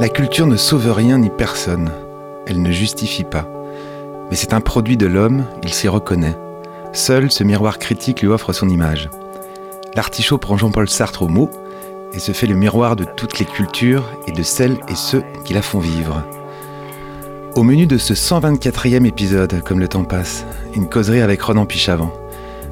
La 0.00 0.08
culture 0.08 0.46
ne 0.46 0.56
sauve 0.56 0.92
rien 0.92 1.18
ni 1.18 1.28
personne. 1.28 1.90
Elle 2.46 2.62
ne 2.62 2.70
justifie 2.70 3.24
pas. 3.24 3.48
Mais 4.30 4.36
c'est 4.36 4.52
un 4.52 4.60
produit 4.60 4.96
de 4.96 5.06
l'homme, 5.06 5.44
il 5.64 5.74
s'y 5.74 5.88
reconnaît. 5.88 6.36
Seul 6.92 7.32
ce 7.32 7.42
miroir 7.42 7.80
critique 7.80 8.22
lui 8.22 8.28
offre 8.28 8.52
son 8.52 8.68
image. 8.68 9.10
L'artichaut 9.96 10.38
prend 10.38 10.56
Jean-Paul 10.56 10.88
Sartre 10.88 11.22
au 11.22 11.28
mot 11.28 11.50
et 12.12 12.20
se 12.20 12.30
fait 12.30 12.46
le 12.46 12.54
miroir 12.54 12.94
de 12.94 13.02
toutes 13.02 13.40
les 13.40 13.44
cultures 13.44 14.08
et 14.28 14.32
de 14.32 14.42
celles 14.44 14.78
et 14.86 14.94
ceux 14.94 15.24
qui 15.44 15.52
la 15.52 15.62
font 15.62 15.80
vivre. 15.80 16.22
Au 17.56 17.64
menu 17.64 17.86
de 17.86 17.98
ce 17.98 18.14
124e 18.14 19.04
épisode, 19.04 19.64
comme 19.64 19.80
le 19.80 19.88
temps 19.88 20.04
passe, 20.04 20.44
une 20.76 20.88
causerie 20.88 21.22
avec 21.22 21.42
Ronan 21.42 21.66
Pichavant. 21.66 22.12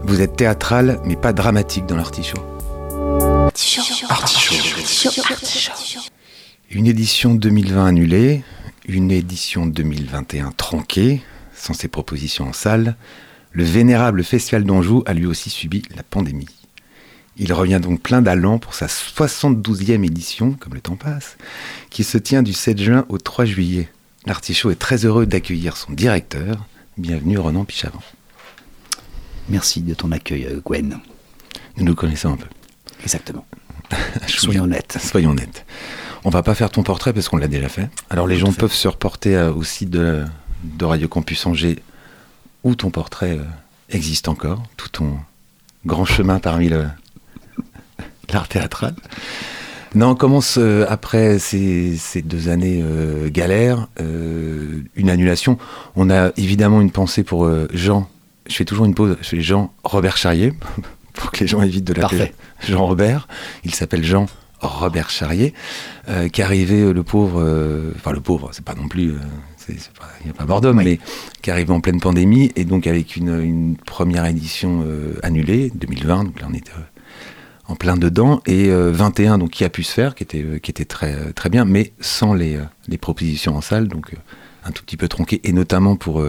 Vous 0.05 0.21
êtes 0.21 0.37
théâtral, 0.37 1.01
mais 1.05 1.17
pas 1.17 1.33
dramatique 1.33 1.87
dans 1.87 1.97
l'artichaut. 1.97 2.39
Une 6.77 6.89
édition 6.89 7.35
2020 7.35 7.87
annulée, 7.87 8.45
une 8.87 9.11
édition 9.11 9.65
2021 9.65 10.53
tronquée, 10.59 11.23
sans 11.55 11.73
ses 11.73 11.89
propositions 11.89 12.49
en 12.49 12.53
salle, 12.53 12.97
le 13.53 13.65
vénérable 13.65 14.23
Festival 14.23 14.65
d'Anjou 14.65 15.03
a 15.07 15.15
lui 15.15 15.25
aussi 15.25 15.49
subi 15.49 15.85
la 15.97 16.03
pandémie. 16.03 16.51
Il 17.39 17.55
revient 17.55 17.81
donc 17.83 18.03
plein 18.03 18.21
d'allant 18.21 18.59
pour 18.59 18.75
sa 18.75 18.89
72e 18.89 20.05
édition, 20.05 20.53
comme 20.53 20.75
le 20.75 20.83
temps 20.83 20.97
passe, 20.97 21.39
qui 21.89 22.05
se 22.05 22.19
tient 22.19 22.43
du 22.43 22.53
7 22.53 22.79
juin 22.79 23.07
au 23.09 23.17
3 23.17 23.47
juillet. 23.47 23.89
L'artichaut 24.27 24.71
est 24.71 24.75
très 24.75 25.07
heureux 25.07 25.25
d'accueillir 25.25 25.79
son 25.79 25.93
directeur. 25.93 26.67
Bienvenue 26.99 27.39
Ronan 27.39 27.65
Pichavant. 27.65 28.03
Merci 29.49 29.81
de 29.81 29.95
ton 29.95 30.13
accueil, 30.13 30.45
euh, 30.45 30.61
Gwen. 30.63 30.99
Nous 31.79 31.87
nous 31.87 31.95
connaissons 31.95 32.35
un 32.35 32.37
peu. 32.37 32.49
Exactement. 33.03 33.47
Soyons 34.27 34.65
honnêtes. 34.65 34.99
Soyons 35.01 35.31
honnêtes. 35.31 35.65
On 36.27 36.31
va 36.31 36.43
pas 36.43 36.55
faire 36.57 36.71
ton 36.71 36.83
portrait 36.83 37.13
parce 37.13 37.29
qu'on 37.29 37.37
l'a 37.37 37.47
déjà 37.47 37.69
fait. 37.69 37.89
Alors 38.11 38.27
les 38.27 38.37
gens 38.37 38.53
peuvent 38.53 38.73
se 38.73 38.89
reporter 38.89 39.37
euh, 39.37 39.53
au 39.53 39.63
site 39.63 39.91
de, 39.91 40.25
de 40.65 40.85
Radio 40.85 41.07
Campus 41.07 41.47
Angers 41.47 41.79
où 42.65 42.75
ton 42.75 42.91
portrait 42.91 43.39
euh, 43.39 43.45
existe 43.91 44.27
encore, 44.27 44.63
tout 44.77 44.89
ton 44.89 45.19
grand 45.87 46.05
chemin 46.05 46.41
parmi 46.41 46.69
le 46.69 46.87
l'art 48.33 48.49
théâtral. 48.49 48.97
Non, 49.95 50.11
on 50.11 50.15
commence 50.15 50.57
euh, 50.59 50.85
après 50.89 51.39
ces, 51.39 51.97
ces 51.97 52.23
deux 52.23 52.49
années 52.49 52.81
euh, 52.83 53.31
galères, 53.31 53.87
euh, 54.01 54.83
une 54.95 55.09
annulation. 55.09 55.59
On 55.95 56.11
a 56.11 56.33
évidemment 56.37 56.81
une 56.81 56.91
pensée 56.91 57.23
pour 57.23 57.49
Jean. 57.73 58.09
Je 58.47 58.55
fais 58.55 58.65
toujours 58.65 58.85
une 58.85 58.95
pause. 58.95 59.17
Je 59.23 59.29
fais 59.29 59.41
Jean 59.41 59.73
Robert 59.85 60.17
Charrier 60.17 60.53
pour 61.15 61.31
que 61.31 61.41
les 61.41 61.47
gens 61.47 61.63
évitent 61.63 61.87
de 61.87 61.95
l'appeler. 61.95 62.35
Jean 62.69 62.85
Robert. 62.85 63.29
Il 63.65 63.75
s'appelle 63.75 64.05
Jean 64.05 64.27
Robert 64.61 65.11
Charrier, 65.11 65.53
euh, 66.09 66.29
qui 66.29 66.43
arrivé 66.43 66.81
euh, 66.81 66.93
le 66.93 67.03
pauvre, 67.03 67.41
euh, 67.43 67.93
enfin 67.97 68.13
le 68.13 68.21
pauvre, 68.21 68.51
c'est 68.53 68.65
pas 68.65 68.75
non 68.75 68.89
plus, 68.89 69.11
euh, 69.13 69.19
c'est- 69.57 69.79
c'est 69.79 69.93
pas- 69.93 70.09
il 70.21 70.25
n'y 70.27 70.31
a 70.31 70.35
pas 70.35 70.47
mort 70.47 70.61
d'homme, 70.61 70.79
Oui. 70.79 70.85
mais 70.85 70.99
qui 71.43 71.51
arrivé 71.51 71.73
en 71.73 71.81
pleine 71.81 72.01
pandémie 72.01 72.53
et 72.57 72.65
donc 72.65 72.87
avec 72.87 73.17
une, 73.17 73.41
une 73.43 73.77
première 73.77 74.25
édition 74.27 74.85
annulée, 75.23 75.71
2020, 75.75 76.25
donc 76.25 76.41
là 76.41 76.47
on 76.51 76.55
était 76.55 76.73
en 77.69 77.75
plein 77.75 77.97
dedans, 77.97 78.41
et 78.47 78.69
euh, 78.71 78.91
21 78.93 79.39
donc 79.39 79.51
qui 79.51 79.65
a 79.65 79.69
pu 79.69 79.83
se 79.83 79.93
faire, 79.93 80.15
qui 80.15 80.23
était, 80.23 80.45
qui 80.63 80.71
était 80.71 80.85
très, 80.85 81.33
très 81.33 81.51
bien, 81.51 81.65
mais 81.65 81.93
sans 82.01 82.33
les, 82.33 82.59
les 82.89 82.99
propositions 82.99 83.57
en 83.57 83.61
salle, 83.61 83.89
donc 83.89 84.13
un 84.65 84.71
tout 84.71 84.83
petit 84.85 84.97
peu 84.97 85.09
tronqué, 85.09 85.41
et 85.45 85.53
notamment 85.53 85.97
pour 85.97 86.25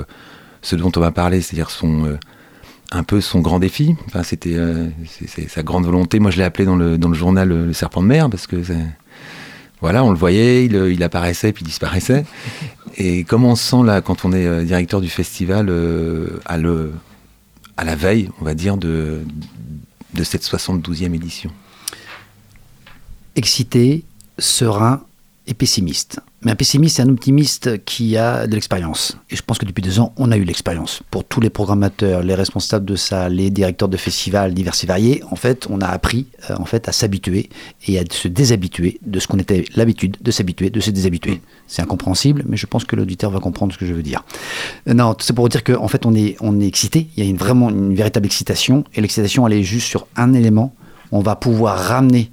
ce 0.62 0.76
dont 0.76 0.92
on 0.96 1.00
va 1.00 1.12
parler, 1.12 1.42
c'est-à-dire 1.42 1.70
son 1.70 2.18
un 2.92 3.04
peu 3.04 3.22
son 3.22 3.40
grand 3.40 3.60
défi. 3.60 3.96
Enfin, 4.08 4.24
c'était 4.24 4.56
euh, 4.56 4.90
sa 5.48 5.64
grande 5.64 5.86
volonté. 5.86 6.20
Moi, 6.20 6.32
je 6.32 6.38
l'ai 6.38 6.44
appelé 6.44 6.66
dans 6.66 6.76
le, 6.76 6.98
dans 6.98 7.10
le 7.10 7.16
journal 7.16 7.52
euh, 7.52 7.66
le 7.68 7.74
serpent 7.74 8.02
de 8.02 8.08
mer 8.08 8.30
parce 8.30 8.48
que 8.48 8.58
voilà, 9.82 10.04
on 10.04 10.10
le 10.10 10.18
voyait, 10.18 10.66
il, 10.66 10.76
euh, 10.76 10.92
il 10.92 11.04
apparaissait 11.04 11.52
puis 11.52 11.64
il 11.64 11.68
disparaissait. 11.68 12.26
Et 12.98 13.24
comment 13.26 13.52
on 13.52 13.56
se 13.56 13.64
sent 13.64 13.84
là 13.86 14.02
quand 14.02 14.26
on 14.26 14.34
est 14.34 14.66
directeur 14.66 15.02
du 15.02 15.10
festival 15.10 15.68
euh, 15.70 16.40
à 16.46 16.58
le 16.58 16.92
à 17.80 17.84
la 17.84 17.96
veille, 17.96 18.32
on 18.42 18.44
va 18.44 18.56
dire, 18.56 18.76
de, 18.76 19.22
de 20.16 20.24
cette 20.24 20.44
72e 20.44 21.14
édition 21.14 21.52
Excité, 23.36 24.04
serein 24.40 25.04
et 25.48 25.54
pessimiste. 25.54 26.20
Mais 26.44 26.52
un 26.52 26.56
pessimiste, 26.56 26.98
c'est 26.98 27.02
un 27.02 27.10
optimiste 27.10 27.84
qui 27.84 28.16
a 28.16 28.46
de 28.46 28.54
l'expérience. 28.54 29.18
Et 29.32 29.36
je 29.36 29.42
pense 29.42 29.58
que 29.58 29.66
depuis 29.66 29.82
deux 29.82 30.00
ans, 30.00 30.14
on 30.18 30.32
a 30.32 30.38
eu 30.38 30.44
l'expérience. 30.44 31.02
Pour 31.10 31.24
tous 31.24 31.42
les 31.42 31.50
programmateurs, 31.50 32.22
les 32.22 32.36
responsables 32.36 32.86
de 32.86 32.96
ça, 32.96 33.28
les 33.28 33.50
directeurs 33.50 33.90
de 33.90 33.98
festivals 33.98 34.54
divers 34.54 34.74
et 34.82 34.86
variés, 34.86 35.24
en 35.32 35.36
fait, 35.36 35.68
on 35.70 35.82
a 35.82 35.88
appris 35.88 36.28
euh, 36.50 36.56
en 36.60 36.66
fait, 36.66 36.88
à 36.88 36.92
s'habituer 36.92 37.50
et 37.88 37.98
à 37.98 38.04
se 38.10 38.28
déshabituer 38.28 39.00
de 39.06 39.20
ce 39.20 39.28
qu'on 39.28 39.40
était 39.40 39.66
l'habitude 39.76 40.18
de 40.22 40.32
s'habituer, 40.32 40.70
de 40.70 40.80
se 40.80 40.92
déshabituer. 40.92 41.42
C'est 41.68 41.82
incompréhensible, 41.82 42.44
mais 42.48 42.58
je 42.58 42.68
pense 42.68 42.86
que 42.86 42.96
l'auditeur 42.96 43.32
va 43.32 43.40
comprendre 43.40 43.74
ce 43.74 43.78
que 43.78 43.86
je 43.86 43.94
veux 43.94 44.04
dire. 44.04 44.24
Euh, 44.88 44.94
Non, 44.94 45.16
c'est 45.20 45.34
pour 45.34 45.50
dire 45.50 45.64
qu'en 45.64 45.88
fait, 45.88 46.06
on 46.06 46.14
est, 46.14 46.36
on 46.40 46.60
est 46.60 46.68
excité. 46.68 47.08
Il 47.18 47.24
y 47.24 47.28
a 47.28 47.30
une, 47.30 47.38
vraiment 47.38 47.70
une 47.70 47.96
véritable 47.96 48.26
excitation. 48.26 48.84
Et 48.94 49.02
l'excitation, 49.02 49.48
elle 49.48 49.54
est 49.54 49.64
juste 49.64 49.88
sur 49.88 50.08
un 50.16 50.34
élément. 50.34 50.74
On 51.12 51.22
va 51.22 51.36
pouvoir 51.36 51.80
ramener 51.80 52.30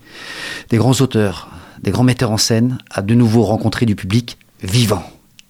des 0.69 0.77
grands 0.77 1.01
auteurs, 1.01 1.49
des 1.83 1.91
grands 1.91 2.05
metteurs 2.05 2.31
en 2.31 2.37
scène 2.37 2.79
à 2.91 3.03
de 3.03 3.15
nouveau 3.15 3.43
rencontrer 3.43 3.87
du 3.87 3.95
public 3.95 4.39
vivant. 4.63 5.03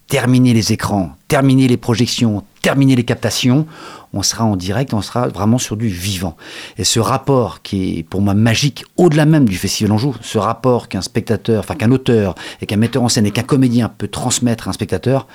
Terminer 0.08 0.52
les 0.52 0.72
écrans, 0.72 1.16
terminer 1.28 1.66
les 1.66 1.76
projections, 1.76 2.44
terminer 2.62 2.94
les 2.94 3.04
captations, 3.04 3.66
on 4.12 4.22
sera 4.22 4.44
en 4.44 4.54
direct, 4.56 4.94
on 4.94 5.02
sera 5.02 5.28
vraiment 5.28 5.58
sur 5.58 5.76
du 5.76 5.88
vivant. 5.88 6.36
Et 6.78 6.84
ce 6.84 7.00
rapport 7.00 7.62
qui 7.62 7.98
est 7.98 8.02
pour 8.02 8.20
moi 8.20 8.34
magique, 8.34 8.84
au-delà 8.96 9.24
même 9.24 9.48
du 9.48 9.56
Festival 9.56 9.92
Anjou, 9.92 10.14
ce 10.20 10.38
rapport 10.38 10.88
qu'un 10.88 11.00
spectateur, 11.00 11.60
enfin 11.60 11.74
qu'un 11.74 11.90
auteur 11.90 12.34
et 12.60 12.66
qu'un 12.66 12.76
metteur 12.76 13.02
en 13.02 13.08
scène 13.08 13.26
et 13.26 13.30
qu'un 13.30 13.42
comédien 13.42 13.88
peut 13.88 14.08
transmettre 14.08 14.68
à 14.68 14.70
un 14.70 14.72
spectateur, 14.72 15.26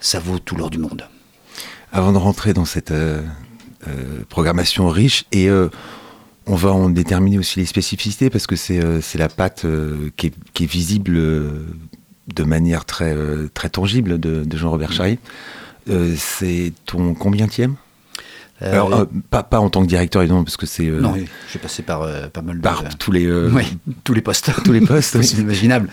ça 0.00 0.18
vaut 0.18 0.38
tout 0.38 0.56
l'or 0.56 0.70
du 0.70 0.78
monde. 0.78 1.08
Avant 1.92 2.12
de 2.12 2.18
rentrer 2.18 2.52
dans 2.52 2.64
cette 2.64 2.90
euh, 2.90 3.22
euh, 3.88 4.24
programmation 4.28 4.88
riche, 4.88 5.24
et 5.32 5.48
euh, 5.48 5.68
on 6.46 6.56
va 6.56 6.72
en 6.72 6.90
déterminer 6.90 7.38
aussi 7.38 7.60
les 7.60 7.66
spécificités, 7.66 8.30
parce 8.30 8.46
que 8.46 8.56
c'est 8.56 8.82
euh, 8.82 9.00
la 9.14 9.28
patte 9.28 9.64
euh, 9.64 10.10
qui, 10.16 10.28
est, 10.28 10.66
visible 10.66 11.16
euh, 11.16 11.66
de 12.34 12.44
manière 12.44 12.84
très, 12.84 13.16
très 13.54 13.68
tangible 13.68 14.18
de, 14.18 14.44
Jean-Robert. 14.56 14.92
Euh, 15.90 16.14
c'est 16.16 16.72
ton 16.86 17.14
combienième 17.14 17.76
Alors, 18.72 18.94
euh, 18.94 19.04
pas, 19.30 19.42
pas 19.42 19.60
en 19.60 19.70
tant 19.70 19.82
que 19.82 19.86
directeur, 19.86 20.22
évidemment, 20.22 20.44
parce 20.44 20.56
que 20.56 20.66
c'est 20.66 20.86
euh, 20.86 21.00
non, 21.00 21.14
j'ai 21.52 21.58
passé 21.58 21.82
par 21.82 22.02
euh, 22.02 22.28
pas 22.28 22.42
mal 22.42 22.56
de... 22.58 22.62
par 22.62 22.84
tous 22.98 23.12
les, 23.12 23.26
euh, 23.26 23.50
Oui, 23.54 23.64
tous 24.04 24.14
les 24.14 24.20
postes. 24.20 24.50
tous 24.64 24.72
les 24.72 24.80
postes. 24.80 25.14
oui. 25.18 25.24
C'est 25.24 25.36
inimaginable. 25.36 25.88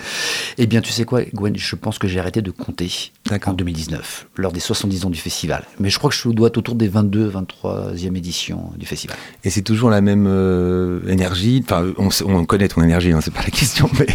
Eh 0.58 0.68
bien, 0.68 0.82
tu 0.82 0.92
sais 0.92 1.04
quoi, 1.04 1.22
Gwen, 1.34 1.58
je 1.58 1.76
pense 1.76 2.00
que 2.00 2.08
j'ai 2.08 2.20
arrêté 2.20 2.42
de 2.42 2.52
compter 2.52 3.12
en 3.46 3.54
2019, 3.54 4.28
lors 4.38 4.52
des 4.52 4.60
70 4.60 5.06
ans 5.06 5.10
du 5.10 5.20
festival. 5.20 5.64
Mais 5.80 5.90
je 5.90 5.98
crois 5.98 6.10
que 6.10 6.16
je 6.16 6.30
dois 6.30 6.48
être 6.48 6.58
autour 6.58 6.76
des 6.76 6.88
22, 6.88 7.32
23e 7.32 8.16
éditions 8.16 8.72
du 8.78 8.86
festival. 8.86 9.18
Et 9.44 9.50
c'est 9.50 9.62
toujours 9.62 9.90
la 9.90 10.02
même 10.02 10.26
euh, 10.28 11.00
énergie. 11.08 11.64
Enfin, 11.64 11.86
on 11.98 12.46
connaît 12.46 12.68
ton 12.68 12.82
énergie, 12.82 13.12
hein, 13.12 13.20
c'est 13.22 13.34
pas 13.34 13.44
la 13.44 13.50
question, 13.50 13.90
mais 14.00 14.08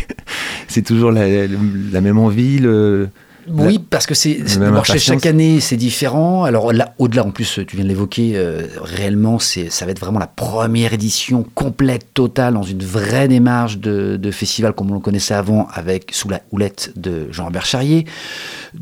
c'est 0.68 0.82
toujours 0.82 1.12
la, 1.12 1.46
la 1.46 2.00
même 2.00 2.18
envie, 2.18 2.58
le, 2.58 3.08
Oui, 3.48 3.78
parce 3.78 4.06
que 4.06 4.14
c'est 4.14 4.46
chez 4.46 4.58
impatience. 4.58 4.98
chaque 4.98 5.26
année, 5.26 5.60
c'est 5.60 5.76
différent. 5.76 6.44
Alors 6.44 6.72
là, 6.72 6.94
au-delà, 6.98 7.24
en 7.24 7.30
plus, 7.30 7.60
tu 7.66 7.76
viens 7.76 7.84
de 7.84 7.88
l'évoquer, 7.88 8.32
euh, 8.34 8.66
réellement, 8.80 9.38
c'est, 9.38 9.70
ça 9.70 9.84
va 9.84 9.92
être 9.92 10.00
vraiment 10.00 10.18
la 10.18 10.26
première 10.26 10.92
édition 10.92 11.44
complète, 11.54 12.12
totale, 12.14 12.54
dans 12.54 12.62
une 12.62 12.82
vraie 12.82 13.28
démarche 13.28 13.78
de, 13.78 14.16
de 14.16 14.30
festival 14.30 14.72
comme 14.72 14.90
on 14.90 14.94
le 14.94 15.00
connaissait 15.00 15.34
avant, 15.34 15.68
avec 15.72 16.12
sous 16.12 16.28
la 16.28 16.40
houlette 16.52 16.92
de 16.96 17.28
Jean-Robert 17.30 17.66
Charrier. 17.66 18.06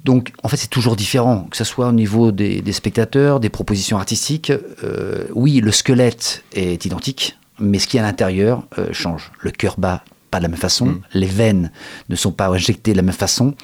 Donc, 0.04 0.32
en 0.42 0.48
fait, 0.48 0.56
c'est 0.56 0.70
toujours 0.70 0.96
différent, 0.96 1.46
que 1.50 1.56
ce 1.56 1.64
soit 1.64 1.88
au 1.88 1.92
niveau 1.92 2.32
des, 2.32 2.60
des 2.60 2.72
spectateurs, 2.72 3.40
des 3.40 3.50
propositions 3.50 3.96
artistiques. 3.96 4.52
Euh, 4.82 5.24
oui, 5.34 5.60
le 5.60 5.72
squelette 5.72 6.44
est 6.54 6.84
identique, 6.84 7.38
mais 7.58 7.78
ce 7.78 7.86
qui 7.86 7.96
est 7.96 8.00
à 8.00 8.04
l'intérieur 8.04 8.64
euh, 8.78 8.86
change. 8.92 9.32
Le 9.40 9.50
cœur 9.50 9.76
bat 9.78 10.02
pas 10.34 10.40
de 10.40 10.42
la 10.42 10.48
même 10.48 10.58
façon, 10.68 10.86
Mm. 10.86 11.00
les 11.22 11.26
veines 11.26 11.70
ne 12.08 12.16
sont 12.16 12.32
pas 12.32 12.48
injectées 12.48 12.90
de 12.90 12.96
la 12.96 13.02
même 13.02 13.14
façon, 13.26 13.54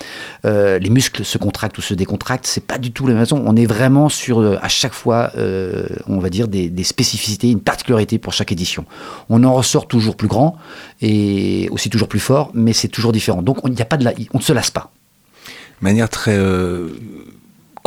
euh, 0.45 0.79
les 0.79 0.91
muscles 0.99 1.25
se 1.25 1.37
contractent 1.37 1.79
ou 1.79 1.83
se 1.83 1.95
décontractent, 1.95 2.47
c'est 2.47 2.65
pas 2.73 2.79
du 2.79 2.93
tout 2.93 3.09
la 3.09 3.15
même 3.15 3.25
façon. 3.25 3.43
On 3.45 3.57
est 3.57 3.67
vraiment 3.67 4.09
sur, 4.09 4.39
euh, 4.39 4.57
à 4.63 4.69
chaque 4.69 4.93
fois, 4.93 5.33
euh, 5.37 5.87
on 6.07 6.21
va 6.21 6.31
dire, 6.31 6.47
des, 6.47 6.71
des 6.71 6.85
spécificités, 6.85 7.51
une 7.51 7.61
particularité 7.61 8.19
pour 8.19 8.33
chaque 8.33 8.53
édition. 8.53 8.85
On 9.29 9.43
en 9.43 9.53
ressort 9.53 9.89
toujours 9.89 10.15
plus 10.17 10.29
grand 10.29 10.51
et 11.01 11.69
aussi 11.73 11.91
toujours 11.91 12.07
plus 12.09 12.21
fort, 12.31 12.53
mais 12.55 12.73
c'est 12.73 12.93
toujours 12.97 13.11
différent. 13.13 13.43
Donc, 13.43 13.65
on, 13.65 13.69
il 13.69 13.77
y 13.77 13.83
a 13.83 13.91
pas 13.93 13.97
de 13.97 14.05
la, 14.05 14.13
on 14.33 14.39
ne 14.39 14.43
se 14.45 14.53
lasse 14.53 14.71
pas. 14.71 14.93
manière 15.81 16.09
très 16.09 16.37
euh, 16.39 16.91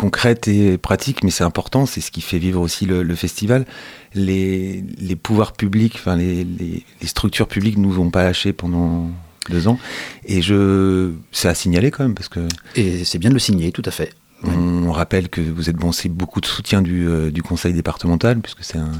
concrète 0.03 0.49
et 0.49 0.77
pratique, 0.77 1.23
mais 1.23 1.31
c'est 1.31 1.45
important, 1.45 1.85
c'est 1.85 2.01
ce 2.01 2.11
qui 2.11 2.19
fait 2.19 2.37
vivre 2.37 2.59
aussi 2.59 2.85
le, 2.85 3.03
le 3.03 3.15
festival. 3.15 3.65
Les, 4.13 4.83
les 4.99 5.15
pouvoirs 5.15 5.53
publics, 5.53 5.95
enfin 5.95 6.17
les, 6.17 6.43
les, 6.43 6.83
les 7.01 7.07
structures 7.07 7.47
publiques 7.47 7.77
nous 7.77 7.99
ont 7.99 8.09
pas 8.09 8.23
lâché 8.23 8.51
pendant 8.51 9.09
deux 9.49 9.69
ans, 9.69 9.79
et 10.25 10.41
je, 10.41 11.11
c'est 11.31 11.47
à 11.47 11.55
signaler 11.55 11.89
quand 11.89 12.03
même 12.03 12.15
parce 12.15 12.27
que 12.27 12.41
Et 12.75 13.05
c'est 13.05 13.17
bien 13.17 13.29
de 13.29 13.33
le 13.35 13.39
signer, 13.39 13.71
tout 13.71 13.81
à 13.85 13.91
fait. 13.91 14.13
on, 14.43 14.91
rappelle 14.91 15.29
que 15.29 15.39
vous 15.39 15.69
êtes 15.69 15.77
bon, 15.77 15.93
c'est 15.93 16.09
beaucoup 16.09 16.41
de 16.41 16.47
soutien 16.47 16.81
du, 16.81 17.07
euh, 17.07 17.31
du 17.31 17.41
conseil 17.41 17.71
départemental 17.73 18.41
puisque 18.41 18.63
c'est 18.65 18.77
un 18.79 18.91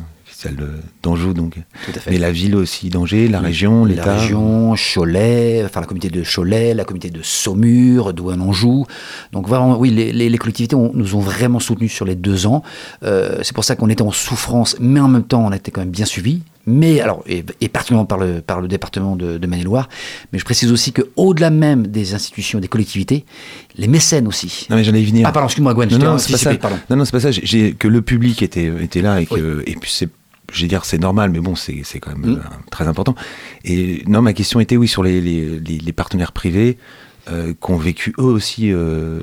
de- 0.52 0.70
d'Anjou 1.02 1.34
donc, 1.34 1.56
Tout 1.86 1.92
à 1.96 2.00
fait. 2.00 2.12
mais 2.12 2.18
la 2.18 2.32
ville 2.32 2.56
aussi 2.56 2.90
d'Angers, 2.90 3.28
la 3.28 3.40
région, 3.40 3.86
La 3.86 3.92
l'État. 3.96 4.18
région, 4.18 4.76
Cholet, 4.76 5.64
enfin 5.66 5.80
la 5.82 5.86
communauté 5.88 6.10
de 6.10 6.24
Cholet, 6.24 6.74
la 6.74 6.84
communauté 6.84 7.10
de 7.10 7.22
Saumur, 7.24 8.14
Douai-Anjou. 8.14 8.86
Donc 9.32 9.48
vraiment, 9.48 9.78
oui, 9.80 9.90
les, 9.90 10.12
les- 10.12 10.30
les 10.30 10.38
collectivités 10.38 10.76
ont- 10.76 10.92
nous 10.94 11.16
ont 11.16 11.20
vraiment 11.22 11.60
soutenus 11.60 11.92
sur 11.94 12.06
les 12.06 12.16
deux 12.16 12.46
ans. 12.48 12.64
Euh, 13.04 13.40
c'est 13.44 13.54
pour 13.56 13.64
ça 13.64 13.76
qu'on 13.76 13.90
était 13.90 14.02
en 14.04 14.12
souffrance, 14.12 14.76
mais 14.80 15.00
en 15.00 15.08
même 15.08 15.24
temps, 15.24 15.46
on 15.46 15.52
été 15.54 15.72
quand 15.72 15.82
même 15.82 15.90
bien 15.92 16.06
suivis. 16.06 16.42
Mais 16.66 17.02
alors, 17.02 17.24
et, 17.28 17.44
et 17.60 17.68
particulièrement 17.68 18.06
par 18.06 18.18
le, 18.18 18.40
par 18.40 18.62
le 18.62 18.70
département 18.70 19.18
de, 19.18 19.38
de 19.38 19.48
Maine-et-Loire. 19.48 19.90
Mais 20.32 20.40
je 20.40 20.46
précise 20.46 20.72
aussi 20.72 20.94
que 20.94 21.02
au-delà 21.18 21.50
même 21.50 21.88
des 21.88 22.14
institutions, 22.14 22.60
des 22.62 22.70
collectivités, 22.70 23.26
les 23.78 23.88
mécènes 23.90 24.28
aussi. 24.30 24.66
Non 24.70 24.78
mais 24.78 24.84
j'allais 24.86 25.02
y 25.02 25.06
venir. 25.06 25.28
Ah 25.28 25.34
pardon, 25.34 25.48
excuse-moi 25.48 25.74
Gwen, 25.74 25.90
je 25.90 25.96
Non, 25.96 26.00
t'ai 26.02 26.08
non, 26.08 26.18
c'est 26.18 26.32
pas 26.32 26.38
ça. 26.38 26.56
pardon. 26.56 26.78
Non, 26.90 26.96
non, 26.96 27.04
c'est 27.06 27.12
pas 27.12 27.20
ça. 27.20 27.32
J'ai- 27.32 27.74
que 27.74 27.90
le 27.90 28.02
public 28.02 28.42
était 28.42 28.72
était 28.82 29.02
là 29.02 29.20
et 29.20 29.26
que 29.26 29.62
et 29.68 29.76
puis 29.76 29.92
c'est 29.94 30.08
je 30.52 30.62
vais 30.62 30.68
dire 30.68 30.86
c'est 30.86 30.98
normal, 31.00 31.32
mais 31.32 31.40
bon 31.40 31.56
c'est 31.56 31.82
c'est 31.84 32.00
quand 32.00 32.12
même 32.18 32.32
Mm. 32.34 32.38
euh, 32.38 32.42
très 32.72 32.88
important. 32.88 33.16
Et 33.66 34.04
non, 34.08 34.22
ma 34.22 34.34
question 34.34 34.60
était 34.60 34.78
oui 34.78 34.88
sur 34.88 35.04
les 35.04 35.22
les, 35.22 35.60
les, 35.60 35.78
les 35.80 35.94
partenaires 35.94 36.32
privés 36.32 36.78
euh, 37.32 37.54
qui 37.54 37.72
ont 37.72 37.78
vécu 37.78 38.14
eux 38.20 38.24
aussi 38.24 38.72
euh, 38.72 39.20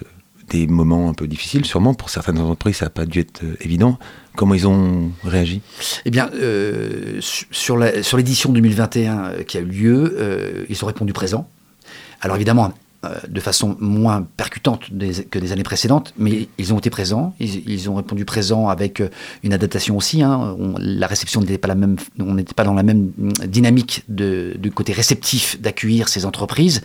des 0.49 0.67
moments 0.67 1.09
un 1.09 1.15
peu 1.15 1.27
difficiles, 1.29 1.65
sûrement 1.65 1.95
pour 1.95 2.11
certaines 2.11 2.39
entreprises 2.39 2.77
ça 2.77 2.87
n'a 2.87 2.91
pas 2.91 3.07
dû 3.07 3.21
être 3.21 3.43
évident. 3.61 3.99
Comment 4.37 4.55
ils 4.55 4.67
ont 4.67 5.11
réagi? 5.25 5.61
Eh 6.05 6.11
bien, 6.11 6.31
su- 7.21 7.47
sur 7.51 7.77
la- 7.77 8.03
sur 8.03 8.17
l'édition 8.17 8.53
2021 8.53 9.19
euh, 9.19 9.43
qui 9.43 9.59
a 9.59 9.61
eu 9.61 9.65
lieu, 9.65 10.67
ils 10.69 10.83
ont 10.85 10.87
répondu 10.87 11.13
présent. 11.13 11.49
Alors 12.21 12.37
évidemment, 12.37 12.73
de 13.29 13.41
façon 13.41 13.77
moins 13.81 14.27
percutante 14.37 14.93
des- 14.93 15.25
que 15.25 15.39
des 15.39 15.53
années 15.53 15.63
précédentes, 15.63 16.13
mais 16.19 16.49
ils 16.59 16.75
ont 16.75 16.79
été 16.79 16.91
présents. 16.91 17.35
Ils, 17.41 17.69
ils 17.69 17.89
ont 17.89 17.95
répondu 17.95 18.27
présent 18.27 18.69
avec 18.69 19.01
euh, 19.01 19.09
une 19.43 19.55
adaptation 19.55 19.97
aussi. 19.97 20.23
hein. 20.23 20.55
On- 20.59 20.75
la 20.79 21.07
réception 21.07 21.41
n'était 21.41 21.57
pas 21.57 21.69
la 21.69 21.75
même. 21.77 21.97
On 22.19 22.35
n'était 22.35 22.53
pas 22.53 22.65
dans 22.65 22.75
la 22.75 22.83
même 22.83 23.11
mm, 23.17 23.31
dynamique 23.47 24.05
de, 24.09 24.55
du 24.59 24.71
côté 24.71 24.93
réceptif 24.93 25.61
d'accueillir 25.61 26.09
ces 26.09 26.27
entreprises. 26.27 26.83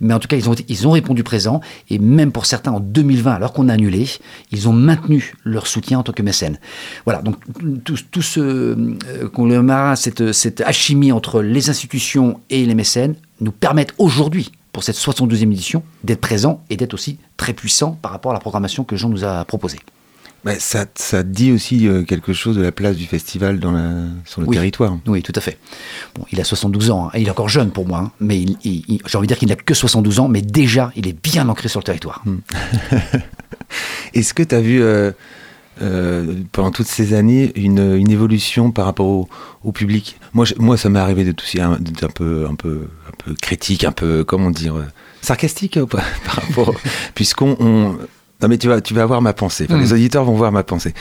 Mais 0.00 0.14
en 0.14 0.18
tout 0.18 0.28
cas, 0.28 0.36
ils 0.36 0.48
ont, 0.48 0.54
ils 0.68 0.88
ont 0.88 0.92
répondu 0.92 1.22
présent. 1.22 1.60
Et 1.90 1.98
même 1.98 2.32
pour 2.32 2.46
certains, 2.46 2.72
en 2.72 2.80
2020, 2.80 3.34
alors 3.34 3.52
qu'on 3.52 3.68
a 3.68 3.74
annulé, 3.74 4.06
ils 4.52 4.68
ont 4.68 4.72
maintenu 4.72 5.34
leur 5.44 5.66
soutien 5.66 5.98
en 5.98 6.02
tant 6.02 6.12
que 6.12 6.22
mécène. 6.22 6.58
Voilà, 7.04 7.20
donc 7.20 7.36
tout, 7.84 7.96
tout 8.10 8.22
ce 8.22 8.40
euh, 8.40 9.28
qu'on 9.32 9.46
marre, 9.62 9.98
cette, 9.98 10.32
cette 10.32 10.62
alchimie 10.62 11.12
entre 11.12 11.42
les 11.42 11.68
institutions 11.68 12.40
et 12.48 12.64
les 12.64 12.74
mécènes 12.74 13.14
nous 13.40 13.52
permettent 13.52 13.94
aujourd'hui, 13.98 14.50
pour 14.72 14.82
cette 14.84 14.96
72e 14.96 15.42
édition, 15.52 15.82
d'être 16.04 16.20
présents 16.20 16.62
et 16.70 16.76
d'être 16.76 16.94
aussi 16.94 17.18
très 17.36 17.52
puissants 17.52 17.98
par 18.00 18.12
rapport 18.12 18.30
à 18.32 18.34
la 18.34 18.40
programmation 18.40 18.84
que 18.84 18.96
Jean 18.96 19.08
nous 19.08 19.24
a 19.24 19.44
proposée. 19.44 19.78
Bah, 20.44 20.52
ça, 20.60 20.86
ça 20.94 21.24
dit 21.24 21.50
aussi 21.50 21.88
euh, 21.88 22.04
quelque 22.04 22.32
chose 22.32 22.56
de 22.56 22.62
la 22.62 22.70
place 22.70 22.96
du 22.96 23.06
festival 23.06 23.58
dans 23.58 23.72
la, 23.72 23.90
sur 24.24 24.40
le 24.40 24.46
Oui. 24.46 24.56
territoire. 24.56 24.96
Oui, 25.08 25.20
tout 25.20 25.32
à 25.34 25.40
fait. 25.40 25.58
Bon, 26.14 26.24
il 26.30 26.40
a 26.40 26.44
72 26.44 26.90
ans, 26.92 27.06
hein, 27.08 27.10
et 27.14 27.22
il 27.22 27.26
est 27.26 27.30
encore 27.30 27.48
jeune 27.48 27.72
pour 27.72 27.88
moi, 27.88 27.98
hein, 27.98 28.12
mais 28.20 28.44
j'ai 28.64 29.18
envie 29.18 29.26
de 29.26 29.32
dire 29.32 29.38
qu'il 29.38 29.48
n'a 29.48 29.56
que 29.56 29.74
72 29.74 30.20
ans, 30.20 30.28
mais 30.28 30.40
déjà, 30.40 30.92
il 30.94 31.08
est 31.08 31.12
bien 31.20 31.48
ancré 31.48 31.68
sur 31.68 31.80
le 31.80 31.84
territoire. 31.84 32.22
Est-ce 34.14 34.32
que 34.32 34.42
tu 34.42 34.54
as 34.54 34.60
vu 34.60 34.80
euh, 34.80 35.10
euh, 35.82 36.34
pendant 36.52 36.70
toutes 36.70 36.86
ces 36.86 37.14
années 37.14 37.52
une, 37.56 37.96
une 37.96 38.10
évolution 38.10 38.70
par 38.70 38.84
rapport 38.86 39.06
au, 39.06 39.28
au 39.64 39.72
public 39.72 40.18
moi, 40.34 40.44
je- 40.44 40.54
moi, 40.58 40.76
ça 40.76 40.88
m'est 40.88 40.98
arrivé 40.98 41.24
d'être 41.24 41.42
aussi 41.42 41.60
un, 41.60 41.76
d'être 41.78 42.04
un 42.04 42.08
peu, 42.08 42.46
un 42.50 42.54
peu, 42.54 42.88
un 43.08 43.24
peu 43.24 43.34
critique, 43.40 43.84
un 43.84 43.92
peu, 43.92 44.24
comment 44.24 44.50
dire, 44.50 44.76
euh, 44.76 44.84
sarcastique 45.22 45.76
euh, 45.76 45.86
par 45.86 46.04
rapport, 46.26 46.74
puisqu'on, 47.14 47.56
on- 47.60 47.96
non 48.40 48.46
mais 48.48 48.56
tu 48.58 48.68
vas, 48.68 48.80
tu 48.80 48.94
vas 48.94 49.04
voir 49.04 49.20
ma 49.20 49.32
pensée. 49.32 49.64
Enfin, 49.68 49.78
Mm. 49.78 49.82
Les 49.82 49.92
auditeurs 49.92 50.24
vont 50.24 50.34
voir 50.34 50.52
ma 50.52 50.62
pensée, 50.62 50.94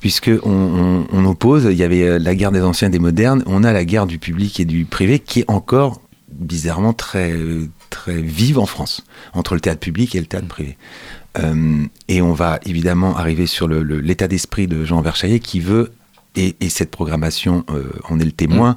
puisque 0.00 0.30
on, 0.44 0.50
on, 0.50 1.06
on 1.12 1.24
oppose. 1.24 1.66
Il 1.70 1.76
y 1.76 1.82
avait 1.82 2.02
euh, 2.04 2.18
la 2.20 2.34
guerre 2.36 2.52
des 2.52 2.60
anciens 2.62 2.86
et 2.88 2.90
des 2.92 3.00
modernes. 3.00 3.42
On 3.46 3.64
a 3.64 3.72
la 3.72 3.84
guerre 3.84 4.06
du 4.06 4.18
public 4.18 4.60
et 4.60 4.64
du 4.64 4.84
privé 4.84 5.18
qui 5.18 5.40
est 5.40 5.50
encore 5.50 6.00
bizarrement 6.30 6.92
très, 6.92 7.32
très 7.90 8.20
vive 8.20 8.58
en 8.58 8.66
France 8.66 9.04
entre 9.34 9.54
le 9.54 9.60
théâtre 9.60 9.80
public 9.80 10.14
et 10.14 10.20
le 10.20 10.26
théâtre 10.26 10.46
privé. 10.48 10.76
Euh, 11.38 11.84
et 12.08 12.22
on 12.22 12.32
va 12.32 12.60
évidemment 12.64 13.16
arriver 13.16 13.46
sur 13.46 13.68
l'état 13.68 14.28
d'esprit 14.28 14.66
de 14.66 14.84
Jean 14.84 15.00
Verchaillet 15.00 15.40
qui 15.40 15.60
veut, 15.60 15.92
et, 16.36 16.56
et 16.60 16.68
cette 16.68 16.90
programmation 16.90 17.64
euh, 17.70 17.90
en 18.08 18.20
est 18.20 18.24
le 18.24 18.32
témoin, 18.32 18.76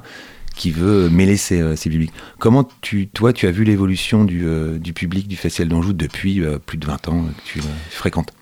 qui 0.54 0.70
veut 0.72 1.08
mêler 1.08 1.36
ces, 1.36 1.60
euh, 1.60 1.76
ces 1.76 1.88
publics. 1.88 2.12
Comment 2.38 2.68
tu, 2.80 3.06
toi, 3.08 3.32
tu 3.32 3.46
as 3.46 3.52
vu 3.52 3.64
l'évolution 3.64 4.24
du, 4.24 4.44
euh, 4.44 4.78
du 4.78 4.92
public 4.92 5.28
du 5.28 5.36
Festival 5.36 5.68
d'Anjou 5.68 5.92
depuis 5.92 6.42
plus 6.66 6.78
de 6.78 6.86
20 6.86 7.08
ans 7.08 7.22
que 7.22 7.42
tu 7.44 7.60
fréquentes? 7.90 8.32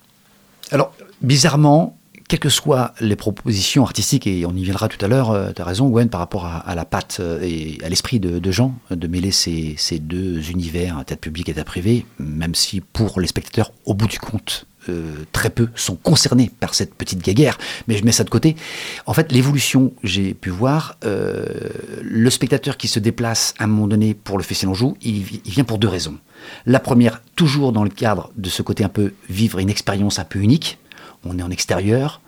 Alors, 0.70 0.94
bizarrement, 1.20 1.98
quelles 2.28 2.40
que 2.40 2.48
soient 2.48 2.92
les 3.00 3.16
propositions 3.16 3.84
artistiques, 3.84 4.26
et 4.26 4.46
on 4.46 4.54
y 4.54 4.64
viendra 4.64 4.88
tout 4.88 5.02
à 5.04 5.08
l'heure, 5.08 5.52
tu 5.54 5.62
as 5.62 5.64
raison, 5.64 5.88
Gwen, 5.88 6.08
par 6.08 6.20
rapport 6.20 6.46
à, 6.46 6.74
la 6.74 6.84
patte 6.84 7.18
euh, 7.20 7.40
et 7.42 7.78
à 7.84 7.88
l'esprit 7.88 8.20
de, 8.20 8.50
Jean, 8.50 8.74
euh, 8.90 8.96
de 8.96 9.06
mêler 9.06 9.30
ces, 9.30 9.76
deux 10.00 10.50
univers, 10.50 11.04
théâtre 11.04 11.20
public 11.20 11.48
et 11.48 11.54
théâtre 11.54 11.70
privé, 11.70 12.06
même 12.18 12.54
si 12.54 12.80
pour 12.80 13.20
les 13.20 13.26
spectateurs, 13.26 13.72
au 13.84 13.94
bout 13.94 14.08
du 14.08 14.18
compte, 14.18 14.66
euh, 14.88 15.24
très 15.32 15.50
peu 15.50 15.68
sont 15.74 15.96
concernés 15.96 16.50
par 16.60 16.74
cette 16.74 16.94
petite 16.94 17.20
guéguerre, 17.20 17.58
mais 17.88 17.96
je 17.96 18.04
mets 18.04 18.12
ça 18.12 18.22
de 18.22 18.30
côté. 18.30 18.54
En 19.06 19.14
fait, 19.14 19.32
l'évolution, 19.32 19.92
j'ai 20.04 20.32
pu 20.32 20.50
voir, 20.50 20.96
euh, 21.04 21.44
le 22.02 22.30
spectateur 22.30 22.76
qui 22.76 22.86
se 22.86 23.00
déplace 23.00 23.54
à 23.58 23.64
un 23.64 23.66
moment 23.66 23.88
donné 23.88 24.14
pour 24.14 24.38
le 24.38 24.44
Festival 24.44 24.72
Anjou, 24.72 24.96
il, 25.02 25.24
il 25.44 25.50
vient 25.50 25.64
pour 25.64 25.78
deux 25.78 25.88
raisons. 25.88 26.18
La 26.66 26.78
première, 26.78 27.20
toujours 27.34 27.72
dans 27.72 27.82
le 27.82 27.90
cadre 27.90 28.30
de 28.36 28.48
ce 28.48 28.62
côté 28.62 28.84
un 28.84 28.88
peu 28.88 29.12
vivre 29.28 29.58
une 29.58 29.70
expérience 29.70 30.18
un 30.18 30.24
peu 30.24 30.38
unique. 30.38 30.78
On 31.28 31.38
est 31.38 31.42
en 31.42 31.50
extérieur, 31.50 32.20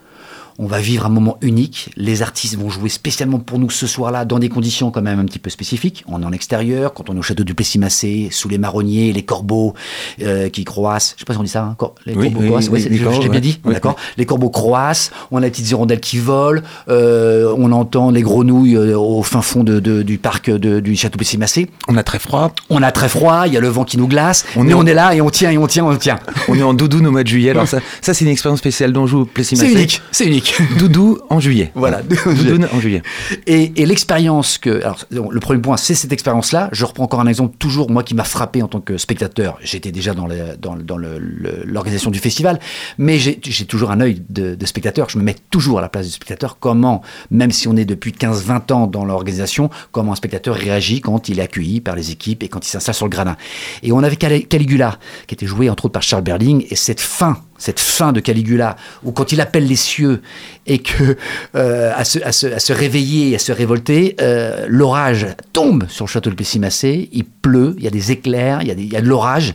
on 0.59 0.67
va 0.67 0.81
vivre 0.81 1.07
un 1.07 1.09
moment 1.09 1.39
unique. 1.41 1.91
Les 1.97 2.23
artistes 2.23 2.57
vont 2.57 2.69
jouer 2.69 2.89
spécialement 2.89 3.39
pour 3.39 3.59
nous 3.61 3.71
ce 3.71 3.87
soir-là 3.87 4.25
dans 4.25 4.39
des 4.41 4.49
conditions 4.49 4.91
quand 4.91 5.03
même 5.03 5.21
un 5.21 5.25
petit 5.25 5.39
peu 5.39 5.51
spécifiques. 5.51 6.05
On 6.09 6.21
est 6.21 6.25
en 6.25 6.33
extérieur, 6.33 6.95
quand 6.95 7.09
on 7.11 7.15
est 7.15 7.19
au 7.19 7.23
château 7.23 7.45
du 7.45 7.55
Plessis-Massé, 7.55 8.29
sous 8.33 8.49
les 8.49 8.59
marronniers, 8.59 9.13
les 9.13 9.23
corbeaux 9.23 9.75
euh, 10.23 10.49
qui 10.49 10.65
croissent. 10.65 11.15
Je 11.17 11.21
sais 11.21 11.25
pas 11.25 11.35
si 11.35 11.39
on 11.39 11.45
dit 11.45 11.49
ça, 11.49 11.63
hein, 11.63 11.75
cor- 11.79 11.95
les 12.07 12.15
Oui, 12.15 12.25
corbeaux 12.25 12.41
oui, 12.41 12.47
croissent. 12.49 12.69
oui, 12.71 12.87
les 12.91 12.97
je- 12.97 13.05
corbeaux, 13.05 13.23
J'ai 13.23 13.29
bien 13.29 13.41
dit, 13.41 13.61
d'accord. 13.65 13.97
Les 14.17 14.27
corbeaux 14.27 14.51
croissent. 14.51 15.11
On 15.31 15.37
a 15.39 15.41
les 15.43 15.51
petites 15.51 15.71
hirondelles 15.71 16.01
qui 16.01 16.19
volent. 16.19 16.63
euh, 16.89 17.55
on 17.57 17.71
entend 17.73 18.11
les 18.11 18.23
grenouilles 18.23 18.75
euh, 18.77 18.99
au 18.99 19.23
fin 19.23 19.43
fond 19.43 19.63
de- 19.63 19.79
de- 19.81 20.03
du 20.03 20.19
parc 20.19 20.51
de- 20.51 20.81
du 20.81 20.97
château 20.97 21.19
Plessis-Massé. 21.19 21.69
On 21.87 21.97
a 21.97 22.03
très 22.03 22.19
froid, 22.19 22.53
On 22.71 22.83
a 22.83 22.91
très 22.93 23.09
froid, 23.09 23.45
il 23.47 23.53
y 23.53 23.57
a 23.57 23.61
le 23.61 23.69
vent 23.69 23.85
qui 23.85 23.97
nous 23.99 24.09
glace, 24.09 24.45
On 24.57 24.65
mais 24.65 24.71
est 24.71 24.75
en- 24.75 24.81
on 24.81 24.87
est 24.87 24.95
là 24.95 25.15
et 25.15 25.21
on 25.21 25.31
tient 25.31 25.51
et 25.51 25.59
on 25.59 25.67
tient, 25.67 25.85
on 25.85 25.95
tient. 25.97 26.19
on 26.49 26.55
est 26.57 26.63
en 26.63 26.75
doudoune 26.75 27.07
au 27.07 27.11
mois 27.13 27.23
de 27.23 27.29
juillet. 27.29 27.51
Alors 27.53 27.69
ça, 27.69 27.79
ça 28.01 28.13
c'est 28.15 28.25
une 28.25 28.31
expérience 28.31 28.59
spéciale 28.59 28.93
d'Anjou, 28.93 29.25
Plessis 29.27 29.57
C'est 29.57 29.71
unique, 29.71 30.03
c'est 30.11 30.27
unique. 30.27 30.48
Doudou 30.79 31.19
en 31.31 31.41
juillet. 31.41 31.71
Voilà. 31.75 32.03
Doudou 32.03 32.65
en 32.73 32.81
juillet. 32.81 33.03
Et, 33.47 33.73
et 33.83 33.87
l'expérience 33.87 34.59
que. 34.59 34.83
Alors, 34.83 34.99
le 35.11 35.41
premier 35.41 35.61
point, 35.61 35.77
c'est 35.77 35.95
cette 35.95 36.13
expérience-là. 36.13 36.69
Je 36.73 36.85
reprends 36.85 37.05
encore 37.05 37.21
un 37.21 37.27
exemple, 37.27 37.57
toujours 37.59 37.91
moi 37.91 38.03
qui 38.03 38.15
m'a 38.15 38.25
frappé 38.25 38.63
en 38.63 38.69
tant 38.69 38.81
que 38.81 38.97
spectateur. 38.99 39.59
J'étais 39.63 39.93
déjà 39.93 40.15
dans 40.15 40.27
le- 40.27 40.57
dans, 40.61 40.77
dans 40.77 40.97
le- 40.97 41.19
le- 41.19 41.63
l'organisation 41.65 42.11
du 42.11 42.19
festival, 42.19 42.59
mais 42.99 43.19
j'ai 43.19 43.37
toujours 43.67 43.91
un 43.91 44.01
œil 44.01 44.23
de, 44.29 44.55
de 44.55 44.67
spectateur. 44.67 45.09
Je 45.11 45.19
me 45.19 45.23
mets 45.23 45.37
toujours 45.51 45.79
à 45.79 45.83
la 45.83 45.89
place 45.89 46.07
du 46.07 46.13
spectateur. 46.13 46.59
Comment, 46.61 47.03
même 47.31 47.51
si 47.51 47.69
on 47.69 47.77
est 47.77 47.85
depuis 47.85 48.13
15-20 48.13 48.73
ans 48.73 48.87
dans 48.87 49.05
l'organisation, 49.05 49.71
comment 49.93 50.13
un 50.13 50.17
spectateur 50.17 50.55
réagit 50.55 51.01
quand 51.01 51.29
il 51.29 51.39
est 51.39 51.43
accueilli 51.43 51.81
par 51.81 51.95
les 51.97 52.11
équipes 52.11 52.43
et 52.43 52.49
quand 52.49 52.67
il 52.67 52.71
s'installe 52.71 52.95
sur 52.95 53.07
le 53.07 53.11
gradin. 53.11 53.37
Et 53.83 53.93
on 53.93 54.03
avait 54.03 54.17
Cali- 54.17 54.47
Caligula, 54.47 54.99
qui 55.27 55.35
était 55.35 55.47
joué 55.47 55.69
entre 55.71 55.87
autres 55.87 55.93
par 55.93 56.03
Charles 56.03 56.23
Berling, 56.25 56.65
et 56.71 56.77
cette 56.77 57.01
fin 57.01 57.39
cette 57.59 57.81
fin 57.81 58.13
de 58.13 58.21
Caligula, 58.21 58.77
où 59.05 59.13
quand 59.13 59.33
il 59.33 59.41
appelle 59.41 59.67
les 59.67 59.77
cieux 59.77 60.23
et 60.67 60.79
que 60.79 61.17
euh, 61.57 61.93
à, 61.95 62.05
se, 62.05 62.19
à 62.21 62.33
se- 62.33 62.47
à 62.47 62.59
se 62.61 62.73
réveiller, 62.73 63.35
à 63.35 63.39
se 63.39 63.53
révolter, 63.53 64.17
euh, 64.21 64.67
l'orage 64.69 65.27
tombe 65.53 65.87
sur 65.89 66.05
le 66.07 66.11
château 66.11 66.31
de 66.31 66.35
Pessimacé, 66.37 67.09
il 67.13 67.25
pleut, 67.25 67.75
il 67.79 67.85
y 67.85 67.89
a 67.89 67.91
des 67.91 68.13
éclairs, 68.13 68.63
il 68.63 68.69
y 68.69 68.71
a, 68.71 68.75
des- 68.75 68.85
il 68.85 68.93
y 68.93 68.97
a 68.97 69.01
de 69.01 69.07
l'orage. 69.09 69.55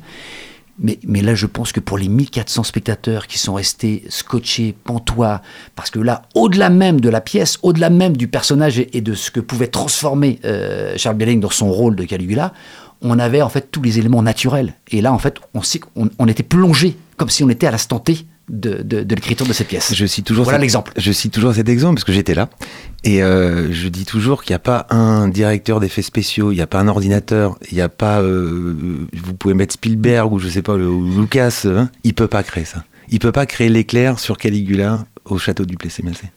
Mais, 0.80 0.98
mais 1.08 1.22
là, 1.22 1.36
je 1.36 1.46
pense 1.46 1.72
que 1.72 1.80
pour 1.80 2.00
les 2.00 2.10
1400 2.10 2.64
spectateurs 2.64 3.28
qui 3.28 3.38
sont 3.38 3.54
restés 3.54 4.04
scotchés, 4.10 4.74
pantois, 4.84 5.44
parce 5.76 5.92
que 5.92 6.00
là, 6.00 6.24
au-delà 6.34 6.72
même 6.72 7.00
de 7.00 7.10
la 7.10 7.22
pièce, 7.22 7.60
au-delà 7.62 7.92
même 7.92 8.18
du 8.18 8.28
personnage 8.28 8.80
et, 8.80 8.98
et 8.98 9.02
de 9.02 9.14
ce 9.14 9.30
que 9.30 9.40
pouvait 9.40 9.68
transformer 9.68 10.40
euh, 10.46 10.96
Charles 10.98 11.16
Belling 11.18 11.40
dans 11.40 11.52
son 11.52 11.72
rôle 11.72 11.96
de 11.96 12.04
Caligula, 12.06 12.54
on 13.04 13.20
avait 13.20 13.42
en 13.42 13.50
fait 13.50 13.70
tous 13.72 13.82
les 13.82 14.00
éléments 14.00 14.24
naturels. 14.24 14.74
Et 14.92 15.02
là, 15.02 15.14
en 15.14 15.20
fait, 15.20 15.36
on, 15.54 15.62
sait 15.62 15.80
qu'on- 15.80 16.10
on 16.18 16.28
était 16.28 16.44
plongé 16.44 16.96
comme 17.18 17.30
si 17.30 17.44
on 17.44 17.50
était 17.50 17.68
à 17.68 17.72
l'instant 17.72 18.00
T 18.00 18.26
de, 18.50 18.82
de- 18.82 19.04
de 19.04 19.16
l'écriture 19.16 19.46
de 19.46 19.54
cette 19.54 19.68
pièce. 19.68 19.94
Je 19.96 20.06
cite 20.06 20.26
toujours 20.26 20.44
Voilà 20.46 20.58
l'exemple. 20.60 20.92
Je 20.98 21.12
cite 21.12 21.34
toujours 21.34 21.54
cet 21.54 21.70
exemple 21.70 21.96
parce 21.96 22.04
que 22.04 22.12
j'étais 22.12 22.34
là. 22.34 22.50
Et 23.06 23.24
euh, 23.24 23.72
je 23.72 23.88
dis 23.88 24.06
toujours 24.06 24.44
qu'il 24.44 24.52
n'y 24.52 24.56
a 24.56 24.60
pas 24.60 24.88
un 24.90 25.28
directeur 25.30 25.80
d'effets 25.80 26.02
spéciaux, 26.02 26.52
il 26.52 26.56
n'y 26.56 26.62
a 26.62 26.68
pas 26.68 26.80
un 26.80 26.88
ordinateur, 26.88 27.58
il 27.72 27.76
n'y 27.76 27.82
a 27.82 27.90
pas. 27.90 28.22
euh, 28.22 28.76
vous 29.14 29.34
pouvez 29.34 29.54
mettre 29.54 29.74
Spielberg 29.74 30.32
ou 30.34 30.40
je 30.40 30.50
sais 30.50 30.62
pas, 30.62 30.74
ou 30.76 31.20
Lucas, 31.22 31.64
hein, 31.66 31.90
il 32.04 32.14
peut 32.14 32.28
pas 32.28 32.44
créer 32.44 32.66
ça. 32.66 32.84
Il 33.10 33.20
peut 33.20 33.32
pas 33.32 33.46
créer 33.46 33.70
l'éclair 33.70 34.18
sur 34.20 34.38
Caligula 34.38 35.06
au 35.26 35.38
château 35.38 35.66
du 35.66 35.76
Plessis-Massé. 35.78 36.28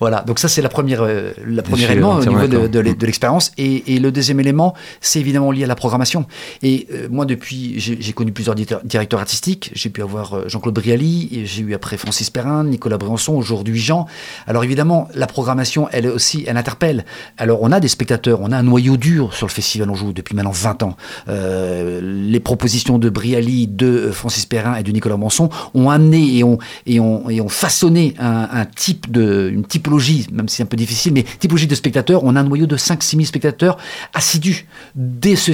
Voilà, 0.00 0.22
donc 0.22 0.38
ça 0.38 0.48
c'est 0.48 0.62
la 0.62 0.68
première, 0.68 1.02
euh, 1.02 1.32
la 1.46 1.62
première 1.62 1.90
élément 1.90 2.14
au 2.16 2.24
niveau 2.24 2.46
de, 2.46 2.66
de 2.66 2.90
Mm. 2.90 2.94
de 2.94 3.06
l'expérience. 3.06 3.52
Et, 3.58 3.94
et 3.94 3.98
le 3.98 4.12
deuxième 4.12 4.40
élément, 4.40 4.74
c'est 5.00 5.20
évidemment 5.20 5.50
lié 5.50 5.64
à 5.64 5.66
la 5.66 5.74
programmation. 5.74 6.26
Et 6.62 6.86
euh, 6.92 7.08
moi, 7.10 7.24
depuis, 7.24 7.78
j'ai 7.78 8.12
connu 8.12 8.32
plusieurs 8.32 8.54
directeurs, 8.54 9.20
artistiques. 9.20 9.70
J'ai 9.74 9.90
pu 9.90 10.02
avoir 10.02 10.34
euh, 10.34 10.48
Jean-Claude 10.48 10.74
Brialy, 10.74 11.42
j'ai 11.44 11.62
eu 11.62 11.74
après 11.74 11.96
Francis 11.96 12.30
Perrin, 12.30 12.64
Nicolas 12.64 12.98
Briançon, 12.98 13.34
aujourd'hui 13.34 13.78
Jean. 13.78 14.06
Alors 14.46 14.64
évidemment, 14.64 15.08
la 15.14 15.26
programmation, 15.26 15.88
elle 15.92 16.06
aussi, 16.06 16.44
elle 16.46 16.56
interpelle. 16.56 17.04
Alors 17.38 17.62
on 17.62 17.72
a 17.72 17.80
des 17.80 17.88
spectateurs, 17.88 18.40
on 18.40 18.52
a 18.52 18.56
un 18.56 18.62
noyau 18.62 18.96
dur 18.96 19.34
sur 19.34 19.46
le 19.46 19.52
festival 19.52 19.90
Anjou 19.90 20.12
depuis 20.12 20.34
maintenant 20.34 20.50
20 20.52 20.82
ans. 20.82 20.96
Euh, 21.28 22.00
les 22.02 22.40
propositions 22.40 22.98
de 22.98 23.10
Brialy, 23.10 23.66
de 23.66 23.86
euh, 23.86 24.12
Francis 24.12 24.46
Perrin 24.46 24.76
et 24.76 24.82
de 24.82 24.90
Nicolas 24.92 25.16
Briançon 25.16 25.50
ont 25.74 25.90
amené 25.90 26.38
et 26.38 26.44
ont, 26.44 26.58
et 26.86 27.00
ont, 27.00 27.28
et 27.28 27.40
ont 27.40 27.48
façonné 27.48 28.14
un, 28.18 28.48
un 28.52 28.64
type 28.64 29.10
de, 29.10 29.49
une 29.50 29.64
typologie, 29.64 30.26
même 30.32 30.48
si 30.48 30.56
c'est 30.56 30.62
un 30.62 30.66
peu 30.66 30.76
difficile, 30.76 31.12
mais 31.12 31.24
typologie 31.38 31.66
de 31.66 31.74
spectateurs. 31.74 32.24
On 32.24 32.36
a 32.36 32.40
un 32.40 32.44
noyau 32.44 32.66
de 32.66 32.76
5-6 32.76 33.16
000 33.16 33.24
spectateurs 33.24 33.76
assidus 34.14 34.66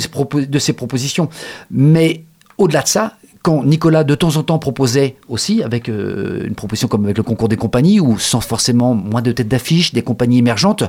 propo- 0.08 0.46
de 0.48 0.58
ces 0.58 0.72
propositions. 0.72 1.28
Mais 1.70 2.24
au-delà 2.58 2.82
de 2.82 2.88
ça, 2.88 3.16
quand 3.46 3.62
Nicolas 3.62 4.02
de 4.02 4.16
temps 4.16 4.38
en 4.38 4.42
temps 4.42 4.58
proposait 4.58 5.14
aussi, 5.28 5.62
avec 5.62 5.88
euh, 5.88 6.44
une 6.48 6.56
proposition 6.56 6.88
comme 6.88 7.04
avec 7.04 7.16
le 7.16 7.22
concours 7.22 7.48
des 7.48 7.56
compagnies, 7.56 8.00
ou 8.00 8.18
sans 8.18 8.40
forcément 8.40 8.92
moins 8.96 9.22
de 9.22 9.30
têtes 9.30 9.46
d'affiche, 9.46 9.94
des 9.94 10.02
compagnies 10.02 10.38
émergentes, 10.38 10.82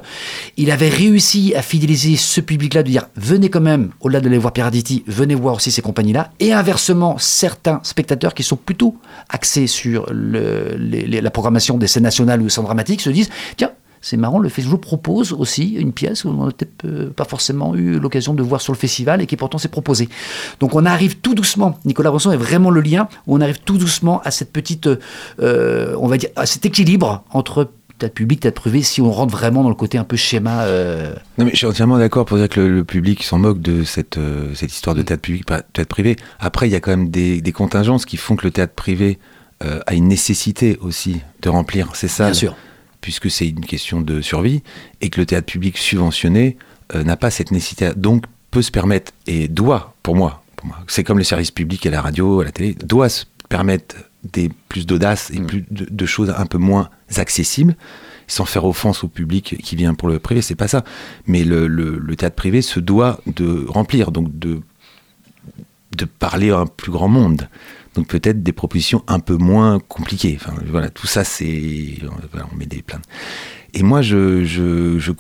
il 0.58 0.72
avait 0.72 0.90
réussi 0.90 1.54
à 1.54 1.62
fidéliser 1.62 2.16
ce 2.16 2.42
public-là, 2.42 2.82
de 2.82 2.90
dire 2.90 3.10
venez 3.16 3.52
quand 3.52 3.62
même, 3.62 3.92
au-delà 4.02 4.22
de 4.22 4.30
les 4.30 4.40
voir 4.40 4.54
Piraditi, 4.54 5.04
venez 5.06 5.36
voir 5.36 5.54
aussi 5.54 5.70
ces 5.70 5.84
compagnies-là, 5.84 6.32
et 6.40 6.52
inversement, 6.52 7.20
certains 7.20 7.80
spectateurs 7.84 8.34
qui 8.34 8.42
sont 8.42 8.56
plutôt 8.56 8.96
axés 9.30 9.68
sur 9.68 10.08
la 10.12 11.30
programmation 11.30 11.78
des 11.78 11.86
scènes 11.86 12.02
nationales 12.02 12.42
ou 12.42 12.46
des 12.46 12.50
scènes 12.50 12.64
dramatiques 12.64 13.02
se 13.02 13.12
disent 13.12 13.30
tiens, 13.56 13.70
c'est 14.10 14.18
marrant, 14.18 14.40
le 14.40 14.50
festival 14.50 14.80
propose 14.80 15.34
aussi 15.34 15.74
une 15.74 15.92
pièce 15.92 16.24
où 16.24 16.30
on 16.30 16.46
n'a 16.46 16.52
peut-être 16.52 16.86
euh, 16.86 17.10
pas 17.10 17.26
forcément 17.26 17.76
eu 17.76 18.00
l'occasion 18.00 18.34
de 18.34 18.44
voir 18.44 18.62
sur 18.62 18.74
le 18.74 18.78
festival 18.78 19.22
et 19.22 19.26
qui 19.26 19.36
pourtant 19.38 19.58
s'est 19.58 19.68
proposée. 19.68 20.08
Donc 20.62 20.76
on 20.76 20.86
arrive 20.86 21.18
tout 21.18 21.36
doucement, 21.36 21.78
Nicolas 21.86 22.12
Bresson 22.12 22.32
est 22.32 22.38
vraiment 22.38 22.70
le 22.72 22.82
lien, 22.82 23.08
où 23.26 23.36
on 23.36 23.42
arrive 23.42 23.60
tout 23.66 23.78
doucement 23.78 24.22
à 24.24 24.32
cette 24.32 24.52
petite, 24.54 24.88
euh, 25.42 25.96
on 26.00 26.08
va 26.08 26.18
dire, 26.18 26.30
à 26.36 26.46
cet 26.46 26.66
équilibre 26.66 27.24
entre 27.32 27.70
théâtre 28.00 28.14
public, 28.14 28.40
théâtre 28.42 28.62
privé, 28.62 28.84
si 28.84 29.02
on 29.02 29.12
rentre 29.12 29.34
vraiment 29.36 29.64
dans 29.64 29.70
le 29.70 29.76
côté 29.76 29.98
un 29.98 30.04
peu 30.04 30.16
schéma. 30.18 30.66
euh, 30.66 31.14
Non 31.40 31.46
mais 31.46 31.52
je 31.52 31.58
suis 31.58 31.66
entièrement 31.66 31.98
d'accord 31.98 32.26
pour 32.26 32.38
dire 32.38 32.48
que 32.48 32.60
le, 32.60 32.70
le 32.70 32.84
public 32.84 33.24
s'en 33.24 33.40
moque 33.40 33.60
de 33.60 33.84
cette, 33.84 34.18
euh, 34.20 34.54
cette 34.54 34.72
histoire 34.72 34.96
de 34.96 35.02
théâtre 35.02 35.24
public, 35.24 35.46
théâtre 35.48 35.90
privé. 35.90 36.16
Après, 36.40 36.68
il 36.70 36.72
y 36.72 36.76
a 36.76 36.80
quand 36.80 36.92
même 36.92 37.10
des, 37.10 37.42
des 37.42 37.52
contingences 37.52 38.06
qui 38.06 38.18
font 38.18 38.36
que 38.36 38.46
le 38.46 38.52
théâtre 38.52 38.76
privé 38.76 39.18
euh, 39.64 39.80
a 39.88 39.96
une 39.96 40.08
nécessité 40.08 40.78
aussi 40.82 41.22
de 41.42 41.50
remplir 41.50 41.96
ses 41.96 42.08
salles. 42.08 42.34
Bien 42.34 42.40
sûr. 42.40 42.56
Puisque 43.02 43.30
c'est 43.32 43.48
une 43.48 43.66
question 43.66 44.02
de 44.02 44.22
survie 44.22 44.64
et 45.02 45.10
que 45.10 45.20
le 45.20 45.26
théâtre 45.26 45.46
public 45.46 45.78
subventionné 45.78 46.58
euh, 46.96 47.04
n'a 47.04 47.16
pas 47.18 47.30
cette 47.30 47.52
nécessité. 47.52 47.92
Donc 47.96 48.26
peut 48.52 48.62
se 48.62 48.72
permettre 48.72 49.12
et 49.28 49.48
doit, 49.48 49.96
pour 50.04 50.16
moi, 50.16 50.44
pour 50.56 50.68
moi 50.68 50.78
c'est 50.88 51.04
comme 51.04 51.18
le 51.18 51.24
service 51.24 51.52
public 51.52 51.86
à 51.86 51.90
la 51.92 52.02
radio, 52.02 52.42
à 52.42 52.46
la 52.46 52.52
télé, 52.52 52.74
doit 52.74 53.10
se 53.10 53.26
permettre 53.50 53.96
des 54.34 54.50
plus 54.68 54.86
d'audace 54.86 55.32
et 55.34 55.40
plus 55.40 55.64
de, 55.72 55.86
de 55.90 56.06
choses 56.06 56.34
un 56.36 56.46
peu 56.46 56.58
moins 56.58 56.90
accessibles 57.16 57.76
sans 58.30 58.44
faire 58.44 58.66
offense 58.66 59.06
au 59.06 59.08
public 59.08 59.56
qui 59.64 59.76
vient 59.78 59.94
pour 59.94 60.10
le 60.10 60.20
privé, 60.20 60.42
c'est 60.42 60.56
pas 60.56 60.68
ça. 60.68 60.84
Mais 61.28 61.46
le, 61.46 61.68
le- 61.68 61.98
le 61.98 62.16
théâtre 62.18 62.36
privé 62.36 62.62
se 62.62 62.82
doit 62.82 63.22
de 63.26 63.66
remplir, 63.70 64.12
donc 64.12 64.38
de, 64.38 64.60
de 65.96 66.06
parler 66.06 66.52
à 66.52 66.58
un 66.58 66.66
plus 66.66 66.92
grand 66.92 67.08
monde. 67.08 67.48
Donc 67.98 68.08
peut-être 68.08 68.44
des 68.44 68.52
propositions 68.52 69.04
un 69.08 69.20
peu 69.20 69.38
moins 69.38 69.80
compliquées. 69.80 70.38
Enfin, 70.40 70.54
voilà, 70.68 70.90
tout 70.90 71.08
ça, 71.08 71.24
c'est... 71.24 71.98
on 72.52 72.56
met 72.56 72.68
des 72.68 72.84
plaintes. 72.84 73.06
Et 73.74 73.82
moi, 73.82 74.04
je, 74.04 74.46
je, 74.46 75.00
je 75.00 75.12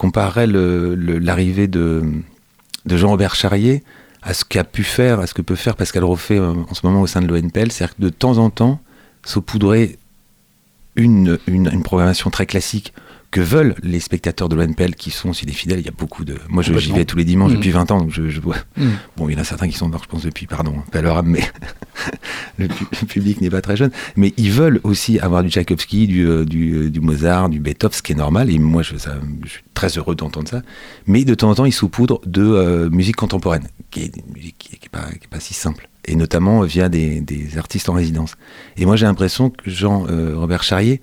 l'arrivée 1.17 1.67
de, 1.67 2.03
de 2.85 2.97
Jean-Robert 2.97 3.33
Charrier 3.33 3.83
à 4.21 4.35
ce 4.35 4.45
qu'a 4.45 4.63
pu 4.63 4.83
faire, 4.83 5.19
à 5.19 5.25
ce 5.25 5.33
que 5.33 5.41
peut 5.41 5.55
faire 5.55 5.75
Pascal 5.75 6.03
Roffet 6.03 6.37
euh, 6.37 6.53
en 6.53 6.73
ce 6.75 6.85
moment 6.85 7.01
au 7.01 7.07
sein 7.07 7.21
de 7.21 7.27
l'ONPL. 7.27 7.71
C'est-à-dire 7.71 7.95
que 7.95 8.01
de 8.03 8.09
temps 8.09 8.37
en 8.37 8.51
temps, 8.51 8.79
saupoudrer 9.25 9.97
une, 10.95 11.39
une, 11.47 11.71
une 11.73 11.81
programmation 11.81 12.29
très 12.29 12.45
classique 12.45 12.93
que 13.37 13.41
veulent 13.43 13.75
les 13.83 13.99
spectateurs 13.99 14.49
de 14.49 14.55
l'ONPL 14.55 14.95
qui 14.95 15.11
sont 15.11 15.29
aussi 15.29 15.45
des 15.45 15.51
fidèles. 15.53 15.79
Il 15.79 15.85
y 15.85 15.89
a 15.89 15.93
beaucoup 15.95 16.25
de. 16.25 16.37
Moi, 16.49 16.63
je- 16.63 16.75
j'y 16.79 16.91
vais 16.91 17.05
tous 17.05 17.17
les 17.17 17.23
dimanches 17.23 17.51
Mhm. 17.51 17.57
depuis 17.57 17.69
20 17.69 17.91
ans, 17.91 17.99
donc 17.99 18.09
je, 18.11 18.29
je 18.29 18.41
vois. 18.41 18.55
Mhm. 18.77 18.89
Bon, 19.15 19.29
il 19.29 19.33
y 19.33 19.37
en 19.37 19.41
a 19.41 19.43
certains 19.43 19.67
qui 19.67 19.77
sont 19.77 19.87
morts, 19.89 20.01
je 20.03 20.09
pense, 20.09 20.23
depuis, 20.23 20.47
pardon, 20.47 20.73
pas 20.91 21.01
leur 21.03 21.17
âme, 21.19 21.27
mais 21.27 21.43
le, 22.57 22.67
pu- 22.67 22.85
le 22.99 23.05
public 23.07 23.39
n'est 23.41 23.51
pas 23.51 23.61
très 23.61 23.77
jeune. 23.77 23.91
Mais 24.15 24.33
ils 24.37 24.49
veulent 24.51 24.79
aussi 24.83 25.19
avoir 25.19 25.43
du 25.43 25.49
Tchaïkovski, 25.51 26.07
du, 26.07 26.25
euh, 26.27 26.45
du, 26.45 26.73
euh, 26.73 26.89
du 26.89 26.99
Mozart, 26.99 27.49
du 27.49 27.59
Beethoven, 27.59 27.93
ce 27.95 28.01
qui 28.01 28.13
est 28.13 28.15
normal. 28.15 28.49
Et 28.49 28.57
moi, 28.57 28.81
je, 28.81 28.97
ça- 28.97 29.19
je 29.45 29.49
suis 29.49 29.63
très 29.75 29.89
heureux 29.99 30.15
d'entendre 30.15 30.49
ça. 30.49 30.63
Mais 31.05 31.23
de 31.23 31.35
temps 31.35 31.51
en 31.51 31.53
temps, 31.55 31.65
ils 31.65 31.71
saupoudrent 31.71 32.21
de 32.25 32.41
euh, 32.41 32.89
musique 32.89 33.17
contemporaine, 33.17 33.67
qui 33.91 34.01
est 34.01 34.17
une 34.17 34.33
musique 34.33 34.57
qui 34.57 34.79
n'est 34.81 35.27
pas 35.29 35.39
si 35.39 35.53
simple. 35.53 35.89
Et 36.05 36.15
notamment 36.15 36.61
via 36.61 36.89
des, 36.89 37.21
des 37.21 37.59
artistes 37.59 37.87
en 37.89 37.93
résidence. 37.93 38.33
Et 38.77 38.85
moi, 38.87 38.95
j'ai 38.95 39.05
l'impression 39.05 39.51
que 39.51 39.69
Jean-Robert 39.69 40.63
Charrier 40.63 41.01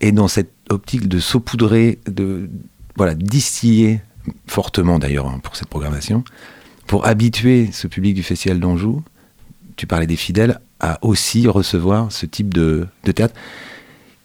est 0.00 0.12
dans 0.12 0.28
cette 0.28 0.50
optique 0.68 1.08
de 1.08 1.18
saupoudrer, 1.18 1.98
de 2.06 2.50
voilà, 2.96 3.14
distiller 3.14 4.00
fortement 4.46 4.98
d'ailleurs 4.98 5.26
hein, 5.26 5.38
pour 5.42 5.56
cette 5.56 5.68
programmation, 5.68 6.24
pour 6.86 7.06
habituer 7.06 7.70
ce 7.72 7.86
public 7.86 8.14
du 8.14 8.22
Festival 8.22 8.60
d'Anjou, 8.60 9.02
tu 9.76 9.86
parlais 9.86 10.06
des 10.06 10.16
fidèles, 10.16 10.60
à 10.80 10.98
aussi 11.04 11.48
recevoir 11.48 12.12
ce 12.12 12.26
type 12.26 12.52
de, 12.52 12.86
théâtre 13.02 13.34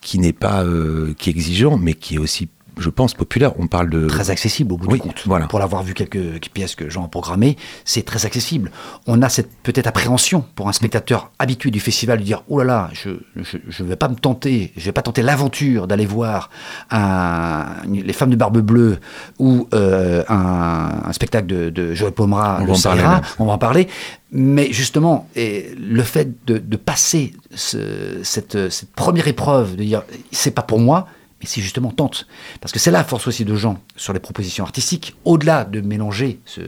qui 0.02 0.20
n'est 0.20 0.34
pas 0.34 0.64
euh, 0.64 1.14
qui 1.18 1.30
exigeant, 1.30 1.78
mais 1.78 1.94
qui 1.94 2.16
est 2.16 2.18
aussi, 2.18 2.50
je 2.78 2.90
pense, 2.90 3.14
populaire. 3.14 3.52
On 3.60 3.68
parle 3.68 3.90
de 3.90 4.08
très 4.08 4.30
accessible 4.30 4.74
au 4.74 4.78
bout 4.78 4.88
Oui, 4.88 4.94
du 5.00 5.02
compte. 5.02 5.24
voilà. 5.26 5.48
Pour 5.48 5.60
l'avoir 5.60 5.84
vu 5.84 5.94
quelques 5.94 6.40
pièces 6.54 6.76
que 6.76 6.90
Jean 6.90 7.06
a 7.06 7.08
programmées, 7.08 7.58
c'est 7.86 8.04
très 8.04 8.26
accessible. 8.26 8.72
On 9.08 9.22
a 9.22 9.30
cette 9.30 9.50
peut-être 9.64 9.88
appréhension 9.88 10.44
pour 10.56 10.68
un 10.70 10.74
spectateur 10.74 11.32
habitué 11.40 11.70
du 11.72 11.80
festival 11.80 12.20
de 12.20 12.24
dire 12.24 12.44
oh 12.50 12.60
là 12.60 12.66
là, 12.66 12.90
je 12.94 13.10
je, 13.36 13.58
je 13.68 13.84
vais 13.84 13.96
pas 13.96 14.08
me 14.10 14.16
tenter, 14.16 14.72
je 14.78 14.86
vais 14.86 14.92
pas 14.92 15.02
tenter 15.02 15.22
l'aventure 15.22 15.88
d'aller 15.88 16.06
voir 16.06 16.50
un- 16.90 17.68
les 17.92 18.14
femmes 18.14 18.30
de 18.30 18.36
barbe 18.36 18.60
bleue 18.60 19.00
ou 19.40 19.68
euh, 19.74 20.24
un, 20.30 21.02
un 21.06 21.14
spectacle 21.14 21.48
de, 21.48 21.70
de 21.70 21.94
Joël 21.94 22.14
Pomera, 22.14 22.58
On 22.62 22.66
le 22.66 22.72
va 22.72 22.78
en 22.78 22.82
parler, 22.82 23.02
Sahara. 23.02 23.22
là. 23.22 23.28
on 23.40 23.46
va 23.46 23.54
en 23.54 23.58
parler. 23.58 23.88
Mais 24.32 24.72
justement, 24.72 25.28
et 25.36 25.72
le 25.78 26.04
fait 26.04 26.46
de, 26.46 26.58
de 26.58 26.78
passer 26.78 27.34
ce- 27.54 28.20
cette, 28.24 28.70
cette 28.70 28.92
première 28.94 29.28
épreuve, 29.28 29.76
de 29.76 29.84
dire 29.84 30.04
c'est 30.32 30.52
pas 30.52 30.62
pour 30.62 30.80
moi, 30.80 31.08
mais 31.42 31.48
si 31.48 31.62
justement 31.62 31.92
tente. 31.92 32.28
Parce 32.60 32.72
que 32.72 32.80
c'est 32.80 32.92
la 32.92 33.04
force 33.04 33.28
aussi 33.28 33.46
de 33.46 33.56
Jean 33.56 33.82
sur 33.96 34.14
les 34.14 34.20
propositions 34.20 34.64
artistiques, 34.64 35.16
au-delà 35.26 35.66
de 35.66 35.82
mélanger, 35.82 36.40
ce, 36.46 36.62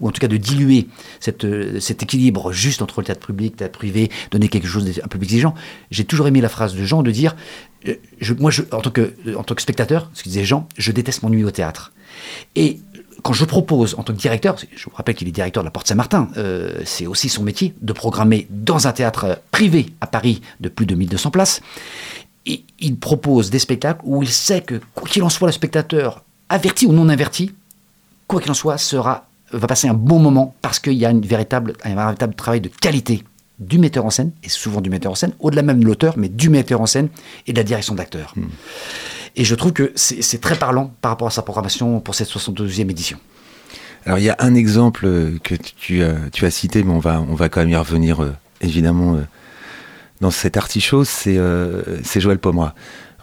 ou 0.00 0.08
en 0.08 0.10
tout 0.10 0.20
cas 0.20 0.28
de 0.28 0.36
diluer 0.36 0.88
cette, 1.20 1.44
euh, 1.44 1.80
cet 1.80 2.02
équilibre 2.02 2.52
juste 2.52 2.82
entre 2.82 3.00
le 3.00 3.06
théâtre 3.06 3.26
public, 3.26 3.52
le 3.54 3.58
théâtre 3.58 3.78
privé, 3.78 4.10
donner 4.30 4.48
quelque 4.48 4.68
chose 4.68 4.84
d'un 4.84 5.08
peu 5.08 5.18
exigeant. 5.18 5.54
J'ai 5.90 6.04
toujours 6.04 6.28
aimé 6.28 6.40
la 6.40 6.48
phrase 6.48 6.74
de 6.74 6.84
Jean 6.84 7.02
de 7.02 7.10
dire, 7.10 7.34
euh, 7.88 7.94
moi 8.38 8.50
en, 8.72 8.80
tant 8.80 8.90
que, 8.90 9.14
en 9.36 9.42
tant 9.42 9.54
que 9.54 9.62
spectateur, 9.62 10.10
ce 10.14 10.22
que 10.22 10.28
disait 10.28 10.44
Jean, 10.44 10.68
je 10.76 10.92
déteste 10.92 11.22
m'ennuyer 11.22 11.44
au 11.44 11.50
théâtre. 11.50 11.92
Et 12.54 12.80
quand 13.22 13.32
je 13.32 13.44
propose 13.44 13.94
en 13.98 14.02
tant 14.02 14.12
que 14.12 14.18
directeur, 14.18 14.56
je 14.74 14.84
vous 14.84 14.96
rappelle 14.96 15.14
qu'il 15.14 15.28
est 15.28 15.32
directeur 15.32 15.62
de 15.62 15.66
la 15.66 15.70
Porte 15.70 15.86
Saint-Martin, 15.86 16.28
euh, 16.36 16.80
c'est 16.84 17.06
aussi 17.06 17.28
son 17.28 17.42
métier 17.42 17.74
de 17.80 17.92
programmer 17.92 18.46
dans 18.50 18.86
un 18.86 18.92
théâtre 18.92 19.24
euh, 19.24 19.34
privé 19.50 19.86
à 20.00 20.06
Paris 20.06 20.42
de 20.60 20.68
plus 20.68 20.86
de 20.86 20.94
1200 20.94 21.30
places. 21.30 21.60
Et 22.46 22.64
il 22.80 22.96
propose 22.96 23.50
des 23.50 23.58
spectacles 23.60 24.00
où 24.04 24.22
il 24.22 24.28
sait 24.28 24.60
que, 24.62 24.80
quoi 24.94 25.08
qu'il 25.08 25.22
en 25.22 25.28
soit, 25.28 25.48
le 25.48 25.52
spectateur, 25.52 26.24
averti 26.48 26.86
ou 26.86 26.92
non 26.92 27.08
averti, 27.08 27.52
quoi 28.26 28.40
qu'il 28.40 28.50
en 28.50 28.54
soit, 28.54 28.78
sera, 28.78 29.26
va 29.52 29.66
passer 29.66 29.86
un 29.88 29.94
bon 29.94 30.18
moment 30.18 30.54
parce 30.60 30.78
qu'il 30.80 30.94
y 30.94 31.06
a 31.06 31.10
une 31.10 31.20
véritable, 31.20 31.74
un 31.84 31.94
véritable 31.94 32.34
travail 32.34 32.60
de 32.60 32.68
qualité 32.68 33.22
du 33.60 33.78
metteur 33.78 34.04
en 34.04 34.10
scène, 34.10 34.32
et 34.42 34.48
souvent 34.48 34.80
du 34.80 34.90
metteur 34.90 35.12
en 35.12 35.14
scène, 35.14 35.32
au-delà 35.38 35.62
même 35.62 35.78
de 35.78 35.84
l'auteur, 35.86 36.14
mais 36.16 36.28
du 36.28 36.50
metteur 36.50 36.80
en 36.80 36.86
scène 36.86 37.08
et 37.46 37.52
de 37.52 37.58
la 37.58 37.62
direction 37.62 37.94
d'acteur. 37.94 38.34
Et 39.36 39.44
je 39.44 39.54
trouve 39.54 39.72
que 39.72 39.92
c'est 39.94 40.40
très 40.40 40.56
parlant 40.56 40.92
par 41.00 41.12
rapport 41.12 41.28
à 41.28 41.30
sa 41.30 41.42
programmation 41.42 42.00
pour 42.00 42.14
cette 42.16 42.28
72e 42.28 42.90
édition. 42.90 43.18
Alors 44.04 44.18
il 44.18 44.24
y 44.24 44.30
a 44.30 44.36
un 44.40 44.54
exemple 44.56 45.06
que 45.44 45.54
tu, 45.54 46.02
as- 46.02 46.28
tu 46.32 46.44
as 46.44 46.50
cité, 46.50 46.82
mais 46.82 46.90
on 46.92 46.98
va, 46.98 47.20
on 47.20 47.34
va 47.36 47.48
quand 47.48 47.60
même 47.60 47.68
y 47.70 47.76
revenir 47.76 48.20
euh, 48.20 48.32
évidemment 48.60 49.14
euh, 49.14 49.20
dans 50.22 50.30
cet 50.30 50.56
artichaut, 50.56 51.04
c'est 51.04 51.36
euh, 51.36 51.82
c'est 52.02 52.20
Joël 52.20 52.38
Pomera. 52.38 52.74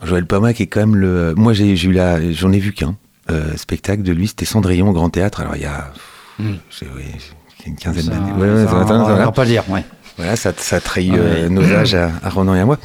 Joël 0.03 0.25
Pomera 0.25 0.53
qui 0.53 0.63
est 0.63 0.67
quand 0.67 0.81
même 0.81 0.95
le... 0.95 1.33
Moi 1.35 1.53
j'ai 1.53 1.71
eu 1.71 1.91
la... 1.91 2.31
j'en 2.31 2.51
ai 2.51 2.59
vu 2.59 2.73
qu'un 2.73 2.95
euh, 3.31 3.55
spectacle 3.55 4.03
de 4.03 4.11
lui, 4.11 4.27
c'était 4.27 4.45
Cendrillon 4.45 4.89
au 4.89 4.93
Grand 4.93 5.09
Théâtre. 5.09 5.39
Alors 5.39 5.55
il 5.55 5.63
y 5.63 5.65
a... 5.65 5.91
Mm. 6.37 6.55
oui, 6.95 7.03
j'ai 7.59 7.67
une 7.69 7.77
quinzaine 7.77 8.05
d'années. 8.05 8.31
Ouais, 8.33 8.65
ça, 8.65 8.85
ça 8.85 8.93
on 8.93 9.15
va, 9.15 9.31
pas 9.31 9.43
le 9.43 9.49
dire, 9.49 9.63
ouais. 9.69 9.83
Voilà, 10.17 10.35
ça, 10.35 10.51
ça 10.57 10.81
trahit 10.81 11.13
Ah 11.13 11.17
euh, 11.17 11.49
nos 11.49 11.63
âges 11.71 11.95
à, 11.95 12.11
à 12.21 12.29
Ronan 12.29 12.53
et 12.53 12.59
à 12.59 12.65
moi, 12.65 12.77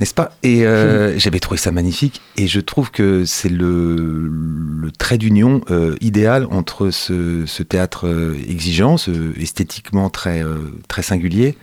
n'est-ce 0.00 0.14
pas? 0.14 0.32
Et 0.42 0.66
euh, 0.66 1.16
j'avais 1.20 1.38
trouvé 1.38 1.56
ça 1.56 1.70
magnifique, 1.70 2.20
et 2.36 2.48
je 2.48 2.58
trouve 2.58 2.90
que 2.90 3.24
c'est 3.24 3.48
le, 3.48 4.28
le 4.28 4.90
trait 4.90 5.16
d'union 5.16 5.60
euh, 5.70 5.94
idéal 6.00 6.48
entre 6.50 6.90
ce, 6.90 7.44
ce 7.46 7.62
théâtre 7.62 8.34
exigeant, 8.48 8.96
ce, 8.96 9.12
esthétiquement 9.40 10.10
très, 10.10 10.42
très 10.88 11.02
singulier, 11.02 11.56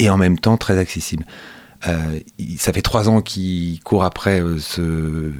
et 0.00 0.10
en 0.10 0.16
même 0.16 0.38
temps 0.38 0.56
très 0.56 0.78
accessible. 0.78 1.24
Euh, 1.86 2.20
ça 2.58 2.72
fait 2.72 2.82
trois 2.82 3.08
ans 3.08 3.22
qu'il 3.22 3.80
court 3.80 4.04
après 4.04 4.42
euh, 4.42 4.58
ce, 4.58 5.32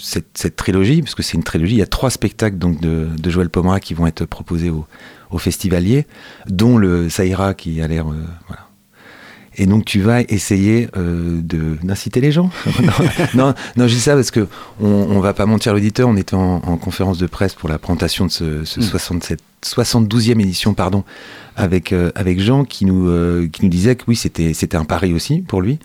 cette, 0.00 0.56
trilogie, 0.56 1.02
parce 1.02 1.14
que 1.14 1.22
c'est 1.22 1.36
une 1.36 1.44
trilogie. 1.44 1.74
Il 1.74 1.78
y 1.78 1.82
a 1.82 1.86
trois 1.86 2.10
spectacles 2.10 2.56
donc 2.58 2.80
de, 2.80 3.08
Joël 3.30 3.50
Pomera 3.50 3.78
qui 3.80 3.94
vont 3.94 4.06
être 4.06 4.24
proposés 4.24 4.70
au, 4.70 4.86
festivalier, 5.36 6.06
dont 6.46 6.78
le 6.78 7.08
Saïra 7.08 7.54
qui 7.54 7.82
a 7.82 7.88
l'air. 7.88 8.06
euh. 8.08 8.24
Et 9.56 9.66
donc 9.66 9.84
tu 9.84 10.00
vas 10.00 10.22
essayer 10.22 10.88
euh, 10.96 11.40
de 11.42 11.76
d'inciter 11.82 12.20
les 12.20 12.32
gens. 12.32 12.50
non, 12.82 12.92
non, 13.34 13.54
non, 13.76 13.88
je 13.88 13.94
dis 13.94 14.00
ça 14.00 14.14
parce 14.14 14.30
que 14.30 14.46
on, 14.80 14.86
on 14.86 15.20
va 15.20 15.32
pas 15.32 15.46
mentir 15.46 15.72
à 15.72 15.74
l'auditeur. 15.74 16.08
On 16.08 16.16
était 16.16 16.34
en, 16.34 16.56
en 16.56 16.76
conférence 16.76 17.18
de 17.18 17.26
presse 17.26 17.54
pour 17.54 17.68
la 17.68 17.78
présentation 17.78 18.26
de 18.26 18.30
ce, 18.30 18.64
ce 18.64 18.80
Mm. 18.80 18.82
67, 18.82 19.40
72e 19.64 20.40
édition, 20.40 20.74
pardon, 20.74 21.04
avec 21.56 21.92
euh, 21.92 22.10
avec 22.14 22.40
Jean 22.40 22.64
qui 22.64 22.84
nous 22.84 23.08
euh, 23.08 23.48
qui 23.48 23.62
nous 23.62 23.70
disait 23.70 23.96
que 23.96 24.04
oui 24.08 24.16
c'était 24.16 24.54
c'était 24.54 24.76
un 24.76 24.84
pari 24.84 25.14
aussi 25.14 25.40
pour 25.40 25.62
lui, 25.62 25.78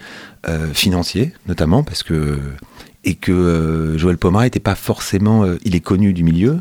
financier 0.74 1.34
notamment 1.48 1.84
parce 1.84 2.02
que 2.02 2.40
et 3.04 3.16
que 3.16 3.96
Joël 3.98 4.18
Pomera 4.18 4.48
était 4.48 4.60
pas 4.60 4.76
forcément, 4.76 5.46
il 5.64 5.76
est 5.76 5.80
connu 5.80 6.14
du 6.14 6.24
milieu. 6.24 6.60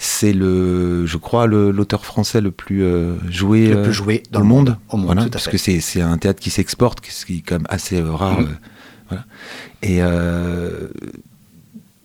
C'est 0.00 0.32
le, 0.32 1.06
je 1.06 1.16
crois, 1.16 1.48
le- 1.48 1.72
l'auteur 1.72 2.04
français 2.06 2.40
le 2.40 2.52
plus 2.52 2.84
euh, 2.84 3.16
joué, 3.28 3.66
Le 3.68 3.78
euh, 3.78 3.82
plus 3.82 3.92
joué 3.92 4.22
dans 4.30 4.38
au 4.38 4.42
le 4.42 4.48
monde. 4.48 4.68
monde. 4.68 4.76
Au 4.90 4.96
monde, 4.96 5.06
Voilà, 5.06 5.22
tout 5.22 5.28
à 5.28 5.30
parce 5.32 5.44
fait. 5.46 5.50
que 5.50 5.58
c'est 5.58 5.80
c'est 5.80 6.00
un 6.00 6.16
théâtre 6.18 6.40
qui 6.40 6.50
s'exporte, 6.50 7.04
ce 7.10 7.26
qui 7.26 7.38
est 7.38 7.40
quand 7.40 7.56
même 7.56 7.66
assez 7.68 8.00
euh, 8.00 8.12
rare. 8.12 8.38
Voilà. 9.08 9.24
Et 9.82 9.98
euh, 10.02 10.86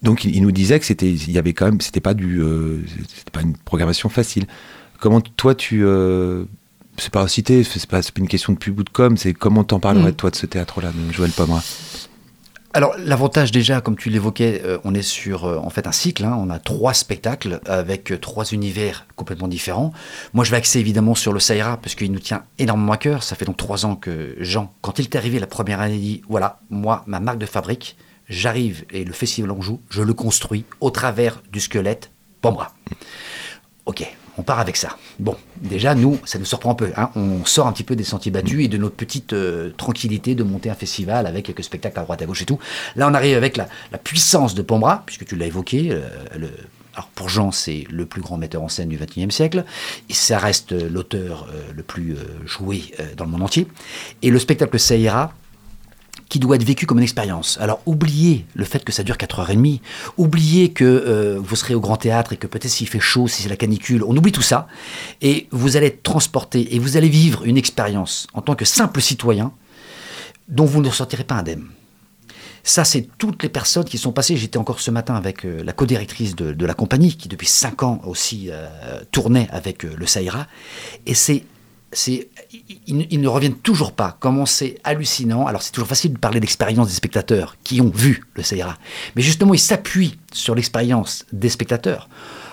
donc 0.01 0.25
il, 0.25 0.35
il 0.35 0.41
nous 0.41 0.51
disait 0.51 0.79
que 0.79 0.85
c'était, 0.85 1.11
il 1.11 1.31
y 1.31 1.37
avait 1.37 1.53
quand 1.53 1.65
même, 1.65 1.81
c'était 1.81 1.99
pas 1.99 2.13
du, 2.15 2.41
euh, 2.41 2.79
c'était 3.15 3.31
pas 3.31 3.41
une 3.41 3.55
programmation 3.57 4.09
facile. 4.09 4.45
Comment 4.99 5.21
toi 5.21 5.53
tu, 5.53 5.83
euh, 5.85 6.45
c'est 6.97 7.11
pas 7.11 7.27
cité, 7.27 7.63
c'est 7.63 7.85
pas, 7.85 8.01
c'est 8.01 8.11
pas 8.13 8.21
une 8.21 8.27
question 8.27 8.53
de 8.53 8.57
pub 8.57 8.79
ou 8.79 8.83
de 8.83 8.89
com, 8.89 9.17
c'est 9.17 9.33
comment 9.33 9.63
t'en 9.63 9.79
parlerais 9.79 10.11
Mhm. 10.11 10.15
toi 10.15 10.29
de 10.31 10.35
ce 10.35 10.45
théâtre-là, 10.47 10.91
Joël 11.11 11.31
Pomera? 11.31 11.61
Alors 12.75 12.95
l'avantage 12.97 13.51
déjà, 13.51 13.81
comme 13.81 13.95
tu 13.95 14.09
l'évoquais, 14.09 14.63
euh, 14.65 14.79
on 14.83 14.95
est 14.95 15.03
sur 15.03 15.45
euh, 15.45 15.57
en 15.57 15.69
fait 15.69 15.85
un 15.85 15.91
cycle. 15.91 16.25
hein. 16.25 16.35
on 16.39 16.49
a 16.49 16.57
trois 16.57 16.95
spectacles 16.95 17.59
avec 17.67 18.11
euh, 18.11 18.17
trois 18.17 18.45
univers 18.45 19.05
complètement 19.15 19.47
différents. 19.47 19.93
Moi, 20.33 20.43
je 20.43 20.49
vais 20.49 20.57
axer 20.57 20.79
évidemment 20.79 21.13
sur 21.13 21.33
le 21.33 21.39
Saïra 21.39 21.77
parce 21.77 21.93
qu'il 21.93 22.11
nous 22.11 22.19
tient 22.19 22.45
énormément 22.57 22.93
à 22.93 22.97
cœur. 22.97 23.21
Ça 23.21 23.35
fait 23.35 23.45
donc 23.45 23.57
trois 23.57 23.85
ans 23.85 23.95
que 23.95 24.35
Jean, 24.39 24.73
quand 24.81 24.97
il 24.97 25.05
est 25.05 25.15
arrivé 25.15 25.39
la 25.39 25.45
première 25.45 25.81
année, 25.81 25.99
dit 25.99 26.23
voilà, 26.27 26.61
moi, 26.71 27.03
ma 27.05 27.19
marque 27.19 27.37
de 27.37 27.45
fabrique, 27.45 27.95
j'arrive 28.27 28.85
et 28.89 29.03
le 29.03 29.13
festival 29.13 29.51
en 29.51 29.61
joue, 29.61 29.79
je 29.91 30.01
le 30.01 30.15
construis 30.15 30.65
au 30.81 30.89
travers 30.89 31.43
du 31.51 31.59
squelette 31.59 32.09
Pambra. 32.41 32.73
Ok, 33.85 34.15
on 34.37 34.43
part 34.43 34.59
avec 34.59 34.77
ça. 34.77 34.97
Bon, 35.19 35.35
déjà, 35.61 35.95
nous, 35.95 36.19
ça 36.25 36.39
nous 36.39 36.45
surprend 36.45 36.71
un 36.71 36.75
peu. 36.75 36.91
hein. 36.97 37.09
On 37.15 37.45
sort 37.45 37.67
un 37.67 37.71
petit 37.71 37.83
peu 37.83 37.95
des 37.95 38.03
sentiers 38.03 38.31
battus 38.31 38.65
et 38.65 38.67
de 38.67 38.77
notre 38.77 38.95
petite 38.95 39.33
euh, 39.33 39.71
tranquillité 39.77 40.35
de 40.35 40.43
monter 40.43 40.69
un 40.69 40.75
festival 40.75 41.27
avec 41.27 41.45
quelques 41.45 41.63
spectacles 41.63 41.99
à 41.99 42.03
droite 42.03 42.21
à 42.21 42.25
gauche 42.25 42.41
et 42.41 42.45
tout. 42.45 42.59
Là, 42.95 43.07
on 43.09 43.13
arrive 43.13 43.37
avec 43.37 43.57
la, 43.57 43.67
puissance 44.03 44.55
de 44.55 44.61
Pombra, 44.61 45.03
puisque 45.05 45.25
tu 45.25 45.35
l'as 45.35 45.45
évoqué. 45.45 45.89
euh, 45.91 45.99
alors 46.95 47.07
pour 47.15 47.27
Jean, 47.27 47.51
c'est 47.51 47.85
le 47.89 48.05
plus 48.05 48.21
grand 48.21 48.37
metteur 48.37 48.61
en 48.61 48.69
scène 48.69 48.89
du 48.89 48.97
XXIe 48.97 49.31
siècle, 49.31 49.65
et 50.09 50.13
ça 50.13 50.37
reste 50.37 50.73
euh, 50.73 50.87
l'auteur 50.89 51.47
le 51.75 51.81
plus 51.81 52.15
joué 52.45 52.93
dans 53.17 53.25
le 53.25 53.31
monde 53.31 53.41
entier. 53.43 53.67
Et 54.21 54.29
le 54.29 54.37
spectacle 54.37 54.79
Saïra, 54.79 55.33
qui 56.33 56.39
doit 56.39 56.55
être 56.55 56.63
vécu 56.63 56.87
comme 56.87 56.97
une 56.97 57.03
expérience. 57.03 57.59
Alors 57.61 57.79
oubliez 57.85 58.47
le 58.55 58.65
fait 58.65 58.83
que 58.83 58.91
ça 58.91 59.03
dure 59.03 59.17
4h30, 59.17 59.81
oubliez 60.17 60.71
que 60.71 60.83
euh, 60.83 61.39
vous 61.39 61.55
serez 61.55 61.75
au 61.75 61.79
grand 61.79 61.95
théâtre 61.95 62.33
et 62.33 62.37
que 62.37 62.47
peut-être 62.47 62.71
s'il 62.71 62.87
fait 62.87 62.99
chaud, 62.99 63.27
si 63.27 63.43
c'est 63.43 63.49
la 63.49 63.55
canicule, 63.55 64.03
on 64.03 64.17
oublie 64.17 64.31
tout 64.31 64.41
ça, 64.41 64.65
et 65.21 65.47
vous 65.51 65.77
allez 65.77 65.85
être 65.85 66.01
transporté 66.01 66.73
et 66.73 66.79
vous 66.79 66.97
allez 66.97 67.07
vivre 67.07 67.45
une 67.45 67.55
expérience 67.55 68.25
en 68.33 68.41
tant 68.41 68.55
que 68.55 68.65
simple 68.65 68.99
citoyen 68.99 69.51
dont 70.47 70.65
vous 70.65 70.81
ne 70.81 70.87
ressortirez 70.87 71.23
pas 71.23 71.35
indemne. 71.35 71.67
Ça, 72.63 72.83
c'est 72.83 73.07
toutes 73.19 73.43
les 73.43 73.49
personnes 73.49 73.85
qui 73.85 73.99
sont 73.99 74.11
passées. 74.11 74.35
J'étais 74.35 74.57
encore 74.57 74.79
ce 74.79 74.89
matin 74.89 75.13
avec 75.13 75.45
euh, 75.45 75.63
la 75.63 75.73
co-directrice 75.73 76.35
de, 76.35 76.65
la 76.65 76.73
compagnie, 76.73 77.15
qui 77.15 77.27
depuis 77.27 77.45
5 77.45 77.83
ans 77.83 78.01
aussi 78.05 78.47
euh, 78.49 79.01
tournait 79.11 79.49
avec 79.51 79.83
le 79.83 80.07
Saïra. 80.07 80.47
Et 81.05 81.13
c'est. 81.13 81.43
C'est 81.93 82.29
ils, 82.87 83.21
ne 83.21 83.27
reviennent 83.27 83.55
toujours 83.55 83.91
pas. 83.91 84.17
Comment 84.19 84.45
c'est 84.45 84.77
hallucinant. 84.83 85.47
Alors, 85.47 85.61
c'est 85.61 85.71
toujours 85.71 85.87
facile 85.87 86.13
de 86.13 86.17
parler 86.17 86.39
d'expérience 86.39 86.87
des 86.87 86.93
spectateurs 86.93 87.55
qui 87.63 87.81
ont 87.81 87.91
vu 87.93 88.23
le 88.35 88.43
Saïra. 88.43 88.77
Mais 89.15 89.21
justement, 89.21 89.53
ils 89.53 89.59
s'appuient 89.59 90.17
sur 90.31 90.55
l'expérience 90.55 91.25
des 91.31 91.49
spectateurs. 91.49 92.09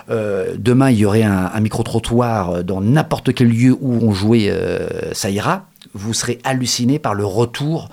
Euh, 0.09 0.55
demain, 0.57 0.89
il 0.89 0.97
y 0.97 1.05
aurait 1.05 1.23
un, 1.23 1.59
micro-trottoir 1.59 2.63
dans 2.63 2.81
n'importe 2.81 3.33
quel 3.33 3.49
lieu 3.49 3.77
où 3.79 3.93
on 4.05 4.11
jouait 4.11 4.49
euh, 4.49 5.13
Saïra. 5.13 5.67
Vous 5.93 6.13
serez 6.13 6.39
halluciné 6.43 6.99
par 6.99 7.13
le 7.13 7.25
retour. 7.25 7.89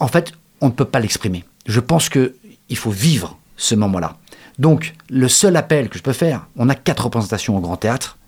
En 0.00 0.08
fait, 0.08 0.32
on 0.60 0.66
ne 0.66 0.72
peut 0.72 0.84
pas 0.84 1.00
l'exprimer. 1.00 1.44
Je 1.66 1.80
pense 1.80 2.08
que 2.08 2.34
il 2.68 2.76
faut 2.76 2.90
vivre 2.90 3.38
ce 3.56 3.74
moment-là. 3.74 4.16
Donc, 4.58 4.94
le 5.10 5.28
seul 5.28 5.56
appel 5.56 5.88
que 5.88 5.98
je 5.98 6.02
peux 6.02 6.12
faire, 6.12 6.46
on 6.56 6.68
a 6.68 6.74
quatre 6.74 7.04
représentations 7.04 7.56
au 7.56 7.60
Grand 7.60 7.76
Théâtre, 7.76 8.18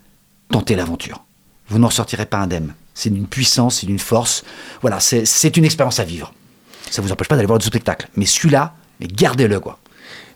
tentez 0.50 0.74
l'aventure. 0.74 1.25
Vous 1.68 1.78
n'en 1.78 1.90
sortirez 1.90 2.26
pas 2.26 2.38
indemne. 2.38 2.74
C'est 2.94 3.10
d'une 3.10 3.26
puissance, 3.26 3.80
c'est 3.80 3.86
d'une 3.86 3.98
force. 3.98 4.44
Voilà, 4.80 5.00
c'est 5.00 5.56
une 5.56 5.64
expérience 5.64 6.00
à 6.00 6.04
vivre. 6.04 6.32
Ça 6.90 7.02
vous 7.02 7.12
empêche 7.12 7.28
pas 7.28 7.36
d'aller 7.36 7.46
voir 7.46 7.58
du 7.58 7.66
spectacle. 7.66 8.08
Mais 8.16 8.26
celui-là, 8.26 8.74
mais 9.00 9.06
gardez-le, 9.06 9.60
quoi. 9.60 9.78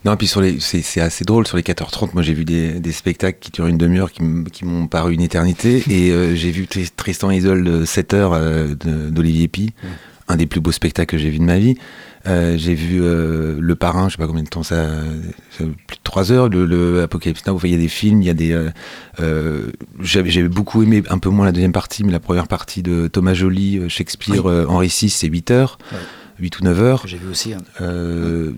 Non, 0.04 0.14
et 0.14 0.16
puis 0.16 0.26
sur 0.26 0.40
les, 0.40 0.58
c'est, 0.60 1.00
assez 1.00 1.24
drôle 1.24 1.46
sur 1.46 1.56
les 1.58 1.62
14h30. 1.62 2.10
Moi, 2.14 2.22
j'ai 2.22 2.32
vu 2.32 2.44
des, 2.44 2.80
des 2.80 2.92
spectacles 2.92 3.38
qui 3.38 3.50
durent 3.50 3.66
une 3.66 3.76
demi-heure, 3.78 4.10
qui, 4.10 4.22
m'ont 4.64 4.86
paru 4.86 5.12
une 5.14 5.20
éternité. 5.20 5.84
et 5.90 6.10
euh, 6.10 6.34
j'ai 6.34 6.50
vu 6.50 6.66
Tris- 6.66 6.90
Tristan 6.96 7.30
7 7.84 8.14
heures 8.14 8.32
euh, 8.32 8.68
de- 8.74 9.10
d'Olivier 9.10 9.46
Pi, 9.48 9.72
un 10.30 10.36
des 10.36 10.46
plus 10.46 10.60
beaux 10.60 10.72
spectacles 10.72 11.10
que 11.16 11.18
j'ai 11.18 11.30
vu 11.30 11.38
de 11.38 11.44
ma 11.44 11.58
vie. 11.58 11.74
Euh, 12.26 12.56
j'ai 12.58 12.74
vu 12.74 13.00
euh, 13.02 13.56
Le 13.60 13.74
Parrain, 13.76 14.08
je 14.08 14.16
sais 14.16 14.18
pas 14.18 14.26
combien 14.26 14.42
de 14.42 14.48
temps 14.48 14.62
ça, 14.62 14.88
ça- 15.50 15.64
plus 15.86 15.96
de 15.96 16.02
3 16.04 16.32
heures. 16.32 16.48
Le, 16.50 16.66
le 16.66 17.02
Apocalypse 17.02 17.46
Now, 17.46 17.58
il 17.64 17.70
y 17.70 17.74
a 17.74 17.78
des 17.78 17.88
films, 17.88 18.20
il 18.22 18.26
y 18.26 18.30
a 18.30 18.34
des. 18.34 18.52
euh, 19.20 19.66
j'avais, 20.00 20.42
beaucoup 20.48 20.82
aimé, 20.82 21.02
un 21.08 21.18
peu 21.18 21.30
moins 21.30 21.46
la 21.46 21.52
deuxième 21.52 21.72
partie, 21.72 22.04
mais 22.04 22.12
la 22.12 22.20
première 22.20 22.46
partie 22.48 22.82
de 22.82 23.08
Thomas 23.08 23.34
Joly, 23.34 23.88
Shakespeare, 23.88 24.44
Oui. 24.44 24.64
Henri 24.68 24.88
VI, 24.88 25.08
c'est 25.08 25.28
8 25.28 25.50
heures. 25.50 25.78
Ouais. 25.92 25.98
8 26.40 26.60
ou 26.60 26.64
9 26.64 26.82
heures. 26.82 27.02
J'ai 27.06 27.18
vu 27.18 27.28
aussi. 27.28 27.52
hein. 27.54 27.58
Euh, 27.80 28.52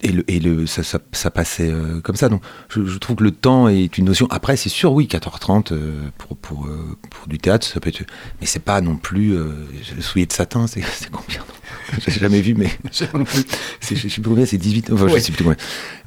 et 0.00 0.12
le, 0.12 0.30
et 0.30 0.40
le, 0.40 0.66
ça, 0.66 0.82
ça, 0.82 0.98
ça 1.12 1.30
passait 1.30 1.70
euh, 1.70 2.00
comme 2.00 2.16
ça. 2.16 2.28
Donc, 2.28 2.42
je, 2.68 2.84
je 2.84 2.98
trouve 2.98 3.16
que 3.16 3.24
le 3.24 3.32
temps 3.32 3.68
est 3.68 3.98
une 3.98 4.06
notion. 4.06 4.26
Après, 4.30 4.56
c'est 4.56 4.68
sûr, 4.68 4.92
oui, 4.92 5.08
4h30 5.10 5.72
euh, 5.72 6.02
pour, 6.18 6.36
pour, 6.36 6.68
pour 7.10 7.28
du 7.28 7.38
théâtre, 7.38 7.66
ça 7.66 7.80
peut 7.80 7.88
être. 7.88 8.02
Mais 8.40 8.46
c'est 8.46 8.60
pas 8.64 8.80
non 8.80 8.96
plus. 8.96 9.36
Soulier 10.00 10.26
de 10.26 10.32
satin, 10.32 10.66
c'est 10.66 10.82
c'est 10.94 11.10
combien 11.10 11.40
J'ai 12.06 12.20
jamais 12.20 12.40
vu, 12.40 12.54
mais 12.54 12.68
je 12.92 13.94
sais 13.94 14.08
plus 14.08 14.22
combien, 14.22 14.46
c'est 14.46 14.58
18. 14.58 14.90
Enfin, 14.92 15.08
je 15.08 15.14
Ouais. 15.14 15.20
sais 15.20 15.32
plus 15.32 15.44
combien. 15.44 15.56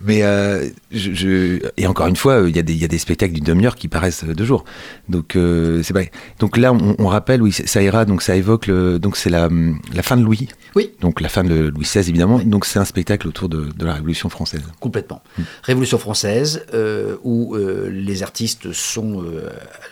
Mais 0.01 0.23
euh, 0.23 0.69
je, 0.91 1.13
je- 1.13 1.59
et 1.77 1.87
encore 1.87 2.07
une 2.07 2.15
fois, 2.15 2.43
il 2.47 2.55
y, 2.55 2.59
a 2.59 2.61
des- 2.61 2.73
il 2.73 2.79
y 2.79 2.85
a 2.85 2.87
des 2.87 2.97
spectacles 2.97 3.33
d'une 3.33 3.43
demi-heure 3.43 3.75
qui 3.75 3.87
paraissent 3.87 4.23
deux 4.23 4.45
jours. 4.45 4.65
Donc 5.07 5.35
euh, 5.35 5.81
c'est. 5.83 5.93
Donc 6.39 6.57
là, 6.57 6.73
on, 6.73 6.95
on 6.99 7.07
rappelle, 7.07 7.41
oui, 7.41 7.51
ça 7.51 7.81
ira. 7.81 8.05
Donc 8.05 8.21
ça 8.21 8.35
évoque 8.35 8.67
le. 8.67 8.99
Donc 8.99 9.15
c'est 9.17 9.29
la, 9.29 9.49
la 9.93 10.03
fin 10.03 10.17
de 10.17 10.23
Louis. 10.23 10.47
Oui. 10.75 10.91
Donc 11.01 11.21
la 11.21 11.29
fin 11.29 11.43
de 11.43 11.69
Louis 11.73 11.83
XVI 11.85 12.07
évidemment. 12.09 12.39
Donc 12.39 12.65
c'est 12.65 12.79
un 12.79 12.85
spectacle 12.85 13.27
autour 13.27 13.49
de, 13.49 13.69
de 13.75 13.85
la 13.85 13.93
Révolution 13.93 14.29
française. 14.29 14.61
Complètement. 14.79 15.21
Révolution 15.63 15.97
française, 15.97 16.63
euh, 16.73 17.15
où 17.23 17.55
euh, 17.55 17.89
les 17.91 18.21
artistes 18.23 18.71
sont 18.73 19.23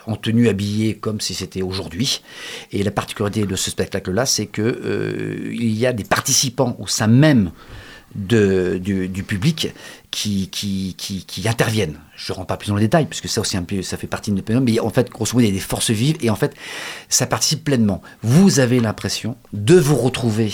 en 0.06 0.16
tenue 0.16 0.48
habillée 0.48 0.94
comme 0.94 1.20
si 1.20 1.34
c'était 1.34 1.62
aujourd'hui. 1.62 2.22
Et 2.72 2.82
la 2.82 2.90
particularité 2.90 3.46
de 3.46 3.56
ce 3.56 3.70
spectacle-là, 3.70 4.26
c'est 4.26 4.46
que 4.46 5.48
il 5.52 5.77
y 5.78 5.86
a 5.86 5.92
des 5.92 6.04
participants 6.04 6.76
au 6.78 6.86
sein 6.86 7.06
même 7.06 7.50
du, 8.14 9.24
public 9.26 9.68
qui, 10.10 10.48
qui, 10.48 10.94
qui, 10.96 11.48
interviennent. 11.48 11.98
Je 12.16 12.32
ne 12.32 12.36
rentre 12.36 12.48
pas 12.48 12.56
plus 12.56 12.68
dans 12.68 12.74
le 12.74 12.80
détail, 12.80 13.06
puisque 13.06 13.28
ça 13.28 13.40
aussi, 13.40 13.56
ça 13.82 13.96
fait 13.96 14.06
partie 14.06 14.30
de 14.30 14.36
notre 14.36 14.46
phénomène, 14.48 14.72
mais 14.74 14.80
en 14.80 14.90
fait, 14.90 15.10
grosso 15.10 15.34
modo, 15.34 15.44
il 15.44 15.48
y 15.48 15.52
a 15.52 15.54
des 15.54 15.60
forces 15.60 15.90
vives, 15.90 16.16
et 16.20 16.30
en 16.30 16.36
fait, 16.36 16.54
ça 17.08 17.26
participe 17.26 17.64
pleinement. 17.64 18.02
Vous 18.22 18.60
avez 18.60 18.80
l'impression 18.80 19.36
de 19.52 19.76
vous 19.78 19.96
retrouver 19.96 20.52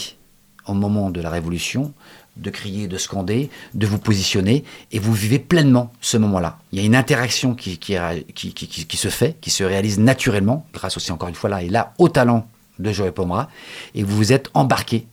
au 0.66 0.74
moment 0.74 1.10
de 1.10 1.20
la 1.20 1.30
Révolution, 1.30 1.92
de 2.36 2.50
crier, 2.50 2.88
de 2.88 2.98
scander, 2.98 3.48
de 3.74 3.86
vous 3.86 3.98
positionner, 3.98 4.64
et 4.90 4.98
vous 4.98 5.12
vivez 5.12 5.38
pleinement 5.38 5.92
ce 6.00 6.16
moment-là. 6.16 6.58
Il 6.72 6.80
y 6.80 6.82
a 6.82 6.84
une 6.84 6.96
interaction 6.96 7.54
qui- 7.54 7.78
qui- 7.78 7.94
qui 7.94 8.96
se 8.96 9.08
fait, 9.08 9.36
qui 9.40 9.50
se 9.50 9.62
réalise 9.62 9.98
naturellement, 10.00 10.66
grâce 10.72 10.96
aussi 10.96 11.12
encore 11.12 11.28
une 11.28 11.34
fois 11.36 11.50
là, 11.50 11.62
et 11.62 11.68
là, 11.68 11.94
au 11.98 12.08
talent 12.08 12.48
de 12.80 12.90
Joël 12.90 13.12
Pomera, 13.12 13.48
et 13.94 14.02
vous 14.02 14.16
vous 14.16 14.32
êtes 14.32 14.50
embarqué, 14.54 15.06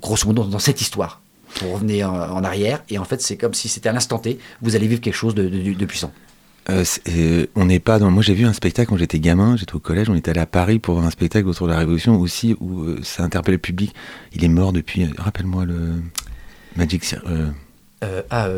grosso 0.00 0.26
modo, 0.26 0.44
dans 0.44 0.58
cette 0.58 0.80
histoire. 0.80 1.20
Vous 1.60 1.72
revenez 1.72 2.02
en, 2.04 2.14
en 2.14 2.42
arrière, 2.44 2.82
et 2.90 2.98
en 2.98 3.04
fait, 3.04 3.22
c'est 3.22 3.36
comme 3.36 3.54
si 3.54 3.68
c'était 3.68 3.88
à 3.88 3.92
l'instant 3.92 4.18
T, 4.18 4.38
vous 4.60 4.74
allez 4.74 4.88
vivre 4.88 5.00
quelque 5.00 5.14
chose 5.14 5.34
de, 5.34 5.48
de- 5.48 5.72
de 5.74 5.84
puissant. 5.86 6.12
Euh, 6.70 6.82
euh, 7.10 7.46
on 7.56 7.66
n'est 7.66 7.78
pas 7.78 7.98
dans. 7.98 8.10
Moi, 8.10 8.22
j'ai 8.22 8.32
vu 8.34 8.46
un 8.46 8.52
spectacle 8.54 8.88
quand 8.88 8.96
j'étais 8.96 9.20
gamin. 9.20 9.54
J'étais 9.56 9.74
au 9.74 9.78
collège. 9.80 10.08
On 10.08 10.14
est 10.14 10.26
allé 10.28 10.40
à 10.40 10.46
Paris 10.46 10.78
pour 10.78 10.94
voir 10.94 11.06
un 11.06 11.10
spectacle 11.10 11.46
autour 11.46 11.66
de 11.66 11.72
la 11.72 11.78
Révolution 11.78 12.18
aussi 12.18 12.56
où 12.58 12.80
euh, 12.84 13.00
ça 13.02 13.22
interpellait 13.22 13.56
le 13.56 13.60
public. 13.60 13.94
Il 14.32 14.42
est 14.44 14.48
mort 14.48 14.72
depuis. 14.72 15.06
Rappelle-moi 15.18 15.66
le 15.66 15.76
Magic. 16.74 17.04
Cir- 17.04 17.22
ah, 18.30 18.48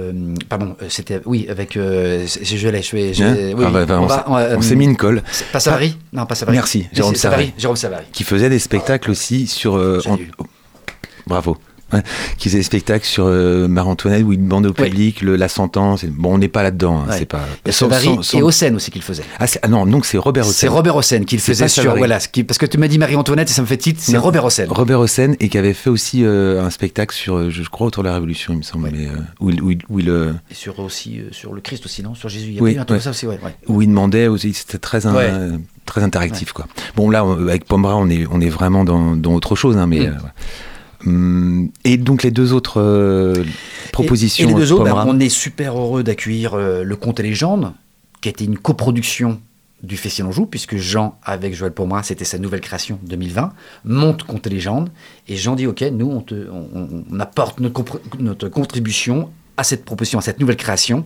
pardon, 0.49 0.77
c'était, 0.88 1.20
oui, 1.25 1.46
avec, 1.49 1.75
je 1.75 2.68
l'ai, 2.68 2.83
je 2.83 2.96
vais, 2.96 3.14
je- 3.14 3.22
hein 3.25 3.37
oui, 3.57 3.64
Ah, 3.66 3.70
bah, 3.70 3.87
bah, 3.87 4.01
on 4.01 4.61
s'est- 4.62 4.75
on 4.75 4.79
mis 4.79 4.85
une 4.87 4.96
colle. 4.96 5.22
Pas 5.53 5.61
Savary 5.61 5.96
Non, 6.12 6.27
pas 6.27 6.35
Savary. 6.35 6.57
Merci, 6.57 6.87
Jérôme 6.92 7.14
Savary. 7.14 7.53
Jérôme 7.59 7.77
Savary. 7.77 8.05
qui 8.12 8.25
faisait 8.25 8.49
des 8.49 8.59
spectacles 8.59 9.11
aussi 9.11 9.46
sur. 9.46 9.75
en- 9.75 10.18
bravo. 11.27 11.57
Ouais, 11.93 12.03
qui 12.37 12.49
faisait 12.49 12.59
des 12.59 12.65
spectacles 12.65 13.07
sur 13.07 13.27
euh, 13.29 13.69
Marie-Antoinette 13.69 14.25
où 14.25 14.33
il 14.33 14.43
demandait 14.43 14.67
au 14.67 14.73
Ouais. 14.73 14.89
public 14.91 15.23
le- 15.23 15.37
la 15.37 15.47
sentence. 15.47 16.03
Et 16.03 16.09
Bon, 16.09 16.35
on 16.35 16.39
n'est 16.39 16.49
pas 16.49 16.65
là-dedans. 16.65 16.99
hein, 17.07 17.11
Ouais. 17.12 17.19
C'est 17.21 17.27
pas. 17.27 17.39
Sans- 17.71 17.89
sans- 17.93 18.23
sans- 18.23 18.39
et 18.39 18.43
aussi 18.43 18.91
qu'il 18.91 19.03
faisait. 19.03 19.23
Ah, 19.39 19.47
c'est- 19.47 19.61
ah 19.62 19.69
non, 19.69 19.87
donc 19.87 20.05
c'est 20.05 20.19
Robert 20.19 20.45
C'est 20.47 20.67
Hossein. 20.67 20.75
Robert 20.75 20.97
Hossein 20.97 21.23
qui 21.23 21.37
le 21.37 21.41
C'est 21.41 21.53
faisait 21.53 21.69
sur. 21.69 21.95
Voilà, 21.97 22.19
qui- 22.19 22.43
parce 22.43 22.59
que 22.59 22.67
tu 22.67 22.77
m'as 22.77 22.89
dit 22.89 22.99
Marie-Antoinette 22.99 23.51
et 23.51 23.53
ça 23.53 23.62
me 23.62 23.69
fait 23.69 23.77
titre, 23.77 24.01
c'est. 24.03 24.17
Robert 24.17 24.45
Hossein. 24.45 24.67
Robert 24.69 24.99
Hossein 24.99 25.35
et 25.39 25.49
qui 25.49 25.59
avait 25.59 25.75
fait 25.75 25.89
aussi 25.89 26.25
euh, 26.25 26.61
un 26.61 26.71
spectacle 26.71 27.15
sur, 27.15 27.37
euh, 27.37 27.51
je 27.51 27.62
crois, 27.69 27.87
autour 27.87 28.03
de 28.03 28.09
la 28.09 28.15
Révolution, 28.15 28.53
il 28.55 28.57
me 28.57 28.62
semble, 28.62 28.91
mais, 28.93 29.07
euh, 29.07 29.11
où, 29.39 29.51
il, 29.51 29.62
où 29.62 29.71
il- 29.71 29.79
où 29.89 30.01
il, 30.01 30.09
Et 30.51 30.55
sur, 30.55 30.81
aussi, 30.81 31.21
sur 31.31 31.53
le 31.53 31.61
Christ 31.61 31.85
aussi, 31.87 32.03
non? 32.03 32.17
Sur 32.17 32.29
Jésus. 32.29 32.49
Il 32.49 32.55
y 32.57 32.59
a 32.59 32.62
Oui, 32.62 32.73
eu 32.75 32.79
un 32.81 32.85
truc 32.85 33.01
ça 33.01 33.11
aussi, 33.11 33.29
où 33.69 33.81
il 33.81 33.87
demandait 33.87 34.27
aussi, 34.27 34.53
c'était 34.55 34.79
très, 34.79 35.07
un- 35.07 35.61
très 35.85 36.03
interactif. 36.03 36.51
Quoi. 36.53 36.67
Bon, 36.97 37.11
là, 37.11 37.25
on- 37.25 37.47
avec 37.47 37.65
Pomera, 37.65 37.95
on 37.97 38.09
est, 38.11 38.27
on 38.33 38.41
est 38.41 38.51
vraiment 38.51 38.83
dans, 38.83 39.15
dans 39.15 39.35
autre 39.35 39.55
chose, 39.55 39.77
hein, 39.77 39.87
mais. 39.87 40.09
Mm. 40.09 40.17
Euh. 41.07 41.11
Hum, 41.11 41.71
et 41.85 41.97
donc 41.97 42.23
les 42.23 42.31
deux 42.31 42.53
autres 42.53 42.81
euh, 42.81 43.45
propositions. 43.92 44.47
Et, 44.49 44.51
et 44.51 44.55
les 44.55 44.61
deux 44.61 44.73
autres, 44.73 44.85
ben, 44.85 44.90
Pomera. 44.90 45.07
on 45.09 45.19
est 45.21 45.29
super 45.29 45.79
heureux 45.79 46.03
d'accueillir 46.03 46.55
euh, 46.55 46.83
Le 46.85 46.97
Conte 46.97 47.21
et 47.21 47.23
Légende, 47.23 47.73
qui 48.21 48.29
a 48.29 48.31
été 48.31 48.45
une 48.45 48.59
coproduction 48.59 49.40
du 49.83 49.97
Festival 49.97 50.31
Anjou, 50.31 50.47
puisque 50.47 50.77
Jean, 50.77 51.19
avec 51.23 51.55
Joël 51.55 51.71
Pomera, 51.73 52.03
c'était 52.03 52.25
sa 52.25 52.38
nouvelle 52.38 52.62
création 52.62 52.99
2020, 53.05 53.53
monte 53.85 54.23
Conte 54.25 54.47
et 54.47 54.51
Légende. 54.51 54.88
Et 55.29 55.37
Jean 55.37 55.55
dit 55.55 55.66
Ok, 55.66 55.83
nous, 55.92 56.11
on, 56.11 56.21
te- 56.23 56.49
on- 56.51 57.05
on 57.12 57.21
apporte 57.21 57.61
notre, 57.61 58.49
contribution 58.49 59.31
à 59.59 59.64
cette 59.64 59.85
proposition, 59.85 60.19
à 60.19 60.23
cette 60.23 60.40
nouvelle 60.40 60.57
création. 60.57 61.05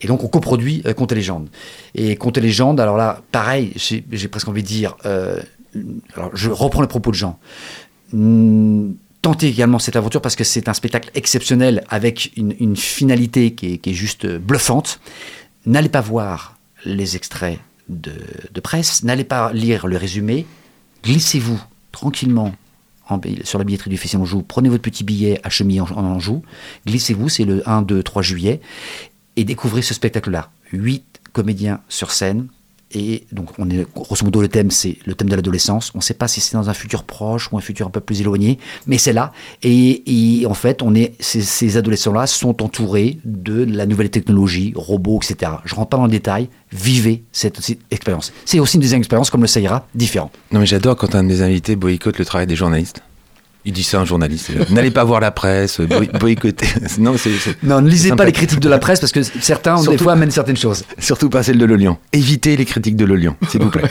Et 0.00 0.06
donc, 0.06 0.24
on 0.24 0.28
coproduit 0.28 0.82
euh, 0.86 0.92
Conte 0.94 1.12
et 1.12 1.14
Légende. 1.14 1.48
Et 1.94 2.16
Conte 2.16 2.38
et 2.38 2.40
Légende, 2.40 2.80
alors 2.80 2.96
là, 2.96 3.20
pareil, 3.32 3.72
j'ai 3.76 4.28
presque 4.28 4.48
envie 4.48 4.62
de 4.62 4.66
dire. 4.68 4.96
euh, 5.04 5.38
alors, 6.14 6.30
je 6.34 6.50
reprends 6.50 6.80
le 6.80 6.88
propos 6.88 7.10
de 7.10 7.16
Jean. 7.16 7.38
Hmm, 8.12 8.92
Tentez 9.22 9.48
également 9.48 9.78
cette 9.78 9.96
aventure 9.96 10.20
parce 10.22 10.36
que 10.36 10.44
c'est 10.44 10.68
un 10.68 10.74
spectacle 10.74 11.10
exceptionnel 11.14 11.84
avec 11.88 12.32
une, 12.36 12.76
finalité 12.76 13.54
qui 13.54 13.80
est, 13.82 13.92
juste 13.92 14.26
bluffante. 14.26 15.00
N'allez 15.64 15.88
pas 15.88 16.00
voir 16.00 16.58
les 16.84 17.16
extraits 17.16 17.58
de, 17.88 18.60
presse, 18.62 19.02
n'allez 19.02 19.24
pas 19.24 19.52
lire 19.52 19.86
le 19.86 19.96
résumé, 19.96 20.46
glissez-vous 21.04 21.60
tranquillement 21.92 22.54
sur 23.44 23.58
la 23.58 23.64
billetterie 23.64 23.90
du 23.90 23.96
Festival 23.96 24.22
Anjou, 24.22 24.42
prenez 24.42 24.68
votre 24.68 24.82
petit 24.82 25.04
billet 25.04 25.40
à 25.44 25.50
chemise 25.50 25.80
en, 25.80 25.90
en 25.90 26.04
Anjou, 26.04 26.42
glissez-vous, 26.86 27.28
c'est 27.28 27.44
le 27.44 27.68
1, 27.68 27.82
2, 27.82 28.02
3 28.02 28.22
juillet, 28.22 28.60
et 29.36 29.44
découvrez 29.44 29.82
ce 29.82 29.94
spectacle-là. 29.94 30.50
Huit 30.72 31.04
comédiens 31.32 31.80
sur 31.88 32.10
scène, 32.10 32.48
et 32.98 33.26
donc, 33.30 33.50
on 33.58 33.68
est, 33.68 33.86
grosso 33.94 34.24
modo, 34.24 34.40
le 34.40 34.48
thème, 34.48 34.70
c'est 34.70 34.96
le 35.04 35.14
thème 35.14 35.28
de 35.28 35.36
l'adolescence. 35.36 35.92
On 35.94 35.98
ne 35.98 36.02
sait 36.02 36.14
pas 36.14 36.28
si 36.28 36.40
c'est 36.40 36.56
dans 36.56 36.70
un 36.70 36.72
futur 36.72 37.04
proche 37.04 37.52
ou 37.52 37.58
un 37.58 37.60
futur 37.60 37.86
un 37.86 37.90
peu 37.90 38.00
plus 38.00 38.22
éloigné, 38.22 38.58
mais 38.86 38.96
c'est 38.96 39.12
là. 39.12 39.32
Et, 39.62 40.46
en 40.48 40.54
fait, 40.54 40.82
ces, 41.20 41.76
adolescents-là 41.76 42.26
sont 42.26 42.62
entourés 42.62 43.18
de 43.26 43.64
la 43.64 43.84
nouvelle 43.84 44.08
technologie, 44.08 44.72
robots, 44.74 45.20
etc. 45.22 45.52
Je 45.66 45.74
ne 45.74 45.76
rentre 45.76 45.90
pas 45.90 45.98
dans 45.98 46.06
le 46.06 46.10
détail. 46.10 46.48
Vivez 46.72 47.22
cette, 47.32 47.60
cette 47.60 47.80
expérience. 47.90 48.32
C'est 48.46 48.60
aussi 48.60 48.76
une 48.76 48.82
deuxième 48.82 49.00
expérience, 49.00 49.28
comme 49.28 49.42
le 49.42 49.46
Saïra, 49.46 49.86
différent. 49.94 50.30
Non, 50.50 50.60
mais 50.60 50.66
j'adore 50.66 50.96
quand 50.96 51.14
un 51.14 51.22
de 51.22 51.28
mes 51.28 51.42
invités 51.42 51.76
boycotte 51.76 52.18
le 52.18 52.24
travail 52.24 52.46
des 52.46 52.56
journalistes. 52.56 53.02
Il 53.66 53.72
dit 53.72 53.82
ça 53.82 53.98
à 53.98 54.02
un 54.02 54.04
journaliste. 54.04 54.50
N'allez 54.70 54.92
pas 54.92 55.02
voir 55.02 55.18
la 55.20 55.32
presse, 55.32 55.80
boy- 55.80 56.08
boycotter. 56.20 56.68
non, 56.98 57.14
ne 57.82 57.88
lisez 57.88 58.12
pas 58.12 58.24
les 58.24 58.30
critiques 58.32 58.60
de 58.60 58.68
la 58.68 58.78
presse 58.78 59.00
parce 59.00 59.10
que 59.12 59.22
certains, 59.22 59.82
des 59.82 59.98
fois, 59.98 60.12
amènent 60.12 60.30
certaines 60.30 60.56
choses. 60.56 60.84
Surtout 60.98 61.28
pas 61.28 61.42
celle 61.42 61.58
de 61.58 61.64
Le 61.64 61.74
Lion. 61.76 61.98
Évitez 62.12 62.56
les 62.56 62.64
critiques 62.64 62.96
de 62.96 63.04
Le 63.04 63.16
Lion, 63.16 63.34
s'il 63.48 63.60
vous 63.60 63.70
plaît. 63.70 63.82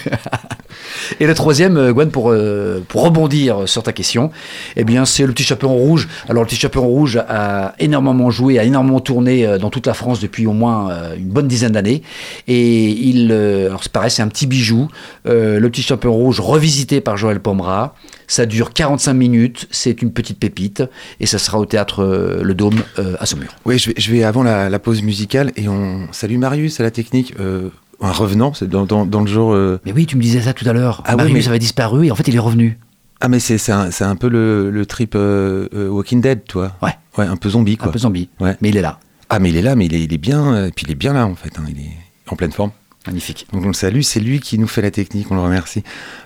Et 1.19 1.27
le 1.27 1.33
troisième, 1.33 1.75
euh, 1.77 1.93
Gwen, 1.93 2.09
pour, 2.09 2.31
euh, 2.31 2.83
pour 2.87 3.03
rebondir 3.03 3.67
sur 3.67 3.83
ta 3.83 3.91
question, 3.91 4.31
eh 4.77 4.85
bien, 4.85 5.05
c'est 5.05 5.25
le 5.25 5.33
petit 5.33 5.43
chaperon 5.43 5.75
rouge. 5.75 6.07
Alors, 6.29 6.43
le 6.43 6.47
petit 6.47 6.55
chaperon 6.55 6.87
rouge 6.87 7.17
a 7.27 7.75
énormément 7.79 8.31
joué, 8.31 8.57
a 8.59 8.63
énormément 8.63 9.01
tourné 9.01 9.45
euh, 9.45 9.57
dans 9.57 9.69
toute 9.69 9.87
la 9.87 9.93
France 9.93 10.21
depuis 10.21 10.47
au 10.47 10.53
moins 10.53 10.89
une 11.17 11.27
bonne 11.29 11.47
dizaine 11.47 11.73
d'années. 11.73 12.01
Et 12.47 12.85
il, 12.87 13.31
alors 13.31 13.83
c'est 13.83 13.91
pareil, 13.91 14.09
c'est 14.11 14.21
un 14.21 14.27
petit 14.29 14.47
bijou. 14.47 14.87
Euh, 15.27 15.59
le 15.59 15.69
petit 15.69 15.81
chaperon 15.81 16.13
rouge 16.13 16.39
revisité 16.39 17.01
par 17.01 17.17
Joël 17.17 17.39
Pomera. 17.41 17.93
Ça 18.27 18.45
dure 18.45 18.73
45 18.73 19.13
minutes. 19.13 19.67
C'est 19.71 20.01
une 20.01 20.11
petite 20.11 20.39
pépite. 20.39 20.83
Et 21.19 21.25
ça 21.25 21.37
sera 21.37 21.59
au 21.59 21.65
théâtre 21.65 22.03
euh, 22.03 22.41
Le 22.43 22.53
Dôme 22.53 22.79
euh, 22.99 23.15
à 23.19 23.25
Saumur. 23.25 23.49
Oui, 23.65 23.77
je 23.77 23.89
vais, 23.89 23.95
je 23.97 24.11
vais 24.11 24.23
avant 24.23 24.43
la, 24.43 24.69
la 24.69 24.79
pause 24.79 25.01
musicale 25.01 25.51
et 25.55 25.67
on 25.69 26.07
salue 26.11 26.37
Marius 26.37 26.79
à 26.79 26.83
la 26.83 26.91
technique. 26.91 27.33
euh, 27.39 27.69
un 28.01 28.11
revenant, 28.11 28.53
c'est 28.53 28.67
dans, 28.69 28.85
dans, 28.85 29.05
dans 29.05 29.21
le 29.21 29.27
genre. 29.27 29.55
Mais 29.85 29.93
oui, 29.93 30.05
tu 30.05 30.17
me 30.17 30.21
disais 30.21 30.41
ça 30.41 30.53
tout 30.53 30.67
à 30.67 30.73
l'heure. 30.73 31.01
Ah 31.05 31.11
oui, 31.11 31.17
Marius 31.23 31.45
mais- 31.45 31.49
avait 31.49 31.59
disparu 31.59 32.07
et 32.07 32.11
en 32.11 32.15
fait, 32.15 32.27
il 32.27 32.35
est 32.35 32.39
revenu. 32.39 32.77
Ah, 33.21 33.29
mais 33.29 33.39
c'est 33.39 33.57
c'est 33.57 33.71
un, 33.71 33.89
c'est 33.91 34.03
un 34.03 34.17
peu 34.17 34.27
le, 34.27 34.69
le 34.69 34.85
trip 34.85 35.15
Walking 35.15 36.19
Dead, 36.21 36.43
toi. 36.45 36.75
Ouais. 36.81 36.91
Ouais, 37.17 37.25
un 37.25 37.37
peu 37.37 37.49
zombie, 37.49 37.77
quoi. 37.77 37.87
Un 37.87 37.91
peu 37.91 37.99
zombie. 37.99 38.27
Ouais. 38.41 38.57
Mais 38.61 38.67
il 38.69 38.75
est 38.77 38.81
là. 38.81 38.99
Ah, 39.29 39.39
mais 39.39 39.49
il 39.49 39.55
est 39.57 39.61
là, 39.61 39.75
mais 39.75 39.85
il 39.85 39.93
est, 39.95 40.03
il 40.03 40.13
est 40.13 40.17
bien. 40.17 40.65
Et 40.67 40.71
puis 40.71 40.85
il 40.85 40.91
est 40.91 40.95
bien 40.95 41.13
là, 41.13 41.25
en 41.25 41.35
fait. 41.35 41.57
hein, 41.57 41.63
il 41.69 41.79
est 41.79 41.91
en 42.27 42.35
pleine 42.35 42.51
forme. 42.51 42.71
Magnifique. 43.07 43.47
Donc 43.53 43.63
on 43.63 43.67
le 43.67 43.73
salue, 43.73 44.01
c'est 44.01 44.19
lui 44.19 44.39
qui 44.41 44.57
nous 44.59 44.67
fait 44.67 44.81
la 44.81 44.91
technique, 44.91 45.31
on 45.31 45.35
le 45.35 45.41
remercie. 45.41 45.83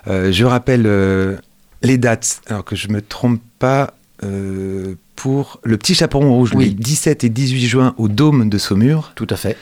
Euh, 0.07 0.31
je 0.31 0.45
rappelle 0.45 0.83
euh, 0.87 1.35
les 1.81 1.97
dates, 1.97 2.41
alors 2.47 2.65
que 2.65 2.75
je 2.75 2.87
me 2.89 3.01
trompe 3.01 3.41
pas, 3.59 3.93
euh, 4.23 4.95
pour 5.15 5.59
le 5.63 5.77
petit 5.77 5.95
chaperon 5.95 6.33
rouge, 6.33 6.51
Oui. 6.55 6.65
les 6.65 6.71
17 6.71 7.23
et 7.23 7.29
18 7.29 7.65
juin 7.67 7.93
au 7.97 8.07
Dôme 8.07 8.49
de 8.49 8.57
Saumur. 8.57 9.11
Tout 9.15 9.27
à 9.29 9.35
fait. 9.35 9.57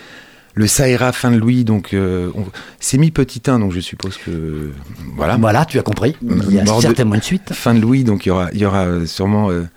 Le 0.54 0.66
Saïra 0.66 1.12
fin 1.12 1.30
de 1.30 1.38
Louis, 1.38 1.64
donc 1.64 1.94
euh, 1.94 2.32
on- 2.36 2.46
c'est 2.80 2.98
mis 2.98 3.12
petit 3.12 3.42
1, 3.48 3.60
donc 3.60 3.72
je 3.72 3.80
suppose 3.80 4.18
que 4.18 4.72
voilà. 5.16 5.38
Voilà, 5.38 5.66
tu 5.66 5.78
as 5.78 5.84
compris. 5.84 6.16
Il 6.24 6.54
y 6.56 6.60
a 6.60 6.64
Mort 6.64 6.78
de- 6.78 6.82
certainement 6.82 7.14
une 7.16 7.22
suite. 7.22 7.54
Fin 7.54 7.76
de 7.76 7.80
Louis, 7.80 8.04
donc 8.04 8.26
il 8.26 8.30
y 8.30 8.32
aura, 8.32 8.50
il 8.54 8.60
y 8.60 8.66
aura 8.66 8.86
euh, 8.86 9.06
sûrement 9.06 9.52
euh, 9.52 9.68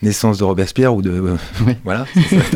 naissance 0.00 0.38
de 0.38 0.44
Robespierre 0.44 0.94
ou 0.94 1.02
de 1.02 1.10
euh, 1.10 1.36
Oui. 1.66 1.74
voilà, 1.84 2.06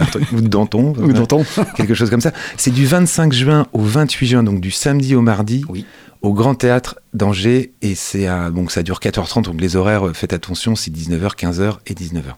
un 0.01 0.05
truc, 0.07 0.25
ou 0.33 0.41
de 0.41 0.49
Danton, 0.49 0.95
Ou 0.99 1.13
Danton. 1.13 1.45
quelque 1.77 1.93
chose 1.95 2.09
comme 2.09 2.23
ça. 2.23 2.33
C'est 2.57 2.71
du 2.73 2.87
25 2.87 3.33
juin 3.35 3.67
au 3.75 3.83
28 3.83 4.27
juin, 4.27 4.43
donc 4.43 4.63
du 4.63 4.71
samedi 4.71 5.15
au 5.15 5.21
mardi, 5.21 5.63
Oui. 5.69 5.85
Au 6.23 6.33
Grand 6.33 6.55
Théâtre 6.55 6.99
d'Angers, 7.15 7.73
et 7.83 7.95
c'est 7.95 8.27
ça 8.69 8.83
dure 8.83 8.99
4h30, 8.99 9.43
donc 9.43 9.61
les 9.61 9.77
horaires, 9.77 10.09
euh, 10.09 10.13
faites 10.13 10.33
attention, 10.33 10.75
c'est 10.75 10.91
19h, 10.91 11.37
15h 11.37 11.79
et 11.87 11.95
19h. 11.95 12.35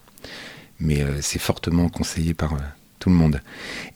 Mais 0.80 1.02
euh, 1.02 1.18
c'est 1.20 1.38
fortement 1.38 1.88
conseillé 1.88 2.34
par 2.34 2.54
euh, 2.54 2.58
tout 2.98 3.08
le 3.08 3.14
monde. 3.14 3.40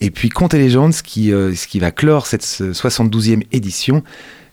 Et 0.00 0.10
puis 0.10 0.28
Contes 0.28 0.54
et 0.54 0.58
légendes, 0.58 0.92
ce 0.92 1.02
qui, 1.02 1.28
ce 1.30 1.66
qui 1.66 1.78
va 1.80 1.90
clore 1.90 2.26
cette 2.26 2.42
ce 2.42 2.72
72e 2.72 3.44
édition, 3.52 4.02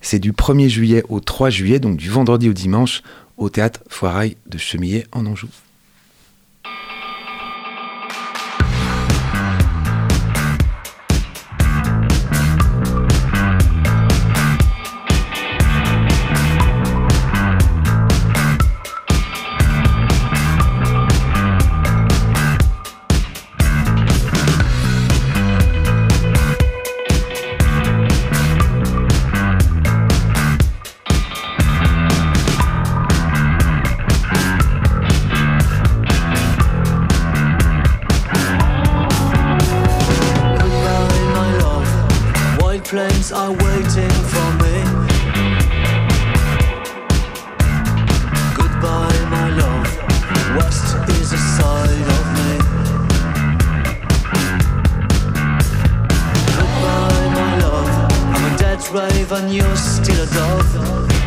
c'est 0.02 0.20
du 0.20 0.32
1er 0.32 0.70
juillet 0.70 1.04
au 1.10 1.20
3 1.20 1.50
juillet, 1.50 1.80
donc 1.80 1.98
du 1.98 2.10
vendredi 2.10 2.50
au 2.50 2.54
dimanche, 2.54 3.04
au 3.38 3.50
théâtre 3.50 3.82
Foirail 3.90 4.38
de 4.48 4.58
Chemillé 4.58 5.06
en 5.12 5.26
Anjou. 5.26 5.48
I'm 58.92 58.96
a 58.96 59.00
dead 59.02 59.12
rave 59.12 59.32
and 59.32 59.54
you're 59.54 59.76
still 59.76 60.24
a 60.24 60.26
dove. 60.34 61.19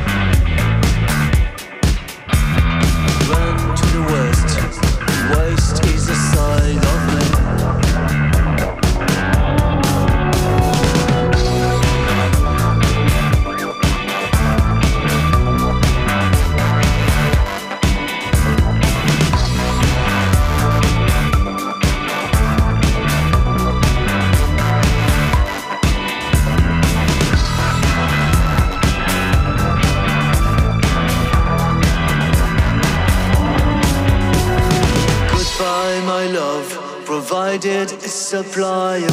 Supply 38.32 39.11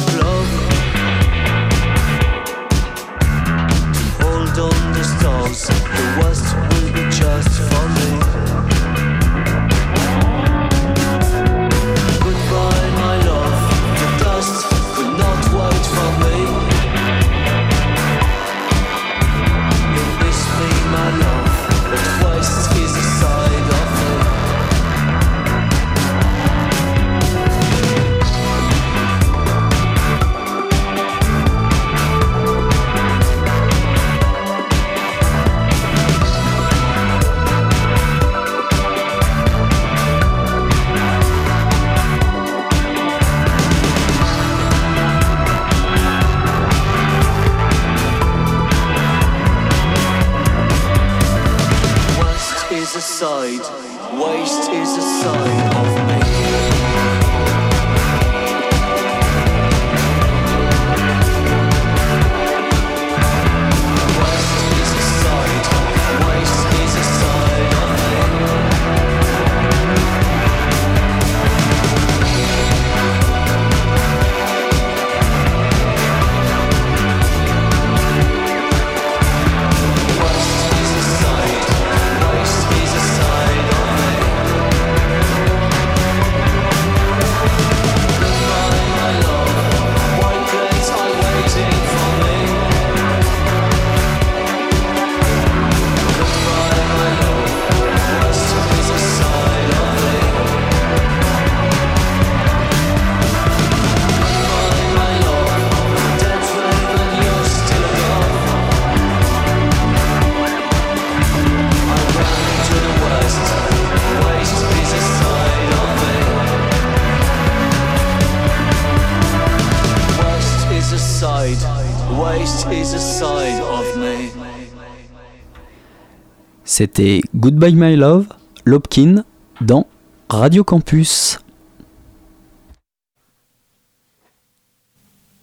C'était 126.80 127.20
Goodbye 127.36 127.74
My 127.74 127.94
Love, 127.94 128.24
Lopkin, 128.64 129.24
dans 129.60 129.86
Radio 130.30 130.64
Campus. 130.64 131.38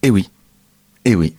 Et 0.01 0.09
oui, 0.09 0.31
et 1.05 1.13
oui, 1.13 1.35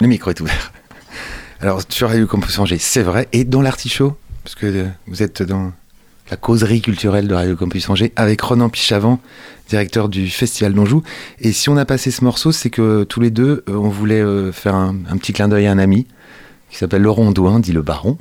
le 0.00 0.08
micro 0.08 0.30
est 0.30 0.40
ouvert. 0.40 0.72
Alors, 1.60 1.82
sur 1.88 2.08
Radio 2.08 2.26
Campus 2.26 2.58
Angers, 2.58 2.78
c'est 2.78 3.04
vrai, 3.04 3.28
et 3.32 3.44
dans 3.44 3.62
l'artichaut, 3.62 4.16
parce 4.42 4.56
que 4.56 4.66
euh, 4.66 4.88
vous 5.06 5.22
êtes 5.22 5.44
dans 5.44 5.70
la 6.28 6.36
causerie 6.36 6.82
culturelle 6.82 7.28
de 7.28 7.34
Radio 7.34 7.54
Campus 7.54 7.88
Angers, 7.88 8.12
avec 8.16 8.40
Ronan 8.40 8.68
Pichavant, 8.68 9.20
directeur 9.68 10.08
du 10.08 10.28
Festival 10.28 10.74
d'Anjou. 10.74 11.04
Et 11.38 11.52
si 11.52 11.68
on 11.68 11.76
a 11.76 11.84
passé 11.84 12.10
ce 12.10 12.24
morceau, 12.24 12.50
c'est 12.50 12.70
que 12.70 13.04
tous 13.04 13.20
les 13.20 13.30
deux, 13.30 13.62
euh, 13.68 13.76
on 13.76 13.90
voulait 13.90 14.20
euh, 14.20 14.50
faire 14.50 14.74
un 14.74 15.16
petit 15.18 15.32
clin 15.32 15.46
d'œil 15.46 15.68
à 15.68 15.70
un 15.70 15.78
ami, 15.78 16.08
qui 16.68 16.78
s'appelle 16.78 17.02
Laurent 17.02 17.30
Douin, 17.30 17.60
dit 17.60 17.70
le 17.70 17.82
Baron, 17.82 18.18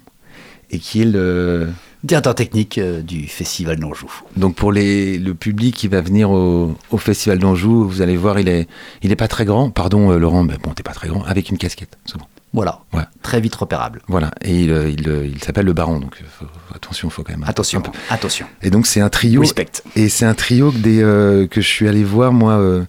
et 0.73 0.79
qui 0.79 1.01
est 1.01 1.05
le... 1.05 1.69
Directeur 2.03 2.35
technique 2.35 2.79
euh, 2.79 3.01
du 3.01 3.27
Festival 3.29 3.79
d'Anjou. 3.79 4.11
Donc 4.35 4.55
pour 4.55 4.73
les, 4.73 5.17
le 5.17 5.33
public 5.33 5.73
qui 5.73 5.87
va 5.87 6.01
venir 6.01 6.29
au, 6.31 6.75
au 6.91 6.97
Festival 6.97 7.39
d'Anjou, 7.39 7.87
vous 7.87 8.01
allez 8.01 8.17
voir, 8.17 8.39
il 8.41 8.49
est, 8.49 8.67
il 9.03 9.11
est 9.13 9.15
pas 9.15 9.29
très 9.29 9.45
grand. 9.45 9.69
Pardon 9.69 10.11
euh, 10.11 10.17
Laurent, 10.17 10.43
mais 10.43 10.55
bon, 10.61 10.71
t'es 10.71 10.83
pas 10.83 10.91
très 10.91 11.07
grand, 11.07 11.23
avec 11.23 11.49
une 11.49 11.57
casquette, 11.57 11.97
souvent. 12.03 12.27
Voilà, 12.51 12.81
Ouais. 12.91 13.03
très 13.21 13.39
vite 13.39 13.55
repérable. 13.55 14.01
Voilà, 14.09 14.31
et 14.41 14.63
il, 14.63 14.71
euh, 14.73 14.89
il, 14.89 15.31
il 15.33 15.41
s'appelle 15.41 15.65
le 15.65 15.71
Baron, 15.71 15.99
donc 16.01 16.21
faut- 16.37 16.45
attention, 16.75 17.09
faut 17.09 17.23
quand 17.23 17.31
même. 17.31 17.45
Attention, 17.47 17.81
attention. 18.09 18.45
Et 18.61 18.69
donc 18.69 18.85
c'est 18.85 18.99
un 18.99 19.09
trio. 19.09 19.39
Respect. 19.39 19.71
Et 19.95 20.09
c'est 20.09 20.25
un 20.25 20.33
trio 20.33 20.71
que, 20.73 20.77
des, 20.79 21.01
euh, 21.01 21.47
que 21.47 21.61
je 21.61 21.67
suis 21.67 21.87
allé 21.87 22.03
voir 22.03 22.33
moi 22.33 22.55
euh, 22.55 22.83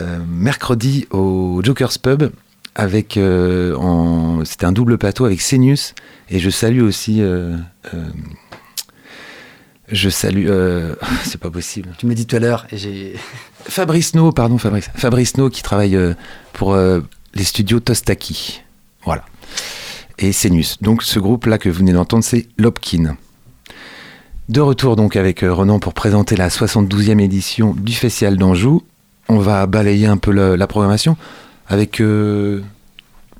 euh, 0.00 0.18
mercredi 0.28 1.06
au 1.10 1.60
Joker's 1.64 1.98
Pub 1.98 2.30
avec 2.74 3.16
euh, 3.16 3.76
en 3.76 4.44
c'était 4.44 4.66
un 4.66 4.72
double 4.72 4.98
plateau 4.98 5.24
avec 5.24 5.40
Senius 5.40 5.94
et 6.28 6.38
je 6.38 6.50
salue 6.50 6.82
aussi 6.82 7.22
euh, 7.22 7.56
euh, 7.92 8.04
je 9.88 10.08
salue 10.08 10.48
c'est 11.24 11.40
pas 11.40 11.50
possible. 11.50 11.90
Tu 11.98 12.06
m'as 12.06 12.14
dit 12.14 12.26
tout 12.26 12.36
à 12.36 12.38
l'heure 12.38 12.66
et 12.70 12.78
j'ai. 12.78 13.14
Fabrice 13.66 14.14
No 14.14 14.30
pardon 14.32 14.58
Fabrice. 14.58 14.90
Fabrice 14.94 15.36
No 15.36 15.48
qui 15.48 15.62
travaille 15.62 15.98
pour 16.52 16.76
les 16.76 17.44
studios 17.44 17.80
Tostaki. 17.80 18.62
Voilà. 19.04 19.24
Et 20.18 20.32
Senius. 20.32 20.82
Donc 20.82 21.02
ce 21.02 21.18
groupe 21.18 21.46
là 21.46 21.58
que 21.58 21.68
vous 21.68 21.78
venez 21.78 21.92
d'entendre 21.92 22.24
c'est 22.24 22.46
Lopkin. 22.58 23.16
De 24.50 24.60
retour 24.60 24.96
donc 24.96 25.16
avec 25.16 25.40
Renan 25.40 25.78
pour 25.78 25.94
présenter 25.94 26.36
la 26.36 26.48
72e 26.48 27.20
édition 27.20 27.74
du 27.74 27.94
Festival 27.94 28.36
d'Anjou. 28.36 28.82
On 29.28 29.38
va 29.38 29.66
balayer 29.66 30.06
un 30.06 30.18
peu 30.18 30.30
la 30.32 30.66
programmation 30.66 31.16
avec... 31.68 32.00
euh, 32.00 32.62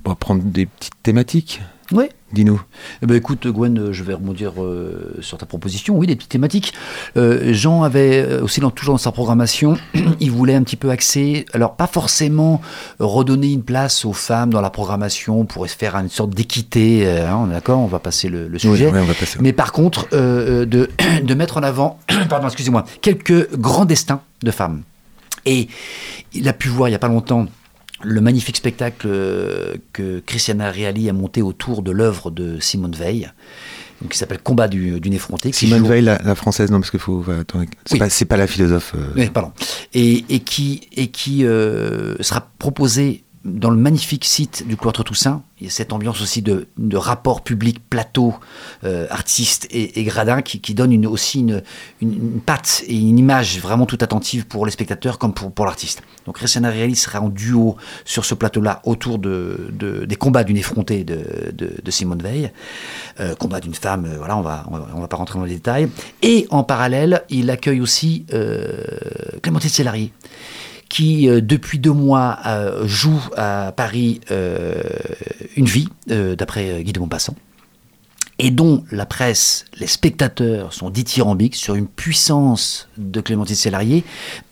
on 0.04 0.10
va 0.10 0.16
prendre 0.16 0.42
des 0.42 0.66
petites 0.66 1.02
thématiques. 1.02 1.62
Oui. 1.92 2.04
Dis-nous. 2.32 2.60
Eh 3.02 3.06
ben, 3.06 3.14
écoute, 3.16 3.46
Gwen, 3.46 3.92
je 3.92 4.02
vais 4.02 4.14
rebondir 4.14 4.52
euh, 4.62 5.16
sur 5.20 5.38
ta 5.38 5.46
proposition. 5.46 5.96
Oui, 5.96 6.06
des 6.06 6.16
petites 6.16 6.30
thématiques. 6.30 6.74
Euh, 7.16 7.52
Jean 7.52 7.84
avait 7.84 8.22
euh, 8.22 8.42
aussi, 8.42 8.60
dans, 8.60 8.70
toujours 8.70 8.94
dans 8.94 8.98
sa 8.98 9.12
programmation, 9.12 9.76
il 10.20 10.30
voulait 10.30 10.54
un 10.54 10.62
petit 10.62 10.76
peu 10.76 10.90
axer, 10.90 11.46
alors 11.52 11.76
pas 11.76 11.86
forcément 11.86 12.60
redonner 12.98 13.52
une 13.52 13.62
place 13.62 14.04
aux 14.04 14.12
femmes 14.12 14.50
dans 14.50 14.60
la 14.60 14.70
programmation 14.70 15.44
pour 15.44 15.68
se 15.68 15.76
faire 15.76 15.94
une 15.96 16.08
sorte 16.08 16.30
d'équité. 16.30 17.08
hein, 17.08 17.36
on 17.38 17.50
est 17.50 17.54
d'accord, 17.54 17.78
on 17.78 17.86
va 17.86 17.98
passer 18.00 18.28
le, 18.28 18.48
le 18.48 18.58
sujet. 18.58 18.86
Oui, 18.86 18.92
ouais, 18.92 19.00
on 19.00 19.04
va 19.04 19.14
passer. 19.14 19.38
Mais 19.40 19.52
par 19.52 19.72
contre, 19.72 20.08
euh, 20.12 20.66
de, 20.66 20.90
de 21.22 21.34
mettre 21.34 21.58
en 21.58 21.62
avant, 21.62 21.98
pardon, 22.28 22.48
excusez-moi, 22.48 22.84
quelques 23.00 23.54
grands 23.56 23.84
destins 23.84 24.20
de 24.42 24.50
femmes. 24.50 24.82
Et 25.46 25.68
il 26.32 26.48
a 26.48 26.52
pu 26.52 26.68
voir 26.68 26.88
il 26.88 26.92
n'y 26.92 26.96
a 26.96 27.00
pas 27.00 27.08
longtemps 27.08 27.46
le 28.04 28.20
magnifique 28.20 28.56
spectacle 28.56 29.06
euh, 29.10 29.74
que 29.92 30.20
Christiana 30.20 30.70
Reali 30.70 31.08
a 31.08 31.12
monté 31.12 31.42
autour 31.42 31.82
de 31.82 31.90
l'œuvre 31.90 32.30
de 32.30 32.60
Simone 32.60 32.92
Veil, 32.94 33.30
donc 34.02 34.12
qui 34.12 34.18
s'appelle 34.18 34.38
Combat 34.40 34.68
du- 34.68 35.00
d'une 35.00 35.14
effrontée. 35.14 35.52
Simone 35.52 35.80
joue- 35.80 35.86
Veil, 35.86 36.02
la, 36.02 36.18
la 36.22 36.34
française, 36.34 36.70
non, 36.70 36.80
parce 36.80 36.90
faut. 37.00 37.24
attends, 37.40 37.64
c'est 37.86 37.94
Oui. 37.94 37.98
pas, 37.98 38.10
c'est 38.10 38.24
pas 38.24 38.36
la 38.36 38.46
philosophe. 38.46 38.92
euh, 38.96 39.06
Oui, 39.16 39.30
pardon. 39.30 39.52
Et, 39.94 40.24
et 40.28 40.40
qui, 40.40 40.82
et 40.96 41.08
qui 41.08 41.44
euh, 41.44 42.14
sera 42.20 42.48
proposé 42.58 43.23
dans 43.44 43.70
le 43.70 43.76
magnifique 43.76 44.24
site 44.24 44.66
du 44.66 44.76
Cloître 44.76 45.04
Toussaint. 45.04 45.42
Il 45.60 45.64
y 45.64 45.68
a 45.68 45.70
cette 45.70 45.92
ambiance 45.92 46.20
aussi 46.20 46.42
de, 46.42 46.66
rapport 46.94 47.42
public, 47.44 47.78
plateau, 47.88 48.34
euh, 48.84 49.06
artiste 49.10 49.66
et, 49.70 50.02
gradin 50.04 50.42
qui, 50.42 50.74
donne 50.74 51.06
aussi 51.06 51.40
une, 52.00 52.40
patte 52.40 52.82
et 52.86 52.98
une 52.98 53.18
image 53.18 53.60
vraiment 53.60 53.86
tout 53.86 53.98
attentive 54.00 54.46
pour 54.46 54.66
les 54.66 54.72
spectateurs 54.72 55.18
comme 55.18 55.34
pour, 55.34 55.64
l'artiste. 55.64 56.02
Donc 56.26 56.36
Christiana 56.36 56.70
Reali 56.70 56.96
sera 56.96 57.20
en 57.20 57.28
duo 57.28 57.76
sur 58.04 58.24
ce 58.24 58.34
plateau-là 58.34 58.80
autour 58.84 59.18
de, 59.18 59.70
de- 59.72 60.04
des 60.06 60.16
combats 60.16 60.44
d'une 60.44 60.56
effrontée 60.56 61.04
de, 61.04 61.52
de, 61.52 61.90
Simone 61.90 62.22
Veil. 62.22 62.50
Euh, 63.20 63.34
combat 63.36 63.60
d'une 63.60 63.74
femme, 63.74 64.06
euh, 64.06 64.16
voilà, 64.18 64.36
on 64.36 64.42
va, 64.42 64.66
on 64.70 65.00
va 65.00 65.08
pas 65.08 65.16
rentrer 65.16 65.38
dans 65.38 65.44
les 65.44 65.54
détails. 65.54 65.88
Et 66.22 66.46
en 66.50 66.64
parallèle, 66.64 67.22
il 67.30 67.50
accueille 67.50 67.80
aussi 67.80 68.26
euh, 68.32 68.82
Clémentine 69.42 69.70
Célarier 69.70 70.12
qui 70.94 71.28
euh, 71.28 71.40
depuis 71.40 71.80
deux 71.80 71.90
mois 71.92 72.38
euh, 72.46 72.86
joue 72.86 73.20
à 73.36 73.72
Paris 73.76 74.20
euh, 74.30 74.80
Une 75.56 75.64
vie, 75.64 75.88
d'après 76.06 76.84
Guy 76.84 76.92
de 76.92 77.00
Maupassant, 77.00 77.34
et 78.38 78.50
dont 78.50 78.82
la 78.90 79.06
presse, 79.06 79.64
les 79.78 79.86
spectateurs 79.86 80.72
sont 80.72 80.90
dithyrambiques 80.90 81.54
sur 81.54 81.74
une 81.76 81.86
puissance 81.86 82.88
de 82.98 83.20
Clémentine 83.20 83.54
Célarier. 83.54 84.02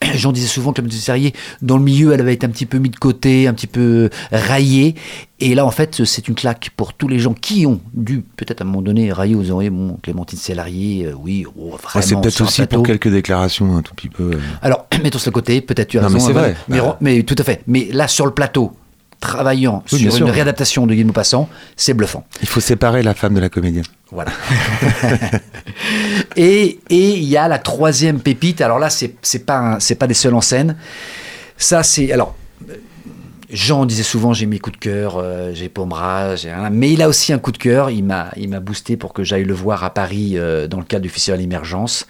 J'en 0.14 0.30
disais 0.32 0.46
souvent, 0.46 0.72
Clémentine 0.72 1.00
Célarier, 1.00 1.32
dans 1.62 1.76
le 1.78 1.82
milieu, 1.82 2.12
elle 2.12 2.20
avait 2.20 2.34
été 2.34 2.46
un 2.46 2.50
petit 2.50 2.66
peu 2.66 2.78
mise 2.78 2.92
de 2.92 2.96
côté, 2.96 3.48
un 3.48 3.54
petit 3.54 3.66
peu 3.66 4.08
raillée. 4.30 4.94
Et 5.40 5.56
là, 5.56 5.66
en 5.66 5.72
fait, 5.72 6.04
c'est 6.04 6.28
une 6.28 6.36
claque 6.36 6.70
pour 6.76 6.94
tous 6.94 7.08
les 7.08 7.18
gens 7.18 7.34
qui 7.34 7.66
ont 7.66 7.80
dû, 7.92 8.22
peut-être 8.36 8.60
à 8.60 8.64
un 8.64 8.66
moment 8.68 8.82
donné, 8.82 9.12
railler 9.12 9.34
aux 9.34 9.50
oreilles, 9.50 9.70
bon, 9.70 9.98
Clémentine 10.00 10.38
Célarier, 10.38 11.06
euh, 11.06 11.14
oui, 11.18 11.44
oh, 11.58 11.70
ouais, 11.72 11.76
vraiment. 11.82 12.06
c'est 12.06 12.14
peut-être 12.20 12.40
aussi 12.42 12.60
plateau. 12.62 12.76
pour 12.76 12.86
quelques 12.86 13.08
déclarations 13.08 13.76
un 13.76 13.82
tout 13.82 13.94
petit 13.96 14.08
peu. 14.08 14.30
euh, 14.34 14.38
Alors, 14.62 14.86
mettons 15.02 15.18
cela 15.18 15.30
de 15.30 15.34
côté, 15.34 15.60
peut-être 15.60 15.88
tu 15.88 15.98
as 15.98 16.02
Non, 16.02 16.06
raison. 16.08 16.18
mais 16.18 16.24
c'est 16.24 16.32
vrai. 16.38 16.56
Mais, 16.68 16.78
Bah. 16.78 16.98
mais 17.00 17.22
tout 17.24 17.34
à 17.36 17.42
fait. 17.42 17.62
Mais 17.66 17.88
là, 17.92 18.06
sur 18.06 18.26
le 18.26 18.32
plateau, 18.32 18.72
travaillant 19.22 19.82
Oui, 19.92 20.00
sur 20.00 20.12
sûr. 20.12 20.26
une 20.26 20.32
réadaptation 20.32 20.86
de 20.86 20.94
Guy 20.94 21.00
de 21.02 21.06
Maupassant, 21.06 21.48
c'est 21.76 21.94
bluffant. 21.94 22.26
Il 22.42 22.48
faut 22.48 22.60
séparer 22.60 23.02
la 23.02 23.14
femme 23.14 23.32
de 23.34 23.40
la 23.40 23.48
comédienne. 23.48 23.84
Voilà. 24.10 24.32
et 26.36 26.78
et 26.90 27.08
il 27.16 27.24
y 27.24 27.36
a 27.38 27.48
la 27.48 27.58
troisième 27.58 28.20
pépite. 28.20 28.60
Alors 28.60 28.78
là, 28.78 28.90
c'est 28.90 29.14
c'est 29.22 29.46
pas 29.46 29.58
un- 29.78 29.94
pas 29.98 30.06
des 30.06 30.14
seuls 30.14 30.34
en 30.34 30.40
scène. 30.42 30.76
Ça, 31.56 31.82
c'est 31.82 32.12
alors. 32.12 32.36
Jean 33.52 33.84
disait 33.84 34.02
souvent 34.02 34.32
j'ai 34.32 34.46
mes 34.46 34.58
coups 34.58 34.78
de 34.78 34.82
cœur, 34.82 35.18
euh, 35.18 35.52
j'ai 35.52 35.68
Pomera, 35.68 36.36
j'ai 36.36 36.52
mais 36.70 36.90
il 36.90 37.02
a 37.02 37.08
aussi 37.08 37.32
un 37.32 37.38
coup 37.38 37.52
de 37.52 37.58
cœur. 37.58 37.90
Il 37.90 38.02
m'a 38.02 38.30
il 38.36 38.48
m'a 38.48 38.60
boosté 38.60 38.96
pour 38.96 39.12
que 39.12 39.24
j'aille 39.24 39.44
le 39.44 39.52
voir 39.52 39.84
à 39.84 39.90
Paris 39.90 40.32
euh, 40.36 40.66
dans 40.68 40.78
le 40.78 40.84
cadre 40.84 41.02
du 41.02 41.08
festival 41.10 41.40
Émergence. 41.40 42.06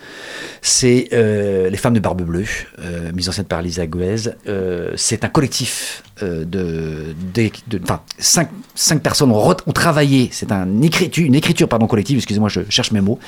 C'est 0.61 1.09
euh, 1.13 1.69
les 1.69 1.77
femmes 1.77 1.95
de 1.95 2.01
Barbe 2.01 2.23
Bleue, 2.23 2.45
mise 3.13 3.29
en 3.29 3.33
scène 3.33 3.47
par 3.47 3.61
Lisa 3.61 3.87
Guez. 3.87 4.31
Euh, 4.47 4.93
c'est 4.97 5.25
un 5.25 5.29
collectif 5.29 6.03
de, 6.21 7.15
de, 7.35 7.51
cinq, 8.19 8.49
cinq 8.77 9.03
personnes 9.03 9.33
ont, 9.33 9.55
travaillé. 9.73 10.29
C'est 10.31 10.49
écriture, 10.83 11.27
une 11.27 11.35
écriture 11.35 11.69
pardon 11.69 11.89
collective. 11.89 12.19
Excusez-moi, 12.19 12.49
je 12.49 12.61
cherche 12.69 12.93
mes 12.93 13.01
mots. 13.01 13.19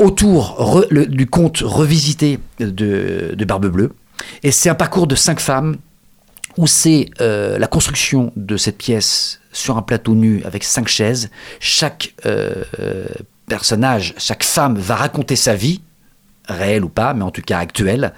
autour 0.00 0.84
du 0.90 1.26
conte 1.26 1.58
revisité 1.58 2.40
de, 2.58 3.34
de 3.36 3.44
Barbe 3.44 3.66
Bleue. 3.66 3.92
Et 4.42 4.50
c'est 4.50 4.68
un 4.68 4.74
parcours 4.74 5.06
de 5.06 5.14
cinq 5.14 5.38
femmes 5.38 5.76
où 6.56 6.66
c'est 6.66 7.10
euh, 7.20 7.58
la 7.58 7.66
construction 7.66 8.32
de 8.36 8.56
cette 8.56 8.78
pièce 8.78 9.40
sur 9.52 9.76
un 9.76 9.82
plateau 9.82 10.14
nu 10.14 10.42
avec 10.44 10.64
cinq 10.64 10.88
chaises. 10.88 11.30
Chaque 11.60 12.14
euh, 12.26 12.64
euh, 12.80 13.06
personnage, 13.46 14.14
chaque 14.18 14.44
femme 14.44 14.76
va 14.76 14.96
raconter 14.96 15.36
sa 15.36 15.54
vie, 15.54 15.80
réelle 16.46 16.84
ou 16.84 16.88
pas, 16.88 17.14
mais 17.14 17.22
en 17.22 17.30
tout 17.30 17.42
cas 17.42 17.58
actuelle, 17.58 18.12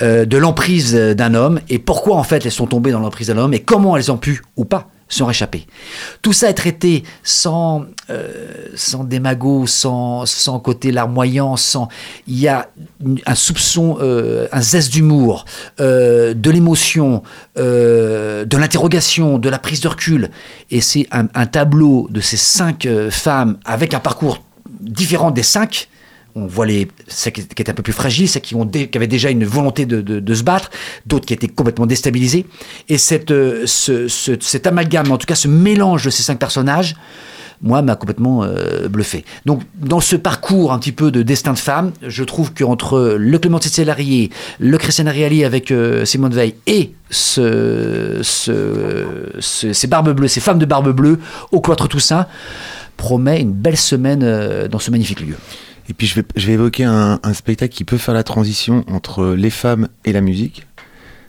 de 0.00 0.36
l'emprise 0.36 0.94
d'un 0.94 1.34
homme 1.34 1.60
et 1.68 1.80
pourquoi 1.80 2.16
en 2.16 2.22
fait 2.22 2.46
elles 2.46 2.52
sont 2.52 2.68
tombées 2.68 2.92
dans 2.92 3.00
l'emprise 3.00 3.28
d'un 3.28 3.38
homme 3.38 3.52
et 3.52 3.60
comment 3.60 3.96
elles 3.96 4.12
ont 4.12 4.16
pu 4.16 4.42
ou 4.56 4.64
pas 4.64 4.88
s'en 5.08 5.26
réchapper. 5.26 5.66
Tout 6.22 6.32
ça 6.32 6.50
est 6.50 6.54
traité 6.54 7.02
sans, 7.22 7.84
euh, 8.10 8.66
sans 8.74 9.04
démago, 9.04 9.66
sans, 9.66 10.26
sans 10.26 10.60
côté 10.60 10.92
larmoyant, 10.92 11.56
sans... 11.56 11.88
Il 12.26 12.38
y 12.38 12.48
a 12.48 12.68
un 13.26 13.34
soupçon, 13.34 13.98
euh, 14.00 14.48
un 14.52 14.60
zeste 14.60 14.92
d'humour, 14.92 15.44
euh, 15.80 16.34
de 16.34 16.50
l'émotion, 16.50 17.22
euh, 17.58 18.44
de 18.44 18.56
l'interrogation, 18.56 19.38
de 19.38 19.48
la 19.48 19.58
prise 19.58 19.80
de 19.80 19.88
recul. 19.88 20.30
Et 20.70 20.80
c'est 20.80 21.06
un, 21.10 21.46
tableau 21.46 22.08
de 22.10 22.20
ces 22.20 22.36
cinq 22.36 22.86
femmes 23.10 23.58
avec 23.64 23.94
un 23.94 24.00
parcours 24.00 24.42
différent 24.80 25.30
des 25.30 25.42
cinq. 25.42 25.88
On 26.40 26.46
voit 26.46 26.66
les, 26.66 26.88
qui 27.30 27.40
étaient 27.40 27.68
un 27.70 27.74
peu 27.74 27.82
plus 27.82 27.92
fragiles, 27.92 28.28
celles 28.28 28.42
qui, 28.42 28.54
ont 28.54 28.64
avaient 28.94 29.06
déjà 29.06 29.30
une 29.30 29.44
volonté 29.44 29.86
de, 29.86 30.00
de- 30.00 30.34
se 30.34 30.42
battre, 30.42 30.70
d'autres 31.06 31.26
qui 31.26 31.34
étaient 31.34 31.48
complètement 31.48 31.86
déstabilisées. 31.86 32.46
Et 32.88 32.96
cette, 32.98 33.30
euh, 33.32 33.62
ce, 33.66 34.06
ce- 34.08 34.36
cet 34.40 34.66
amalgame, 34.66 35.10
en 35.10 35.18
tout 35.18 35.26
cas 35.26 35.34
ce 35.34 35.48
mélange 35.48 36.04
de 36.04 36.10
ces 36.10 36.22
cinq 36.22 36.38
personnages, 36.38 36.94
moi, 37.60 37.82
m'a 37.82 37.96
complètement 37.96 38.44
euh, 38.44 38.86
bluffé. 38.88 39.24
Donc, 39.44 39.62
dans 39.74 39.98
ce 39.98 40.14
parcours 40.14 40.72
un 40.72 40.78
petit 40.78 40.92
peu 40.92 41.10
de 41.10 41.22
destin 41.22 41.54
de 41.54 41.58
femme, 41.58 41.90
je 42.06 42.22
trouve 42.22 42.54
qu'entre 42.54 43.16
le 43.18 43.36
Clémentine 43.40 43.72
Célarier, 43.72 44.30
le 44.60 44.78
Christian 44.78 45.06
Reali 45.06 45.44
avec 45.44 45.72
euh, 45.72 46.04
Simone 46.04 46.32
Veil 46.32 46.54
et 46.68 46.92
ce- 47.10 48.20
ces 49.40 49.86
barbes 49.88 50.12
bleues, 50.12 50.28
ces 50.28 50.38
femmes 50.40 50.60
de 50.60 50.66
barbe 50.66 50.92
bleue 50.94 51.18
au 51.50 51.60
cloître 51.60 51.88
Toussaint, 51.88 52.26
promet 52.96 53.40
une 53.40 53.52
belle 53.52 53.76
semaine 53.76 54.22
euh, 54.22 54.68
dans 54.68 54.78
ce 54.78 54.92
magnifique 54.92 55.20
lieu. 55.20 55.34
Et 55.88 55.94
puis 55.94 56.06
je 56.06 56.14
vais, 56.16 56.24
je 56.36 56.46
vais 56.46 56.52
évoquer 56.54 56.84
un, 56.84 57.18
spectacle 57.32 57.74
qui 57.74 57.84
peut 57.84 57.96
faire 57.96 58.14
la 58.14 58.24
transition 58.24 58.84
entre 58.88 59.28
les 59.28 59.50
femmes 59.50 59.88
et 60.04 60.12
la 60.12 60.20
musique. 60.20 60.66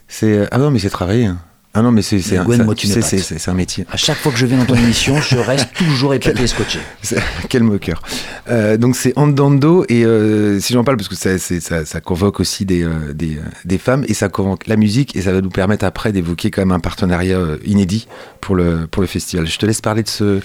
C'est 0.08 0.48
ah 0.52 0.58
non 0.58 0.72
mais 0.72 0.80
c'est 0.80 0.90
travaillé. 0.90 1.26
hein. 1.26 1.40
Ah 1.76 1.84
non 1.84 1.92
mais 1.92 2.02
c'est 2.02 2.20
c'est 2.20 2.36
un, 2.38 2.46
Gwen 2.46 2.58
ça- 2.58 2.64
tu 2.64 2.68
Motinepat. 2.68 3.02
sais, 3.04 3.18
c'est- 3.20 3.48
un 3.48 3.54
métier. 3.54 3.86
À 3.92 3.96
chaque 3.96 4.18
fois 4.18 4.32
que 4.32 4.38
je 4.40 4.48
viens 4.48 4.58
dans 4.58 4.66
ton 4.66 4.76
émission, 4.76 5.22
je 5.22 5.38
reste 5.38 5.68
toujours 5.76 6.16
épaté 6.16 6.42
et 6.42 6.48
scotché. 6.48 6.80
Quel 7.50 7.62
moqueur. 7.64 8.02
Euh, 8.50 8.76
donc 8.76 8.96
c'est 8.96 9.14
Andando 9.18 9.86
et 9.88 10.04
euh, 10.04 10.60
si 10.60 10.74
j'en 10.74 10.84
parle 10.84 10.98
parce 10.98 11.08
que 11.10 11.16
ça, 11.16 11.38
ça, 11.38 11.86
ça 11.86 12.02
convoque 12.02 12.40
aussi 12.40 12.66
des, 12.66 12.84
euh, 12.84 13.14
des, 13.14 13.38
des 13.66 13.78
femmes 13.78 14.04
et 14.08 14.16
ça 14.16 14.30
convoque 14.30 14.66
la 14.66 14.78
musique 14.78 15.16
et 15.16 15.22
ça 15.22 15.32
va 15.32 15.42
nous 15.42 15.52
permettre 15.52 15.86
après 15.86 16.12
d'évoquer 16.12 16.50
quand 16.50 16.62
même 16.62 16.72
un 16.72 16.80
partenariat 16.80 17.40
inédit 17.64 18.08
pour 18.42 18.56
le, 18.56 18.88
pour 18.90 19.02
le 19.02 19.08
festival. 19.08 19.46
Je 19.46 19.58
te 19.60 19.66
laisse 19.68 19.82
parler 19.82 20.02
de 20.02 20.10
ce, 20.10 20.40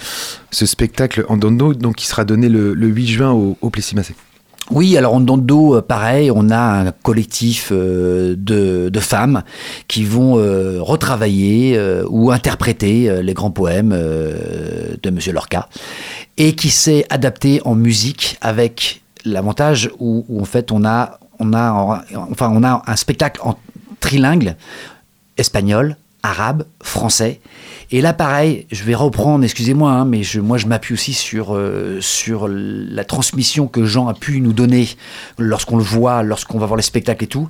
ce 0.51 0.67
spectacle 0.67 1.25
Andando 1.31 1.73
donc 1.73 1.97
qui 1.97 2.07
sera 2.07 2.27
donné 2.27 2.51
le, 2.51 2.75
le 2.75 2.87
8 2.87 3.07
juin 3.07 3.33
au, 3.33 3.57
au 3.63 3.71
Plessis-Massé. 3.71 4.15
Oui, 4.71 4.97
alors 4.97 5.15
en 5.15 5.21
Dondo, 5.21 5.77
euh, 5.77 5.83
pareil, 5.83 6.31
on 6.31 6.49
a 6.49 6.59
un 6.59 6.91
collectif 6.91 7.69
euh, 7.71 8.35
de, 8.39 9.01
femmes 9.01 9.43
qui 9.89 10.05
vont 10.05 10.39
euh, 10.39 10.81
retravailler 10.81 11.79
ou 12.09 12.31
interpréter 12.31 13.23
les 13.23 13.35
grands 13.35 13.51
poèmes 13.51 13.91
de 13.91 15.11
Monsieur 15.11 15.33
Lorca 15.33 15.69
et 16.39 16.55
qui 16.55 16.71
s'est 16.71 17.05
adapté 17.11 17.61
en 17.67 17.75
musique 17.75 18.39
avec 18.41 19.03
l'avantage 19.27 19.91
où, 19.99 20.25
en 20.41 20.45
fait 20.45 20.73
on 20.73 20.85
a 20.85 21.19
un 21.39 22.97
spectacle 22.97 23.41
en 23.45 23.59
trilingue 24.01 24.55
espagnol, 25.37 25.97
arabe, 26.25 26.65
français. 26.83 27.41
Et 27.91 28.01
là, 28.01 28.15
pareil, 28.15 28.67
je 28.73 28.83
vais 28.83 28.95
reprendre, 28.95 29.45
excusez-moi, 29.45 29.93
hein, 29.93 30.05
mais 30.07 30.23
moi 30.43 30.57
je 30.57 30.67
m'appuie 30.67 30.95
aussi 30.95 31.13
sur, 31.13 31.55
euh, 31.55 31.99
sur 32.01 32.49
la 32.49 33.05
transmission 33.05 33.69
que 33.69 33.85
Jean 33.85 34.09
a 34.09 34.15
pu 34.15 34.41
nous 34.41 34.55
donner 34.55 34.89
lorsqu'on 35.39 35.77
le 35.77 35.83
voit, 35.83 36.23
lorsqu'on 36.23 36.59
va 36.59 36.67
voir 36.67 36.77
les 36.77 36.83
spectacles 36.83 37.25
et 37.25 37.29
tout. 37.29 37.49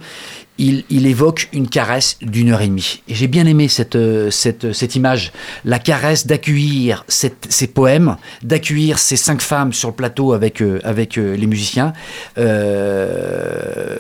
Il, 0.58 0.84
évoque 1.06 1.48
une 1.52 1.68
caresse 1.68 2.16
d'une 2.22 2.50
heure 2.50 2.60
et 2.60 2.68
demie. 2.68 3.02
Et 3.08 3.14
j'ai 3.14 3.26
bien 3.26 3.44
aimé 3.46 3.66
cette, 3.66 3.96
euh, 3.96 4.30
cette, 4.30 4.72
cette 4.72 4.94
image, 4.94 5.32
la 5.64 5.80
caresse 5.80 6.28
d'accueillir 6.28 7.04
ces 7.08 7.66
poèmes, 7.66 8.16
d'accueillir 8.42 8.98
ces 8.98 9.16
cinq 9.16 9.40
femmes 9.40 9.72
sur 9.72 9.88
le 9.88 9.94
plateau 9.94 10.32
avec, 10.32 10.62
euh, 10.62 10.80
avec 10.84 11.18
euh, 11.18 11.36
les 11.36 11.46
musiciens. 11.46 11.92
Euh, 12.38 13.96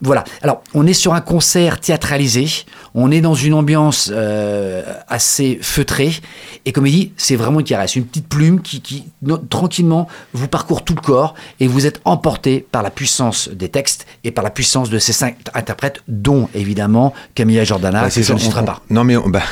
voilà. 0.00 0.22
Alors, 0.42 0.62
on 0.74 0.86
est 0.86 0.92
sur 0.92 1.12
un 1.14 1.20
concert 1.20 1.80
théâtralisé. 1.80 2.46
On 2.94 3.10
est 3.10 3.20
dans 3.20 3.34
une 3.34 3.54
ambiance 3.54 4.10
euh, 4.12 4.82
assez 5.08 5.58
feutrée. 5.60 6.12
Et 6.66 6.72
comme 6.72 6.86
il 6.86 6.92
dit, 6.92 7.12
c'est 7.16 7.34
vraiment 7.36 7.58
une 7.60 7.66
caresse. 7.66 7.96
Une 7.96 8.04
petite 8.06 8.28
plume 8.28 8.60
qui, 8.62 8.80
qui, 8.80 9.04
tranquillement, 9.50 10.06
vous 10.34 10.46
parcourt 10.46 10.84
tout 10.84 10.94
le 10.94 11.00
corps 11.00 11.34
et 11.58 11.66
vous 11.66 11.84
êtes 11.86 12.00
emporté 12.04 12.64
par 12.70 12.82
la 12.82 12.90
puissance 12.90 13.48
des 13.48 13.68
textes 13.70 14.06
et 14.22 14.30
par 14.30 14.44
la 14.44 14.50
puissance 14.50 14.88
de 14.88 14.98
ces 15.00 15.12
cinq 15.12 15.36
interprètes, 15.54 16.00
dont 16.06 16.48
évidemment 16.54 17.12
Camilla 17.34 17.64
Jordana, 17.64 18.02
Bah, 18.02 18.06
ne 18.06 18.10
citerai 18.10 18.60
on- 18.60 18.64
pas. 18.64 18.80
Non 18.90 19.02
mais 19.04 19.16
on- 19.16 19.28
bah, 19.28 19.42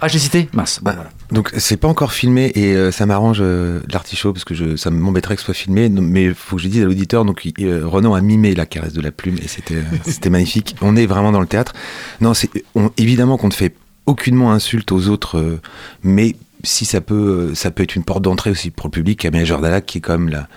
Ah, 0.00 0.08
j'ai 0.08 0.18
cité 0.18 0.48
Mince. 0.52 0.78
Bon, 0.82 0.90
Bah, 0.90 0.94
voilà. 0.96 1.10
Donc 1.32 1.50
c'est 1.56 1.76
pas 1.76 1.88
encore 1.88 2.12
filmé 2.12 2.52
et 2.54 2.74
euh, 2.74 2.90
ça 2.92 3.06
m'arrange 3.06 3.38
euh, 3.40 3.80
l'artichaut 3.90 4.32
parce 4.32 4.44
que 4.44 4.54
je, 4.54 4.76
ça 4.76 4.90
m'embêterait 4.90 5.34
que 5.36 5.40
ce 5.40 5.46
soit 5.46 5.54
filmé. 5.54 5.88
Mais 5.88 6.24
il 6.24 6.34
faut 6.34 6.56
que 6.56 6.62
je 6.62 6.68
dise 6.68 6.82
à 6.82 6.84
l'auditeur, 6.84 7.24
donc 7.24 7.46
euh, 7.60 7.82
Renan 7.86 8.14
a 8.14 8.20
mimé 8.20 8.54
la 8.54 8.66
caresse 8.66 8.92
de 8.92 9.00
la 9.00 9.10
plume 9.10 9.36
et 9.42 9.48
c'était 9.48 9.76
euh, 9.76 9.82
c'était 10.04 10.30
magnifique. 10.30 10.76
On 10.82 10.96
est 10.96 11.06
vraiment 11.06 11.32
dans 11.32 11.40
le 11.40 11.46
théâtre. 11.46 11.72
Non, 12.20 12.34
c'est 12.34 12.50
on- 12.74 12.90
évidemment 12.96 13.36
qu'on 13.38 13.48
ne 13.48 13.52
fait 13.54 13.74
aucunement 14.06 14.52
insulte 14.52 14.92
aux 14.92 15.08
autres, 15.08 15.58
mais 16.04 16.36
si 16.62 16.84
ça 16.84 17.00
peut, 17.00 17.54
ça 17.54 17.70
peut 17.70 17.82
être 17.82 17.96
une 17.96 18.04
porte 18.04 18.22
d'entrée 18.22 18.50
aussi 18.50 18.70
pour 18.70 18.86
le 18.86 18.92
public. 18.92 19.18
Camille 19.20 19.44
Jordala, 19.46 19.80
qui 19.80 19.98
est 19.98 20.00
quand 20.00 20.18
même 20.18 20.28
la, 20.28 20.48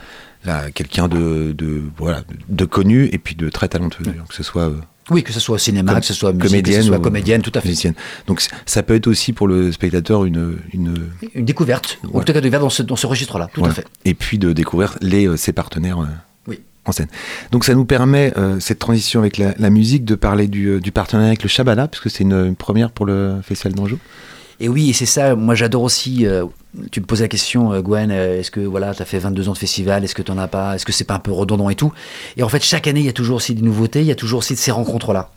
la- 0.46 0.70
quelqu'un 0.72 1.08
de, 1.08 1.52
de, 1.58 1.82
voilà, 1.98 2.22
de 2.48 2.66
connu 2.66 3.10
et 3.12 3.18
puis 3.18 3.34
de 3.36 3.50
très 3.50 3.68
talentueux, 3.70 4.04
d'ailleurs, 4.04 4.28
que 4.28 4.36
ce 4.36 4.44
soit 4.44 4.72
Oui, 5.10 5.24
que 5.24 5.34
ce 5.34 5.40
soit 5.40 5.56
au 5.56 5.58
cinéma, 5.58 6.00
que 6.00 6.06
ce 6.06 6.14
soit 6.14 6.32
musique, 6.34 6.44
que 6.44 6.48
comédienne 6.50 6.82
ce 6.82 6.88
soit 6.88 7.00
comédienne, 7.00 7.42
tout 7.42 7.52
à 7.56 7.62
fait. 7.62 7.68
musicienne. 7.68 7.94
Donc 8.28 8.42
ça 8.66 8.84
peut 8.84 8.96
être 8.96 9.08
aussi 9.08 9.34
pour 9.34 9.48
le 9.48 9.72
spectateur 9.72 10.26
une, 10.26 10.58
une 10.74 11.08
Une 11.34 11.46
découverte, 11.46 12.00
ou 12.12 12.20
en 12.20 12.24
tout 12.24 12.34
cas 12.34 12.42
découverte 12.42 12.62
dans 12.64 12.70
ce, 12.70 12.84
dans 12.84 12.96
ce 12.96 13.08
registre-là, 13.08 13.50
tout 13.54 13.66
à 13.66 13.72
fait. 13.72 13.86
Et 14.06 14.14
puis 14.14 14.38
de 14.38 14.54
découvrir 14.54 14.98
les, 15.02 15.28
euh, 15.28 15.38
ses 15.38 15.52
partenaires 15.54 16.00
euh, 16.00 16.06
Oui. 16.48 16.60
en 16.86 16.92
scène. 16.92 17.08
Donc 17.52 17.66
ça 17.66 17.74
nous 17.76 17.86
permet, 17.86 18.34
euh, 18.38 18.60
cette 18.60 18.80
transition 18.80 19.20
avec 19.20 19.38
la, 19.38 19.54
la 19.58 19.70
musique, 19.70 20.06
de 20.06 20.16
parler 20.16 20.48
du, 20.48 20.80
du 20.80 20.92
partenariat 20.92 21.30
avec 21.30 21.44
le 21.44 21.50
Shabada, 21.50 21.88
puisque 21.88 22.10
c'est 22.10 22.24
une, 22.24 22.34
une 22.34 22.56
première 22.56 22.92
pour 22.92 23.06
le 23.06 23.38
Festival 23.44 23.74
d'Anjou. 23.74 23.98
Et 24.60 24.68
oui, 24.68 24.90
et 24.90 24.94
c'est 24.94 25.06
ça, 25.06 25.36
moi 25.36 25.56
j'adore 25.56 25.84
aussi, 25.84 26.26
euh, 26.28 26.46
tu 26.92 27.02
me 27.02 27.06
posais 27.06 27.24
la 27.24 27.28
question, 27.28 27.74
euh, 27.74 27.82
Gwen, 27.82 28.12
euh, 28.12 28.40
est-ce 28.40 28.52
que 28.52 28.60
voilà, 28.60 28.94
tu 28.94 29.02
as 29.02 29.06
fait 29.06 29.20
22 29.20 29.50
ans 29.50 29.54
de 29.54 29.58
festival, 29.58 30.04
est-ce 30.04 30.16
que 30.16 30.22
tu 30.22 30.32
as 30.32 30.48
pas, 30.48 30.76
est-ce 30.76 30.86
que 30.86 30.92
c'est 30.92 31.04
pas 31.04 31.16
un 31.16 31.20
peu 31.20 31.32
redondant 31.32 31.70
et 31.70 31.76
tout? 31.76 31.92
Et 32.38 32.44
en 32.44 32.50
fait, 32.50 32.64
chaque 32.64 32.88
année, 32.88 33.00
il 33.00 33.06
y 33.06 33.10
a 33.10 33.14
toujours 33.14 33.38
aussi 33.38 33.56
des 33.56 33.62
nouveautés, 33.62 34.02
il 34.02 34.08
y 34.08 34.12
a 34.12 34.16
toujours 34.16 34.40
aussi 34.40 34.54
de 34.54 34.60
ces 34.60 34.72
rencontres-là. 34.72 35.32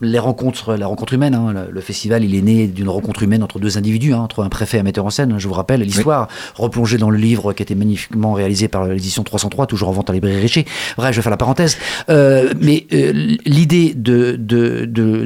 Les 0.00 0.20
rencontres, 0.20 0.76
la 0.76 0.86
rencontre 0.86 1.12
humaine, 1.14 1.34
hein, 1.34 1.52
le, 1.52 1.72
le 1.72 1.80
festival, 1.80 2.22
il 2.22 2.36
est 2.36 2.40
né 2.40 2.68
d'une 2.68 2.88
rencontre 2.88 3.24
humaine 3.24 3.42
entre 3.42 3.58
deux 3.58 3.78
individus, 3.78 4.12
hein, 4.14 4.20
entre 4.20 4.44
un 4.44 4.48
préfet 4.48 4.76
et 4.76 4.80
un 4.80 4.84
metteur 4.84 5.04
en 5.04 5.10
scène, 5.10 5.34
je 5.38 5.48
vous 5.48 5.54
rappelle 5.54 5.80
l'histoire, 5.80 6.28
replongée 6.54 6.98
dans 6.98 7.10
le 7.10 7.18
livre 7.18 7.52
qui 7.52 7.62
a 7.62 7.64
été 7.64 7.74
magnifiquement 7.74 8.32
réalisé 8.32 8.68
par 8.68 8.86
l'édition 8.86 9.24
303, 9.24 9.66
toujours 9.66 9.88
en 9.88 9.92
vente 9.92 10.08
à 10.08 10.12
librairie 10.12 10.40
Richer. 10.40 10.66
Bref, 10.96 11.10
je 11.12 11.16
vais 11.16 11.22
faire 11.22 11.30
la 11.30 11.36
parenthèse. 11.36 11.76
Euh, 12.10 12.54
mais 12.60 12.86
euh, 12.92 13.36
l'idée 13.44 13.92
de, 13.96 14.36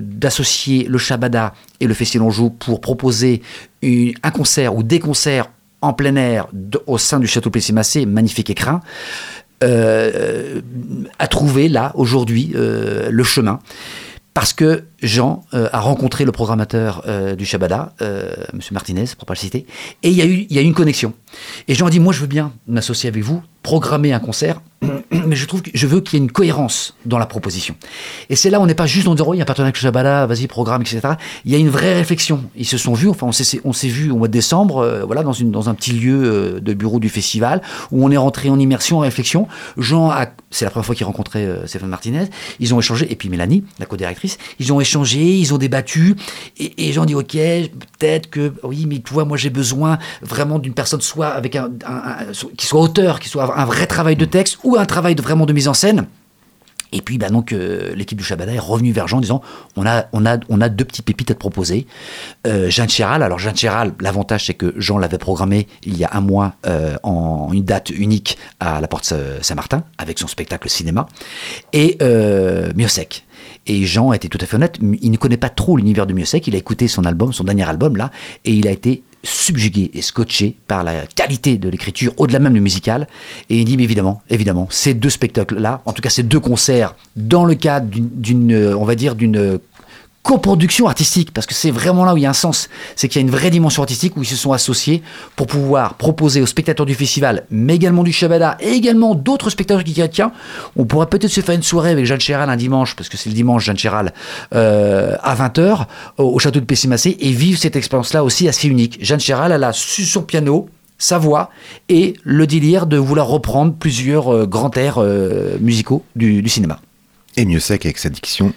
d'associer 0.00 0.86
le 0.88 0.96
Shabada 0.96 1.52
et 1.80 1.86
le 1.86 1.92
Festival 1.92 2.26
Anjou 2.26 2.48
pour 2.48 2.80
proposer 2.80 3.42
une- 3.82 4.14
un 4.22 4.30
concert 4.30 4.74
ou 4.74 4.82
des 4.82 5.00
concerts 5.00 5.50
en 5.82 5.92
plein 5.92 6.16
air 6.16 6.46
de- 6.54 6.80
au 6.86 6.96
sein 6.96 7.20
du 7.20 7.26
château 7.26 7.50
Plessis-Massé, 7.50 8.06
magnifique 8.06 8.48
écrin, 8.48 8.80
euh, 9.62 10.60
a 11.18 11.26
trouvé 11.28 11.68
là, 11.68 11.92
aujourd'hui, 11.94 12.52
euh, 12.54 13.08
le 13.10 13.22
chemin. 13.22 13.58
Parce 14.34 14.54
que 14.54 14.84
Jean 15.02 15.44
euh, 15.52 15.68
a 15.72 15.80
rencontré 15.80 16.24
le 16.24 16.32
programmateur 16.32 17.02
euh, 17.06 17.34
du 17.34 17.44
Shabada, 17.44 17.94
euh, 18.00 18.32
M. 18.52 18.60
Martinez, 18.70 19.04
pour 19.16 19.26
pas 19.26 19.34
le 19.34 19.38
citer, 19.38 19.66
et 20.02 20.08
il 20.08 20.16
y, 20.16 20.22
a 20.22 20.26
eu, 20.26 20.46
il 20.48 20.56
y 20.56 20.58
a 20.58 20.62
eu 20.62 20.64
une 20.64 20.74
connexion. 20.74 21.12
Et 21.68 21.74
Jean 21.74 21.86
a 21.86 21.90
dit, 21.90 22.00
moi 22.00 22.12
je 22.12 22.20
veux 22.20 22.26
bien 22.26 22.52
m'associer 22.66 23.08
avec 23.08 23.22
vous, 23.22 23.42
programmer 23.62 24.12
un 24.12 24.18
concert, 24.18 24.60
mais 25.10 25.36
je 25.36 25.46
trouve 25.46 25.62
que 25.62 25.70
je 25.72 25.86
veux 25.86 26.00
qu'il 26.00 26.18
y 26.18 26.22
ait 26.22 26.24
une 26.24 26.32
cohérence 26.32 26.94
dans 27.06 27.18
la 27.18 27.26
proposition. 27.26 27.76
Et 28.28 28.36
c'est 28.36 28.50
là 28.50 28.58
où 28.58 28.62
on 28.62 28.66
n'est 28.66 28.74
pas 28.74 28.86
juste 28.86 29.06
en 29.06 29.14
disant, 29.14 29.26
oh, 29.28 29.34
il 29.34 29.38
y 29.38 29.40
a 29.40 29.42
un 29.42 29.46
partenariat 29.46 29.68
avec 29.68 29.76
le 29.76 29.82
Shabada, 29.82 30.26
vas-y, 30.26 30.46
programme, 30.46 30.82
etc. 30.82 31.00
Il 31.44 31.52
y 31.52 31.54
a 31.54 31.58
une 31.58 31.68
vraie 31.68 31.94
réflexion. 31.94 32.44
Ils 32.56 32.66
se 32.66 32.78
sont 32.78 32.94
vus, 32.94 33.08
enfin 33.08 33.26
on 33.26 33.32
s'est, 33.72 33.88
vus 33.88 34.10
au 34.10 34.16
mois 34.16 34.28
de 34.28 34.32
décembre, 34.32 34.78
euh, 34.78 35.04
voilà, 35.04 35.22
dans, 35.22 35.68
un 35.68 35.74
petit 35.74 35.92
lieu 35.92 36.22
euh, 36.24 36.60
de 36.60 36.74
bureau 36.74 36.98
du 36.98 37.08
festival, 37.08 37.62
où 37.90 38.04
on 38.04 38.10
est 38.10 38.16
rentré 38.16 38.50
en 38.50 38.58
immersion, 38.58 38.98
en 38.98 39.00
réflexion. 39.00 39.46
Jean 39.76 40.10
a, 40.10 40.26
c'est 40.50 40.64
la 40.64 40.70
première 40.70 40.86
fois 40.86 40.94
qu'il 40.94 41.06
rencontrait 41.06 41.44
euh, 41.44 41.66
Stéphane 41.66 41.88
Martinez, 41.88 42.26
ils 42.58 42.74
ont 42.74 42.80
échangé, 42.80 43.10
et 43.10 43.16
puis 43.16 43.28
Mélanie, 43.28 43.64
la 43.78 43.86
co-directrice, 43.86 44.38
ils 44.58 44.72
ont 44.72 44.80
échangé, 44.80 45.38
ils 45.38 45.54
ont 45.54 45.58
débattu, 45.58 46.16
et, 46.58 46.88
et 46.88 46.92
Jean 46.92 47.04
dit, 47.04 47.14
ok, 47.14 47.32
peut-être 47.32 48.30
que, 48.30 48.52
oui, 48.64 48.86
mais 48.88 48.98
tu 48.98 49.12
vois, 49.12 49.24
moi 49.24 49.36
j'ai 49.36 49.50
besoin 49.50 49.98
vraiment 50.22 50.58
d'une 50.58 50.74
personne 50.74 51.00
soit 51.00 51.28
avec 51.28 51.56
un, 51.56 51.70
qui 52.56 52.66
soit 52.66 52.80
auteur, 52.80 53.20
qui 53.20 53.28
soit 53.28 53.51
un 53.54 53.64
vrai 53.64 53.86
travail 53.86 54.16
de 54.16 54.24
texte, 54.24 54.58
ou 54.64 54.76
un 54.76 54.86
travail 54.86 55.14
de, 55.14 55.22
vraiment 55.22 55.46
de 55.46 55.52
mise 55.52 55.68
en 55.68 55.74
scène. 55.74 56.06
Et 56.92 57.00
puis, 57.00 57.18
bah, 57.18 57.30
donc, 57.30 57.52
euh, 57.52 57.94
l'équipe 57.94 58.18
du 58.18 58.24
Shabada 58.24 58.52
est 58.52 58.58
revenue 58.58 58.92
vers 58.92 59.08
Jean 59.08 59.16
en 59.16 59.20
disant 59.20 59.42
on 59.76 59.86
a, 59.86 60.04
on 60.12 60.26
a, 60.26 60.38
on 60.48 60.60
a 60.60 60.68
deux 60.68 60.84
petits 60.84 61.02
pépites 61.02 61.30
à 61.30 61.34
te 61.34 61.38
proposer. 61.38 61.86
Euh, 62.46 62.70
Jeanne 62.70 62.88
Chéral, 62.88 63.22
alors 63.22 63.38
Jeanne 63.38 63.56
Chéral, 63.56 63.94
l'avantage 64.00 64.46
c'est 64.46 64.54
que 64.54 64.74
Jean 64.76 64.98
l'avait 64.98 65.18
programmé 65.18 65.66
il 65.84 65.96
y 65.96 66.04
a 66.04 66.10
un 66.12 66.20
mois 66.20 66.54
euh, 66.66 66.96
en 67.02 67.50
une 67.52 67.64
date 67.64 67.90
unique 67.90 68.36
à 68.60 68.80
la 68.80 68.88
Porte 68.88 69.12
Saint-Martin 69.40 69.84
avec 69.98 70.18
son 70.18 70.26
spectacle 70.26 70.68
cinéma. 70.68 71.08
Et 71.72 71.96
euh, 72.02 72.72
Miossec. 72.76 73.24
Et 73.66 73.84
Jean 73.84 74.12
été 74.12 74.28
tout 74.28 74.38
à 74.40 74.46
fait 74.46 74.56
honnête, 74.56 74.78
il 74.80 75.10
ne 75.10 75.16
connaît 75.16 75.36
pas 75.36 75.48
trop 75.48 75.76
l'univers 75.76 76.06
de 76.06 76.12
Miossec, 76.12 76.46
il 76.46 76.54
a 76.54 76.58
écouté 76.58 76.88
son 76.88 77.04
album, 77.04 77.32
son 77.32 77.44
dernier 77.44 77.68
album 77.68 77.96
là, 77.96 78.10
et 78.44 78.52
il 78.52 78.66
a 78.66 78.70
été 78.70 79.02
subjugué 79.22 79.90
et 79.94 80.02
scotché 80.02 80.56
par 80.66 80.82
la 80.84 81.06
qualité 81.06 81.56
de 81.58 81.68
l'écriture, 81.68 82.12
au-delà 82.16 82.38
même 82.38 82.54
du 82.54 82.60
musical. 82.60 83.06
Et 83.50 83.58
il 83.58 83.64
dit, 83.64 83.76
mais 83.76 83.84
évidemment, 83.84 84.22
évidemment, 84.30 84.66
ces 84.70 84.94
deux 84.94 85.10
spectacles-là, 85.10 85.80
en 85.86 85.92
tout 85.92 86.02
cas 86.02 86.10
ces 86.10 86.22
deux 86.22 86.40
concerts, 86.40 86.94
dans 87.16 87.44
le 87.44 87.54
cadre 87.54 87.86
d'une- 87.90 88.52
euh, 88.52 88.76
on 88.76 88.84
va 88.84 88.94
dire, 88.94 89.14
d'une 89.14 89.36
euh, 89.36 89.58
coproduction 90.22 90.86
artistique, 90.86 91.32
parce 91.32 91.46
que 91.46 91.54
c'est 91.54 91.70
vraiment 91.70 92.04
là 92.04 92.14
où 92.14 92.16
il 92.16 92.22
y 92.22 92.26
a 92.26 92.30
un 92.30 92.34
sens, 92.34 92.68
c'est 92.94 93.08
qu'il 93.08 93.20
y 93.20 93.24
a 93.24 93.26
une 93.26 93.32
vraie 93.32 93.50
dimension 93.50 93.82
artistique 93.82 94.16
où 94.16 94.22
ils 94.22 94.26
se 94.26 94.36
sont 94.36 94.52
associés 94.52 95.02
pour 95.34 95.46
pouvoir 95.46 95.94
proposer 95.94 96.40
aux 96.40 96.46
spectateurs 96.46 96.86
du 96.86 96.94
festival, 96.94 97.44
mais 97.50 97.74
également 97.74 98.04
du 98.04 98.12
Shabada, 98.12 98.56
et 98.60 98.70
également 98.70 99.14
d'autres 99.14 99.50
spectateurs 99.50 99.84
qui 99.84 100.00
tiens, 100.10 100.32
on 100.76 100.84
pourrait 100.84 101.06
peut-être 101.06 101.30
se 101.30 101.40
faire 101.40 101.54
une 101.54 101.62
soirée 101.62 101.90
avec 101.90 102.06
Jeanne 102.06 102.20
Chéral 102.20 102.48
un 102.50 102.56
dimanche, 102.56 102.94
parce 102.94 103.08
que 103.08 103.16
c'est 103.16 103.30
le 103.30 103.34
dimanche 103.34 103.64
Jeanne 103.64 103.78
Chéral, 103.78 104.12
euh, 104.54 105.16
à 105.22 105.34
20h, 105.34 105.86
au, 106.18 106.24
au 106.24 106.38
château 106.38 106.60
de 106.60 106.64
Pessimacé, 106.64 107.16
et 107.18 107.32
vivre 107.32 107.58
cette 107.58 107.76
expérience-là 107.76 108.22
aussi 108.22 108.48
assez 108.48 108.68
unique. 108.68 108.98
Jeanne 109.04 109.20
Chéral, 109.20 109.50
elle 109.50 109.64
a 109.64 109.72
su 109.72 110.04
son 110.04 110.22
piano, 110.22 110.68
sa 110.98 111.18
voix 111.18 111.50
et 111.88 112.14
le 112.22 112.46
délire 112.46 112.86
de 112.86 112.96
vouloir 112.96 113.26
reprendre 113.26 113.74
plusieurs 113.74 114.32
euh, 114.32 114.46
grands 114.46 114.70
airs 114.76 114.98
euh, 114.98 115.56
musicaux 115.60 116.04
du, 116.14 116.42
du 116.42 116.48
cinéma. 116.48 116.78
Et 117.36 117.44
mieux 117.44 117.58
sec 117.58 117.84
avec 117.84 117.98
sa 117.98 118.08
diction 118.08 118.52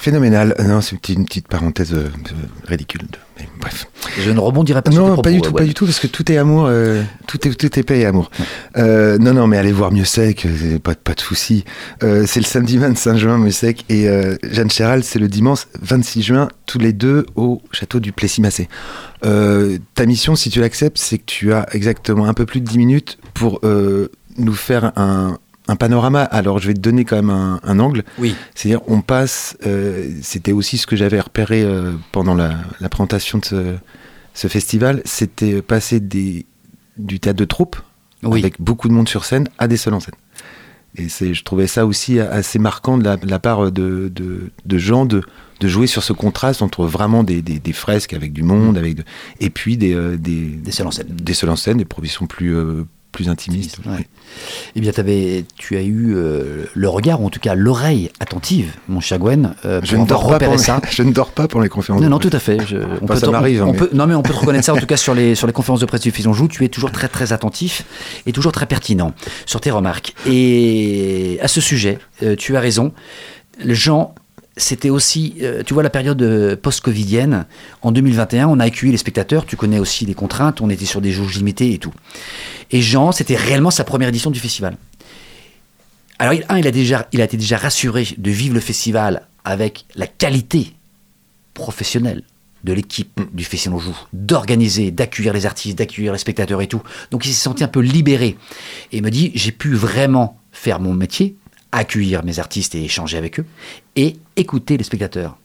phénoménale. 0.00 0.54
Euh, 0.58 0.64
Non, 0.64 0.80
c'est 0.80 0.96
une 1.08 1.24
petite, 1.24 1.48
parenthèse 1.48 1.92
euh, 1.92 2.04
euh, 2.08 2.46
ridicule. 2.66 3.02
mais 3.38 3.48
bref. 3.60 3.86
Je 4.18 4.30
ne 4.30 4.38
rebondirai 4.40 4.82
pas 4.82 4.90
sur 4.90 5.00
tes 5.00 5.06
Non, 5.06 5.12
propos, 5.14 5.22
pas 5.22 5.30
du 5.32 5.40
tout, 5.40 5.50
ouais, 5.50 5.60
pas 5.60 5.64
du 5.64 5.74
tout, 5.74 5.84
parce 5.84 6.00
que 6.00 6.06
tout 6.06 6.30
est 6.32 6.36
amour, 6.36 6.66
euh, 6.66 7.02
tout 7.26 7.46
est 7.46 7.54
tout 7.54 7.78
est 7.78 7.82
paix 7.82 8.00
et 8.00 8.06
amour. 8.06 8.30
Euh, 8.76 9.18
non, 9.18 9.34
non, 9.34 9.46
mais 9.46 9.58
allez 9.58 9.72
voir 9.72 9.92
Mieux 9.92 10.04
Sec, 10.04 10.46
pas, 10.82 10.94
pas 10.94 11.14
de 11.14 11.20
souci. 11.20 11.64
C'est 12.00 12.36
le 12.40 12.44
samedi 12.44 12.78
25 12.78 13.16
juin, 13.16 13.38
Mieux 13.38 13.50
Sec, 13.50 13.84
et 13.88 14.08
Jeanne 14.50 14.70
Chéral, 14.70 15.04
c'est 15.04 15.18
le 15.18 15.28
dimanche 15.28 15.66
26 15.82 16.22
juin, 16.22 16.48
tous 16.66 16.78
les 16.78 16.92
deux 16.92 17.26
au 17.36 17.62
château 17.72 18.00
du 18.00 18.12
Plessis-Massé. 18.12 18.68
Ta 19.22 20.06
mission, 20.06 20.34
si 20.36 20.50
tu 20.50 20.60
l'acceptes, 20.60 20.98
c'est 20.98 21.18
que 21.18 21.24
tu 21.26 21.52
as 21.52 21.66
exactement 21.72 22.26
un 22.26 22.34
peu 22.34 22.46
plus 22.46 22.60
de 22.60 22.66
10 22.68 22.78
minutes 22.78 23.18
pour 23.34 23.60
nous 24.36 24.54
faire 24.54 24.92
un, 24.96 25.36
un 25.70 25.76
panorama. 25.76 26.22
Alors, 26.24 26.58
je 26.58 26.66
vais 26.68 26.74
te 26.74 26.80
donner 26.80 27.04
quand 27.04 27.16
même 27.16 27.30
un, 27.30 27.60
un 27.62 27.78
angle. 27.78 28.02
Oui. 28.18 28.34
C'est-à-dire, 28.54 28.80
on 28.88 29.00
passe, 29.02 29.56
euh, 29.66 30.08
c'était 30.22 30.52
aussi 30.52 30.78
ce 30.78 30.86
que 30.86 30.96
j'avais 30.96 31.20
repéré 31.20 31.62
euh, 31.62 31.92
pendant 32.12 32.34
la, 32.34 32.54
la 32.80 32.88
présentation 32.88 33.38
de 33.38 33.44
ce, 33.44 33.74
ce 34.34 34.48
festival, 34.48 35.02
c'était 35.04 35.62
passer 35.62 36.00
des, 36.00 36.46
du 36.96 37.20
théâtre 37.20 37.38
de 37.38 37.44
troupe, 37.44 37.76
Oui. 38.22 38.40
avec 38.40 38.60
beaucoup 38.60 38.88
de 38.88 38.92
monde 38.92 39.08
sur 39.08 39.24
scène, 39.24 39.48
à 39.58 39.68
des 39.68 39.76
seuls 39.76 39.94
en 39.94 40.00
scène. 40.00 40.14
Et 40.96 41.08
c'est, 41.08 41.34
je 41.34 41.44
trouvais 41.44 41.68
ça 41.68 41.86
aussi 41.86 42.18
assez 42.18 42.58
marquant 42.58 42.98
de 42.98 43.04
la, 43.04 43.16
de 43.16 43.28
la 43.30 43.38
part 43.38 43.70
de, 43.70 44.10
de, 44.12 44.50
de 44.66 44.78
gens 44.78 45.06
de, 45.06 45.22
de 45.60 45.68
jouer 45.68 45.86
sur 45.86 46.02
ce 46.02 46.12
contraste 46.12 46.62
entre 46.62 46.84
vraiment 46.84 47.22
des, 47.22 47.42
des, 47.42 47.60
des 47.60 47.72
fresques 47.72 48.12
avec 48.12 48.32
du 48.32 48.42
monde, 48.42 48.76
avec 48.76 48.98
et 49.38 49.50
puis 49.50 49.76
des, 49.76 49.94
euh, 49.94 50.16
des, 50.16 50.46
Des 50.48 50.72
seuls 50.72 50.88
en 50.88 50.90
scène. 50.90 51.06
des 51.08 51.34
seuls 51.34 51.50
en 51.50 51.54
scène, 51.56 51.78
des 51.78 51.84
propositions 51.84 52.26
plus, 52.26 52.56
euh, 52.56 52.82
plus 53.12 53.28
intimistes. 53.28 53.78
Ouais. 53.86 54.06
Eh 54.76 54.80
bien, 54.80 54.92
t'avais- 54.92 55.44
tu 55.56 55.76
as 55.76 55.82
eu 55.82 56.14
euh, 56.14 56.64
le 56.74 56.88
regard, 56.88 57.20
ou 57.20 57.26
en 57.26 57.30
tout 57.30 57.40
cas 57.40 57.54
l'oreille 57.54 58.10
attentive, 58.20 58.72
mon 58.88 59.00
cher 59.00 59.18
Gwen, 59.18 59.54
euh, 59.64 59.80
Je 59.82 59.94
pour 59.96 60.04
ne, 60.04 60.08
dors 60.08 60.38
pas 60.38 60.58
ça. 60.58 60.80
je 60.90 61.02
ne 61.02 61.12
dors 61.12 61.32
pas 61.32 61.48
pour 61.48 61.60
les 61.60 61.68
conférences. 61.68 62.00
Non, 62.00 62.06
de 62.06 62.10
non, 62.12 62.18
presse. 62.18 62.30
tout 62.30 62.36
à 62.36 62.40
fait. 62.40 62.58
Je- 62.66 62.76
on 62.76 63.04
Enfin, 63.04 63.16
ça 63.16 63.30
m'arrive, 63.30 63.64
mais- 63.64 63.72
peut- 63.72 63.90
non, 63.92 64.06
mais 64.06 64.14
on 64.14 64.22
peut 64.22 64.32
te 64.32 64.38
reconnaître 64.38 64.64
ça, 64.66 64.74
en 64.74 64.76
tout 64.80 64.86
cas, 64.86 64.96
sur 64.96 65.14
les, 65.14 65.34
sur 65.34 65.46
les 65.46 65.52
conférences 65.52 65.80
de 65.80 65.86
presse 65.86 66.02
du 66.02 66.10
Fison 66.12 66.32
Joue. 66.32 66.48
Tu 66.48 66.64
es 66.64 66.68
toujours 66.68 66.92
très, 66.92 67.08
très 67.08 67.32
attentif 67.32 67.84
et 68.26 68.32
toujours 68.32 68.52
très 68.52 68.66
pertinent 68.66 69.12
sur 69.46 69.60
tes 69.60 69.70
remarques. 69.70 70.14
Et 70.26 71.38
à 71.42 71.48
ce 71.48 71.60
sujet, 71.60 71.98
euh, 72.22 72.36
tu 72.36 72.56
as 72.56 72.60
raison. 72.60 72.92
Les 73.62 73.74
gens. 73.74 74.14
C'était 74.56 74.90
aussi, 74.90 75.36
euh, 75.42 75.62
tu 75.64 75.74
vois, 75.74 75.82
la 75.82 75.90
période 75.90 76.20
euh, 76.22 76.56
post-covidienne. 76.56 77.46
En 77.82 77.92
2021, 77.92 78.48
on 78.48 78.58
a 78.58 78.64
accueilli 78.64 78.92
les 78.92 78.98
spectateurs. 78.98 79.46
Tu 79.46 79.56
connais 79.56 79.78
aussi 79.78 80.04
les 80.06 80.14
contraintes. 80.14 80.60
On 80.60 80.68
était 80.68 80.84
sur 80.84 81.00
des 81.00 81.12
jauges 81.12 81.36
limitées 81.38 81.72
et 81.72 81.78
tout. 81.78 81.92
Et 82.70 82.82
Jean, 82.82 83.12
c'était 83.12 83.36
réellement 83.36 83.70
sa 83.70 83.84
première 83.84 84.08
édition 84.08 84.30
du 84.30 84.40
festival. 84.40 84.76
Alors, 86.18 86.34
il- 86.34 86.44
un, 86.48 86.58
il 86.58 86.66
a, 86.66 86.70
déjà, 86.72 87.08
il 87.12 87.20
a 87.20 87.24
été 87.24 87.36
déjà 87.36 87.56
rassuré 87.56 88.06
de 88.18 88.30
vivre 88.30 88.54
le 88.54 88.60
festival 88.60 89.26
avec 89.44 89.86
la 89.94 90.06
qualité 90.06 90.74
professionnelle 91.54 92.22
de 92.64 92.74
l'équipe 92.74 93.18
du 93.32 93.44
Festival 93.44 93.78
Joue, 93.80 93.96
d'organiser, 94.12 94.90
d'accueillir 94.90 95.32
les 95.32 95.46
artistes, 95.46 95.78
d'accueillir 95.78 96.12
les 96.12 96.18
spectateurs 96.18 96.60
et 96.60 96.66
tout. 96.66 96.82
Donc 97.10 97.24
il 97.24 97.30
s'est 97.30 97.42
senti 97.42 97.64
un 97.64 97.68
peu 97.68 97.80
libéré. 97.80 98.36
Et 98.92 98.98
il 98.98 99.02
me 99.02 99.10
dit, 99.10 99.32
j'ai 99.34 99.50
pu 99.52 99.72
vraiment 99.74 100.38
faire 100.52 100.78
mon 100.78 100.92
métier, 100.92 101.36
accueillir 101.72 102.24
mes 102.24 102.38
artistes 102.38 102.74
et 102.74 102.84
échanger 102.84 103.16
avec 103.16 103.40
eux, 103.40 103.46
et 103.96 104.16
écouter 104.36 104.76
les 104.76 104.84
spectateurs. 104.84 105.36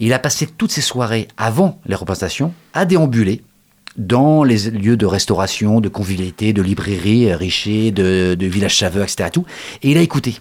Il 0.00 0.12
a 0.12 0.18
passé 0.18 0.46
toutes 0.46 0.72
ses 0.72 0.80
soirées 0.80 1.28
avant 1.36 1.80
les 1.86 1.94
représentations 1.94 2.52
à 2.74 2.84
déambuler 2.84 3.42
dans 3.96 4.42
les 4.42 4.70
lieux 4.70 4.96
de 4.96 5.06
restauration, 5.06 5.80
de 5.80 5.88
convivialité, 5.88 6.52
de 6.52 6.62
librairie, 6.62 7.30
euh, 7.30 7.36
Richer, 7.36 7.90
de, 7.90 8.34
de 8.38 8.46
village 8.46 8.76
Chaveux, 8.76 9.02
etc. 9.02 9.30
Et 9.82 9.90
il 9.90 9.98
a 9.98 10.00
écouté. 10.00 10.36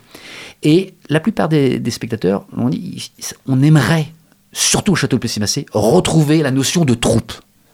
Et 0.63 0.93
la 1.09 1.19
plupart 1.19 1.49
des, 1.49 1.81
spectateurs 1.89 2.45
ont 2.55 2.69
dit 2.69 3.11
on 3.47 3.61
aimerait 3.61 4.07
surtout 4.53 4.93
au 4.93 4.95
château 4.95 5.17
de 5.17 5.21
Plessis-Massé, 5.21 5.65
retrouver 5.71 6.41
la 6.41 6.51
notion 6.51 6.85
de 6.85 6.93
troupe. 6.93 7.33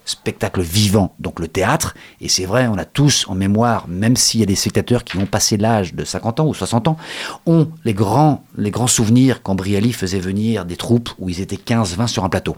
Spectacle 0.09 0.61
vivant, 0.61 1.13
donc 1.19 1.41
le 1.41 1.49
théâtre. 1.49 1.93
Et 2.21 2.29
c'est 2.29 2.45
vrai, 2.45 2.67
on 2.67 2.77
a 2.77 2.85
tous 2.85 3.25
en 3.27 3.35
mémoire, 3.35 3.87
même 3.89 4.15
s'il 4.15 4.39
y 4.39 4.43
a 4.43 4.45
des 4.45 4.55
spectateurs 4.55 5.03
qui 5.03 5.17
ont 5.17 5.25
passé 5.25 5.57
l'âge 5.57 5.93
de 5.93 6.05
50 6.05 6.39
ans 6.39 6.47
ou 6.47 6.53
60 6.53 6.87
ans, 6.87 6.97
ont 7.45 7.69
les 7.83 7.93
grands, 7.93 8.45
les 8.57 8.71
grands 8.71 8.87
souvenirs 8.87 9.43
quand 9.43 9.55
Brialy 9.55 9.91
faisait 9.91 10.21
venir 10.21 10.63
des 10.63 10.77
troupes 10.77 11.09
où 11.19 11.27
ils 11.27 11.41
étaient 11.41 11.57
15-20 11.57 12.07
sur 12.07 12.23
un 12.23 12.29
plateau. 12.29 12.55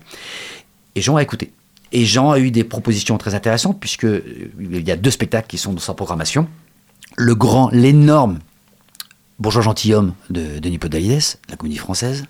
Et 0.93 1.01
Jean 1.01 1.15
a 1.15 1.23
écouté. 1.23 1.51
Et 1.91 2.05
Jean 2.05 2.29
a 2.31 2.39
eu 2.39 2.51
des 2.51 2.63
propositions 2.63 3.17
très 3.17 3.33
intéressantes, 3.33 3.79
puisque 3.79 4.05
euh, 4.05 4.51
il 4.59 4.87
y 4.87 4.91
a 4.91 4.95
deux 4.95 5.11
spectacles 5.11 5.47
qui 5.47 5.57
sont 5.57 5.73
dans 5.73 5.79
sa 5.79 5.95
programmation. 5.95 6.47
Le 7.17 7.33
grand, 7.33 7.69
l'énorme 7.71 8.39
Bourgeois 9.39 9.61
gentilhomme 9.61 10.13
de 10.29 10.59
Denis 10.59 10.77
Podalides, 10.77 11.37
la 11.49 11.55
comédie 11.55 11.77
française. 11.77 12.25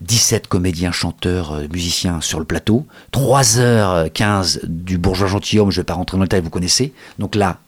17 0.00 0.48
comédiens, 0.48 0.92
chanteurs, 0.92 1.52
euh, 1.52 1.66
musiciens 1.72 2.20
sur 2.20 2.38
le 2.38 2.44
plateau. 2.44 2.86
3h15 3.12 4.60
du 4.64 4.98
Bourgeois 4.98 5.28
gentilhomme, 5.28 5.70
je 5.70 5.78
ne 5.78 5.82
vais 5.82 5.86
pas 5.86 5.94
rentrer 5.94 6.16
dans 6.16 6.22
le 6.22 6.28
détail, 6.28 6.42
vous 6.42 6.50
connaissez. 6.50 6.92
Donc 7.18 7.34
là, 7.34 7.58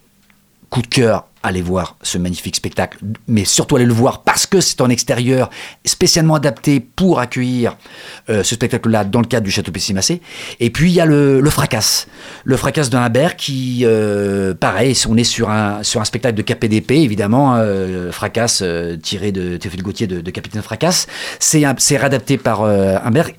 coup 0.69 0.83
de 0.83 0.89
cœur, 0.89 1.27
allez 1.47 1.63
voir 1.63 1.97
ce 2.03 2.19
magnifique 2.19 2.57
spectacle, 2.57 2.99
mais 3.29 3.45
surtout 3.45 3.77
allez 3.77 3.87
le 3.87 3.93
voir 3.93 4.23
parce 4.23 4.47
que 4.47 4.61
c'est 4.61 4.81
en 4.81 4.89
extérieur, 4.89 5.51
spécialement 5.85 6.35
adapté 6.35 6.81
pour 6.81 7.21
accueillir 7.21 7.77
euh, 8.29 8.43
ce 8.43 8.55
spectacle-là 8.55 9.05
dans 9.05 9.21
le 9.21 9.27
cadre 9.27 9.45
du 9.45 9.51
Château 9.51 9.73
Pessimacé. 9.73 10.21
Et 10.61 10.71
puis 10.71 10.91
il 10.91 10.95
y 10.95 11.01
a 11.01 11.07
le, 11.07 11.43
Fracasse, 11.51 12.09
le 12.45 12.57
Fracasse 12.57 12.91
de 12.91 12.97
Humbert 12.97 13.37
qui, 13.37 13.83
euh, 13.85 14.55
pareil, 14.55 14.97
on 15.09 15.17
est 15.17 15.25
sur 15.25 15.51
un, 15.51 15.83
sur 15.83 16.01
un 16.01 16.05
spectacle 16.05 16.37
de 16.37 16.43
KPDP, 16.43 16.93
évidemment, 16.93 17.55
euh, 17.57 18.11
Fracasse 18.13 18.61
euh, 18.63 18.97
tiré 18.97 19.33
de 19.33 19.57
Théophile 19.57 19.83
Gauthier 19.83 20.07
de, 20.07 20.31
Capitaine 20.31 20.63
Fracasse. 20.63 21.07
C'est 21.39 21.65
réadapté 21.97 22.37
par 22.37 22.63
Humbert. 22.63 23.31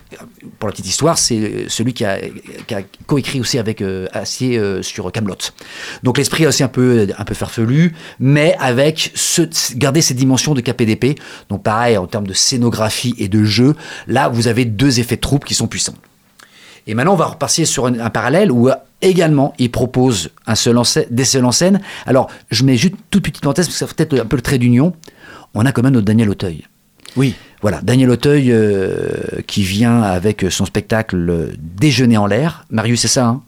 Pour 0.60 0.70
la 0.70 0.72
petite 0.72 0.88
histoire, 0.88 1.18
c'est 1.18 1.66
celui 1.68 1.94
qui 1.94 2.06
a, 2.06 2.18
qui 2.66 2.74
a 2.74 2.82
coécrit 3.06 3.40
aussi 3.40 3.60
avec 3.60 3.84
Assier 4.14 4.60
sur 4.82 5.12
Camelot. 5.12 5.36
Donc 6.04 6.18
l'esprit 6.18 6.44
est 6.44 6.48
aussi 6.48 6.64
un 6.64 6.68
peu, 6.68 7.08
un 7.18 7.24
peu 7.26 7.34
farfelu, 7.34 7.94
mais 8.20 8.56
avec 8.60 9.12
ce, 9.16 9.42
garder 9.76 10.02
ces 10.02 10.14
dimensions 10.14 10.54
de 10.54 10.62
KPDP. 10.62 11.20
Donc 11.50 11.64
pareil, 11.64 11.98
en 11.98 12.08
termes 12.08 12.28
de 12.28 12.34
scénographie 12.34 13.16
et 13.18 13.28
de 13.28 13.44
jeu, 13.44 13.76
là, 14.08 14.30
vous 14.30 14.48
avez 14.48 14.66
deux 14.66 15.00
effets 15.00 15.16
de 15.16 15.22
troupe 15.22 15.46
qui 15.46 15.54
sont 15.54 15.68
puissants. 15.68 15.96
Et 16.88 16.94
maintenant, 16.94 17.14
on 17.14 17.18
va 17.18 17.26
repartir 17.26 17.68
sur 17.68 17.86
un, 17.86 18.00
un 18.00 18.10
parallèle 18.10 18.52
où 18.52 18.70
euh, 18.70 18.76
également, 19.02 19.54
il 19.60 19.70
propose 19.70 20.30
un 20.46 20.56
seul 20.56 20.78
en 20.78 20.86
scène- 20.86 21.08
des 21.12 21.26
seuls 21.26 21.44
en 21.46 21.52
scène. 21.52 21.82
Alors, 22.06 22.30
je 22.50 22.64
mets 22.64 22.78
juste 22.78 22.94
une 22.94 23.00
toute 23.10 23.24
petite 23.24 23.42
parenthèse, 23.42 23.66
parce 23.68 23.76
que 23.76 23.80
ça 23.80 23.88
fait 23.88 24.06
peut-être 24.06 24.22
un 24.24 24.26
peu 24.26 24.38
le 24.38 24.42
trait 24.42 24.58
d'union. 24.58 24.94
On 25.54 25.66
a 25.66 25.72
quand 25.74 25.84
même 25.84 25.94
notre 25.94 26.06
Daniel 26.06 26.30
Auteuil. 26.30 26.64
Oui. 27.18 27.36
Voilà, 27.62 27.82
Daniel 27.82 28.10
Auteuil 28.10 28.52
euh, 28.52 29.42
qui 29.48 29.64
vient 29.64 30.02
avec 30.02 30.46
son 30.50 30.66
spectacle 30.66 31.30
euh, 31.30 31.52
Déjeuner 31.60 32.18
en 32.18 32.26
l'air. 32.28 32.66
Marius, 32.70 33.02
c'est 33.02 33.08
ça, 33.08 33.26
hein? 33.26 33.42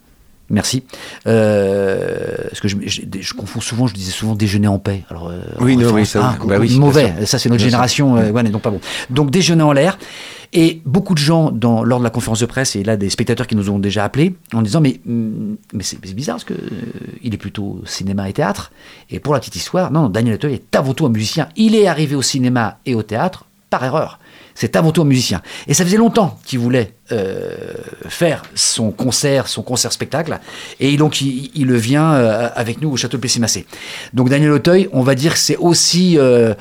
Merci. 0.50 0.84
Euh, 1.28 2.36
parce 2.50 2.60
que 2.60 2.68
je, 2.68 2.78
je- 2.86 3.02
je 3.20 3.34
confonds 3.34 3.62
souvent, 3.62 3.88
je 3.88 3.94
disais 3.94 4.12
souvent 4.12 4.36
déjeuner 4.36 4.68
en 4.68 4.80
paix. 4.80 5.04
Alors, 5.10 5.30
euh, 5.30 5.42
Oui, 5.60 5.78
non, 5.78 5.92
oui, 5.92 6.06
ça, 6.06 6.36
ah, 6.40 6.46
bah 6.46 6.58
oui, 6.60 6.68
bien 6.70 6.80
mauvais. 6.80 7.14
Ça, 7.26 7.38
c'est 7.40 7.50
notre 7.50 7.60
Bien 7.60 7.68
génération. 7.70 8.18
euh, 8.18 8.32
ouais, 8.32 8.44
donc 8.44 8.62
pas 8.62 8.72
bon. 8.72 8.80
Donc 9.10 9.30
déjeuner 9.32 9.64
en 9.64 9.72
l'air. 9.72 9.98
Et 10.52 10.82
beaucoup 10.84 11.14
de 11.14 11.20
gens, 11.20 11.52
dans, 11.52 11.84
lors 11.84 12.00
de 12.00 12.04
la 12.04 12.10
conférence 12.10 12.40
de 12.40 12.48
presse, 12.48 12.76
et 12.76 12.84
là 12.84 12.98
des 12.98 13.12
spectateurs 13.12 13.46
qui 13.46 13.56
nous 13.56 13.70
ont 13.70 13.78
déjà 13.78 14.04
appelés, 14.04 14.34
en 14.54 14.64
disant 14.64 14.82
mais, 14.82 15.00
hum, 15.08 15.58
mais 15.74 15.84
c'est 15.84 16.00
c'est 16.04 16.16
bizarre 16.16 16.38
parce 16.38 16.44
que 16.46 16.54
euh, 16.56 16.58
il 17.22 17.36
est 17.36 17.38
plutôt 17.38 17.82
cinéma 17.86 18.28
et 18.28 18.34
théâtre. 18.34 18.72
Et 19.12 19.20
pour 19.20 19.34
la 19.34 19.40
petite 19.40 19.56
histoire, 19.58 19.92
non, 19.92 20.04
non, 20.04 20.10
Daniel 20.10 20.36
Auteuil 20.36 20.56
est 20.56 20.76
avant 20.76 20.96
tout 20.96 21.06
un 21.06 21.10
musicien. 21.10 21.50
Il 21.56 21.76
est 21.76 21.86
arrivé 21.88 22.16
au 22.16 22.24
cinéma 22.24 22.80
et 22.88 22.96
au 22.96 23.04
théâtre 23.04 23.46
par 23.70 23.84
erreur. 23.86 24.18
C'est 24.60 24.76
avant 24.76 24.92
tout 24.92 25.02
un 25.02 25.06
musicien. 25.06 25.42
Et 25.68 25.74
ça 25.74 25.86
faisait 25.86 25.96
longtemps 25.96 26.38
qu'il 26.44 26.60
voulait 26.60 26.92
euh, 27.14 27.56
faire 28.10 28.44
son 28.56 28.92
concert, 28.92 29.48
son 29.48 29.62
concert-spectacle. 29.62 30.38
Et 30.82 30.98
donc, 30.98 31.22
il, 31.22 31.74
vient 31.76 32.12
euh, 32.12 32.50
avec 32.54 32.82
nous 32.82 32.92
au 32.92 32.98
Château 32.98 33.16
de 33.16 33.22
Plessis-Massé. 33.22 33.66
Donc, 34.14 34.28
Daniel 34.28 34.52
Auteuil, 34.52 34.90
on 34.92 35.02
va 35.02 35.16
dire 35.16 35.32
que 35.36 35.40
c'est 35.40 35.56
aussi 35.56 36.18
euh, 36.18 36.54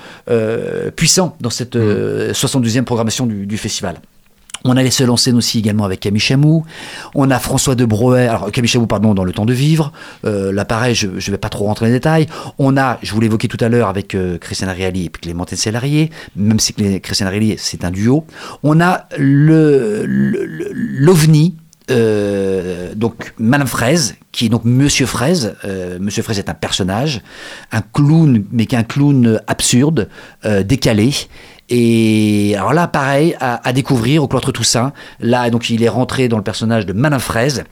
puissant 0.95 1.37
dans 1.41 1.51
cette 1.51 1.75
euh, 1.75 2.33
72e 2.35 2.85
programmation 2.85 3.27
du, 3.27 3.47
du 3.47 3.59
festival. 3.59 4.01
On 4.65 4.77
a 4.77 4.83
les 4.83 4.91
seuls 4.91 5.11
en 5.11 5.17
scène 5.17 5.37
aussi 5.37 5.59
également 5.61 5.85
avec 5.85 6.01
Camille 6.01 6.21
Chamou. 6.21 6.65
On 7.15 7.31
a 7.31 7.39
François 7.39 7.75
de 7.75 7.85
Broet, 7.85 8.27
alors 8.27 8.51
Camille 8.51 8.69
Chamou, 8.69 8.87
pardon, 8.87 9.15
dans 9.15 9.25
Le 9.25 9.33
Temps 9.33 9.47
de 9.47 9.53
Vivre. 9.53 9.93
Euh, 10.25 10.53
là, 10.53 10.65
pareil, 10.65 10.95
je 10.95 11.07
ne 11.07 11.21
vais 11.21 11.39
pas 11.39 11.49
trop 11.49 11.65
rentrer 11.67 11.87
dans 11.87 11.93
les 11.93 11.97
détails. 11.99 12.27
On 12.59 12.77
a, 12.77 12.99
je 13.03 13.13
vous 13.15 13.23
évoqué 13.23 13.47
tout 13.49 13.63
à 13.63 13.69
l'heure 13.69 13.89
avec 13.89 14.15
euh, 14.15 14.37
Christian 14.39 14.69
Ariali 14.69 15.07
et 15.07 15.09
Clémentine 15.09 15.57
Sellarié, 15.57 16.11
même 16.37 16.59
si 16.59 16.73
Clé- 16.73 17.01
Christian 17.01 17.27
Ariali, 17.27 17.55
c'est 17.59 17.85
un 17.85 17.91
duo. 17.91 18.25
On 18.63 18.81
a 18.81 19.07
le 19.17 20.05
l'OVNI, 20.07 21.55
euh, 21.91 22.95
donc 22.95 23.33
Madame 23.39 23.67
Fraise, 23.67 24.17
qui 24.33 24.47
est 24.47 24.49
donc 24.49 24.65
Monsieur 24.65 25.07
Fraise. 25.07 25.55
Euh, 25.65 25.99
Monsieur 26.01 26.23
Fraise 26.23 26.39
est 26.39 26.49
un 26.51 26.55
personnage, 26.55 27.23
un 27.73 27.81
clown, 27.81 28.45
mais 28.53 28.67
qu'un 28.67 28.83
clown 28.83 29.41
absurde, 29.47 30.09
euh, 30.45 30.63
décalé. 30.63 31.13
Et 31.71 32.55
alors 32.57 32.73
là, 32.73 32.89
pareil, 32.89 33.37
à, 33.41 33.73
découvrir 33.73 34.23
au 34.23 34.29
Cloître 34.29 34.53
Toussaint. 34.53 34.93
Là, 35.21 35.51
donc, 35.51 35.69
il 35.71 35.83
est 35.83 35.89
rentré 35.89 36.29
dans 36.29 36.39
le 36.39 36.43
personnage 36.43 36.87
de 36.87 36.93
Madame 36.93 37.21
Fraise. 37.21 37.65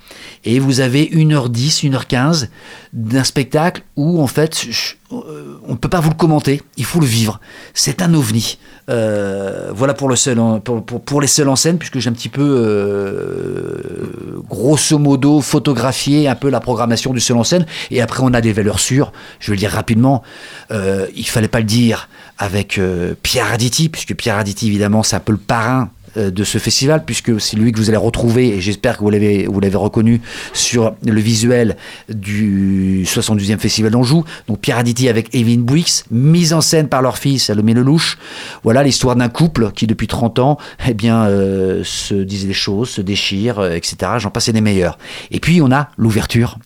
Et 0.44 0.58
vous 0.58 0.80
avez 0.80 1.08
1h10, 1.12 1.82
1h15 1.84 2.48
d'un 2.92 3.24
spectacle 3.24 3.82
où, 3.96 4.22
en 4.22 4.26
fait, 4.26 4.66
je- 4.70 4.94
on 5.10 5.72
ne 5.72 5.76
peut 5.76 5.88
pas 5.88 6.00
vous 6.00 6.10
le 6.10 6.14
commenter. 6.16 6.62
Il 6.76 6.84
faut 6.84 7.00
le 7.00 7.06
vivre. 7.06 7.40
C'est 7.74 8.02
un 8.02 8.12
ovni. 8.14 8.58
Euh, 8.88 9.70
voilà 9.74 9.94
pour, 9.94 10.08
le 10.08 10.16
seul 10.16 10.38
pour, 10.64 10.84
pour- 10.84 11.20
les 11.20 11.26
seuls 11.26 11.48
en 11.48 11.56
scène, 11.56 11.78
puisque 11.78 11.98
j'ai 11.98 12.10
un 12.10 12.12
petit 12.12 12.28
peu, 12.28 12.42
euh, 12.42 14.42
grosso 14.48 14.98
modo, 14.98 15.40
photographié 15.40 16.28
un 16.28 16.34
peu 16.34 16.50
la 16.50 16.60
programmation 16.60 17.12
du 17.12 17.20
seul 17.20 17.36
en 17.36 17.44
scène. 17.44 17.66
Et 17.90 18.00
après, 18.00 18.20
on 18.22 18.32
a 18.34 18.40
des 18.40 18.52
valeurs 18.52 18.80
sûres. 18.80 19.12
Je 19.40 19.50
vais 19.50 19.56
le 19.56 19.60
dire 19.60 19.70
rapidement. 19.72 20.22
Euh, 20.70 21.06
il 21.14 21.26
fallait 21.26 21.48
pas 21.48 21.58
le 21.58 21.64
dire 21.64 22.08
avec 22.38 22.78
euh, 22.78 23.14
Pierre 23.22 23.46
Arditi, 23.46 23.88
puisque 23.88 24.14
Pierre 24.14 24.36
Arditi, 24.36 24.66
évidemment, 24.66 25.02
c'est 25.02 25.16
un 25.16 25.20
peu 25.20 25.32
le 25.32 25.38
parrain 25.38 25.82
euh, 25.82 25.86
de 26.16 26.44
ce 26.44 26.58
festival, 26.58 27.04
puisque 27.04 27.40
c'est 27.40 27.56
lui 27.56 27.72
que 27.72 27.78
vous 27.78 27.88
allez 27.88 27.96
retrouver, 27.96 28.48
et 28.48 28.60
j'espère 28.60 28.98
que 28.98 29.04
vous 29.04 29.10
l'avez, 29.10 29.46
reconnu 29.76 30.20
sur 30.52 30.94
le 31.04 31.20
visuel 31.20 31.76
du 32.08 33.04
72e 33.04 33.58
Festival 33.58 33.90
d'Anjou. 33.90 34.24
Donc 34.48 34.60
Pierre 34.60 34.78
Arditi 34.78 35.08
avec 35.08 35.34
Evelyne 35.34 35.62
Bouix, 35.62 36.04
mise 36.10 36.52
en 36.52 36.60
scène 36.60 36.88
par 36.88 37.02
leur 37.02 37.18
fils 37.18 37.44
Salomé 37.44 37.74
Lelouch. 37.74 38.18
Voilà 38.62 38.82
l'histoire 38.82 39.16
d'un 39.16 39.28
couple 39.28 39.70
qui, 39.72 39.86
depuis 39.86 40.06
30 40.06 40.38
ans, 40.38 40.58
eh 40.86 40.94
bien, 40.94 41.26
euh, 41.26 41.82
se 41.84 42.14
disent 42.14 42.46
des 42.46 42.52
choses, 42.52 42.90
se 42.90 43.00
déchire, 43.00 43.58
euh, 43.58 43.70
etc. 43.72 44.12
J'en 44.18 44.30
passe 44.30 44.48
et 44.48 44.52
des 44.52 44.60
meilleurs. 44.60 44.98
Et 45.30 45.40
puis, 45.40 45.60
on 45.60 45.70
a 45.72 45.90
l'ouverture. 45.96 46.58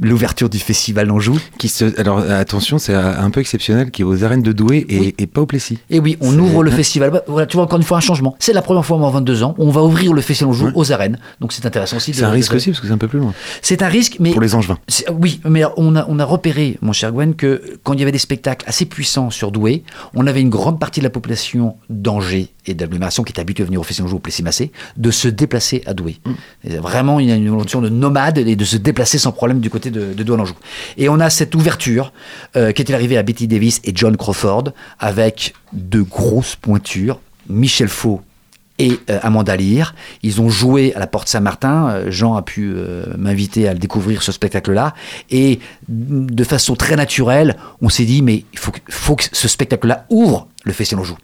L'ouverture 0.00 0.48
du 0.48 0.58
Festival 0.58 1.06
d'Anjou. 1.08 1.38
Qui 1.58 1.68
se, 1.68 1.98
alors 2.00 2.18
attention, 2.18 2.78
c'est 2.78 2.94
un 2.94 3.30
peu 3.30 3.40
exceptionnel, 3.40 3.90
qui 3.90 4.02
est 4.02 4.04
aux 4.04 4.24
arènes 4.24 4.42
de 4.42 4.52
Douai 4.52 4.84
et, 4.88 4.98
Oui. 4.98 5.14
et 5.18 5.26
pas 5.26 5.40
au 5.40 5.46
Plessis. 5.46 5.78
Et 5.88 6.00
oui, 6.00 6.16
on 6.20 6.36
ouvre 6.38 6.62
le 6.64 6.70
festival. 6.70 7.10
Bah, 7.10 7.22
Voilà, 7.28 7.46
tu 7.46 7.56
vois 7.56 7.64
encore 7.64 7.78
une 7.78 7.84
fois 7.84 7.96
un 7.98 8.00
changement. 8.00 8.34
C'est 8.40 8.52
la 8.52 8.62
première 8.62 8.84
fois 8.84 8.96
en 8.96 9.10
22 9.10 9.42
ans. 9.44 9.54
On 9.58 9.70
va 9.70 9.82
ouvrir 9.84 10.12
le 10.12 10.20
festival 10.20 10.52
d'Anjou 10.52 10.70
aux 10.74 10.92
arènes. 10.92 11.18
Donc 11.40 11.52
c'est 11.52 11.64
intéressant 11.64 11.96
aussi. 11.98 12.12
C'est 12.12 12.24
un 12.24 12.30
risque 12.30 12.54
aussi, 12.54 12.70
parce 12.70 12.80
que 12.80 12.86
c'est 12.88 12.92
un 12.92 12.98
peu 12.98 13.08
plus 13.08 13.20
loin. 13.20 13.32
C'est 13.62 13.82
un 13.82 13.88
risque, 13.88 14.16
mais 14.20 14.32
Pour 14.32 14.40
les 14.40 14.54
Angevins. 14.54 14.78
Oui, 15.20 15.40
mais 15.48 15.62
on 15.76 15.94
a, 15.96 16.04
on 16.08 16.18
a 16.18 16.24
repéré, 16.24 16.76
mon 16.82 16.92
cher 16.92 17.12
Gwen, 17.12 17.34
que 17.34 17.62
quand 17.84 17.92
il 17.92 18.00
y 18.00 18.02
avait 18.02 18.12
des 18.12 18.18
spectacles 18.18 18.64
assez 18.68 18.86
puissants 18.86 19.30
sur 19.30 19.52
Douai, 19.52 19.84
on 20.14 20.26
avait 20.26 20.40
une 20.40 20.50
grande 20.50 20.80
partie 20.80 21.00
de 21.00 21.04
la 21.04 21.10
population 21.10 21.76
d'Angers 21.88 22.48
et 22.66 22.74
d'agglomération 22.74 23.22
qui 23.22 23.32
est 23.32 23.40
habituée 23.40 23.62
à 23.62 23.66
venir 23.66 23.80
au 23.80 23.84
Festival 23.84 24.08
Jour 24.10 24.16
au 24.16 24.20
Plessis-Massé, 24.20 24.72
de 24.96 25.10
se 25.10 25.28
déplacer 25.28 25.82
à 25.86 25.94
Douai. 25.94 26.18
Et 26.64 26.76
Vraiment, 26.78 27.20
il 27.20 27.28
y 27.28 27.32
a 27.32 27.34
une 27.36 27.44
notion 27.56 27.80
de 27.82 27.88
nomade 27.90 28.38
et 28.38 28.56
de 28.56 28.64
se 28.64 28.76
déplacer 28.76 29.18
sans 29.18 29.32
problème 29.32 29.60
du 29.60 29.68
côté 29.70 29.83
de, 29.90 30.12
de 30.12 30.22
Douai-l'Anjou. 30.22 30.54
Et 30.96 31.08
on 31.08 31.20
a 31.20 31.30
cette 31.30 31.54
ouverture 31.54 32.12
euh, 32.56 32.72
qui 32.72 32.82
est 32.82 32.92
arrivée 32.92 33.16
à 33.16 33.22
Betty 33.22 33.46
Davis 33.46 33.80
et 33.84 33.92
John 33.94 34.16
Crawford 34.16 34.72
avec 34.98 35.54
de 35.72 36.02
grosses 36.02 36.56
pointures. 36.56 37.20
Michel 37.48 37.88
Faux 37.88 38.22
et 38.78 38.98
euh, 39.10 39.18
Amanda 39.22 39.56
Lear. 39.56 39.94
Ils 40.22 40.40
ont 40.40 40.48
joué 40.48 40.94
à 40.94 40.98
la 40.98 41.06
Porte 41.06 41.28
Saint-Martin. 41.28 41.88
Euh, 41.88 42.10
Jean 42.10 42.34
a 42.34 42.42
pu 42.42 42.72
euh, 42.74 43.04
m'inviter 43.16 43.68
à 43.68 43.72
le 43.72 43.78
découvrir 43.78 44.22
ce 44.22 44.32
spectacle-là. 44.32 44.94
Et 45.30 45.60
de 45.88 46.44
façon 46.44 46.74
très 46.74 46.96
naturelle, 46.96 47.56
on 47.80 47.88
s'est 47.88 48.04
dit, 48.04 48.22
mais 48.22 48.44
il 48.52 48.58
faut, 48.58 48.72
faut 48.88 49.16
que 49.16 49.24
ce 49.30 49.48
spectacle-là 49.48 50.06
ouvre 50.10 50.48
le 50.64 50.72
Festival 50.72 51.04
Joue. 51.04 51.18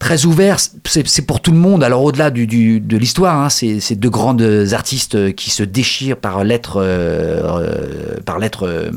Très 0.00 0.24
ouvert, 0.24 0.56
c'est 0.86 1.22
pour 1.26 1.40
tout 1.42 1.52
le 1.52 1.58
monde. 1.58 1.84
Alors 1.84 2.02
au-delà 2.02 2.30
du, 2.30 2.46
du- 2.46 2.80
de 2.80 2.96
l'histoire, 2.96 3.36
hein, 3.38 3.48
c'est 3.50 3.94
deux 3.96 4.08
grandes 4.08 4.42
artistes 4.72 5.14
euh, 5.14 5.30
qui 5.30 5.50
se 5.50 5.62
déchirent 5.62 6.16
par 6.16 6.42
lettre, 6.42 6.78
euh, 6.78 7.42
euh, 7.60 8.16
par 8.24 8.38
lettre. 8.38 8.66
euh, 8.66 8.90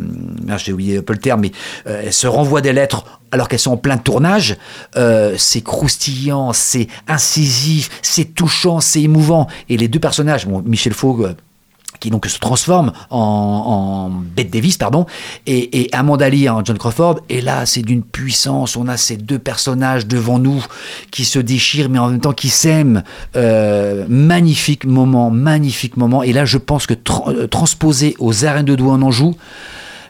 ah, 0.49 0.57
J'ai 0.57 0.71
oublié 0.71 0.97
un 0.99 1.01
peu 1.01 1.11
le 1.11 1.19
terme, 1.19 1.41
mais 1.41 1.51
euh, 1.87 2.03
elles 2.05 2.13
se 2.13 2.25
renvoient 2.25 2.61
des 2.61 2.71
lettres 2.71 3.03
alors 3.31 3.49
qu'elles 3.49 3.59
sont 3.59 3.71
en 3.73 3.77
plein 3.77 3.97
tournage. 3.97 4.55
Euh, 4.95 5.35
c'est 5.37 5.61
croustillant, 5.61 6.53
c'est 6.53 6.87
incisif, 7.09 7.89
c'est 8.01 8.33
touchant, 8.33 8.79
c'est 8.79 9.01
émouvant. 9.01 9.47
Et 9.67 9.75
les 9.75 9.89
deux 9.89 9.99
personnages, 9.99 10.47
bon, 10.47 10.63
Michel 10.65 10.93
Faux. 10.93 11.27
Qui 12.03 12.09
donc 12.09 12.25
se 12.25 12.37
transforme 12.37 12.91
en, 13.11 13.17
en 13.17 14.09
Bette 14.09 14.51
Davis, 14.51 14.77
pardon, 14.77 15.05
et, 15.47 15.79
et 15.79 15.89
Amanda 15.95 16.27
Lee 16.29 16.49
en 16.49 16.63
John 16.65 16.77
Crawford. 16.77 17.21
Et 17.29 17.39
là, 17.39 17.65
c'est 17.65 17.81
d'une 17.81 18.03
puissance. 18.03 18.75
On 18.75 18.89
a 18.89 18.97
ces 18.97 19.15
deux 19.15 19.39
personnages 19.39 20.05
devant 20.05 20.37
nous 20.37 20.61
qui 21.11 21.23
se 21.23 21.39
déchirent, 21.39 21.89
mais 21.89 21.99
en 21.99 22.09
même 22.09 22.19
temps 22.19 22.33
qui 22.33 22.49
s'aiment. 22.49 23.03
Euh, 23.37 24.05
magnifique 24.09 24.83
moment, 24.85 25.31
magnifique 25.31 25.95
moment. 25.95 26.23
Et 26.23 26.33
là, 26.33 26.43
je 26.43 26.57
pense 26.57 26.87
que 26.87 26.93
tra- 26.93 27.29
euh, 27.29 27.47
transposé 27.47 28.17
aux 28.19 28.43
arènes 28.43 28.65
de 28.65 28.75
Douai 28.75 28.91
en 28.91 29.01
Anjou, 29.01 29.35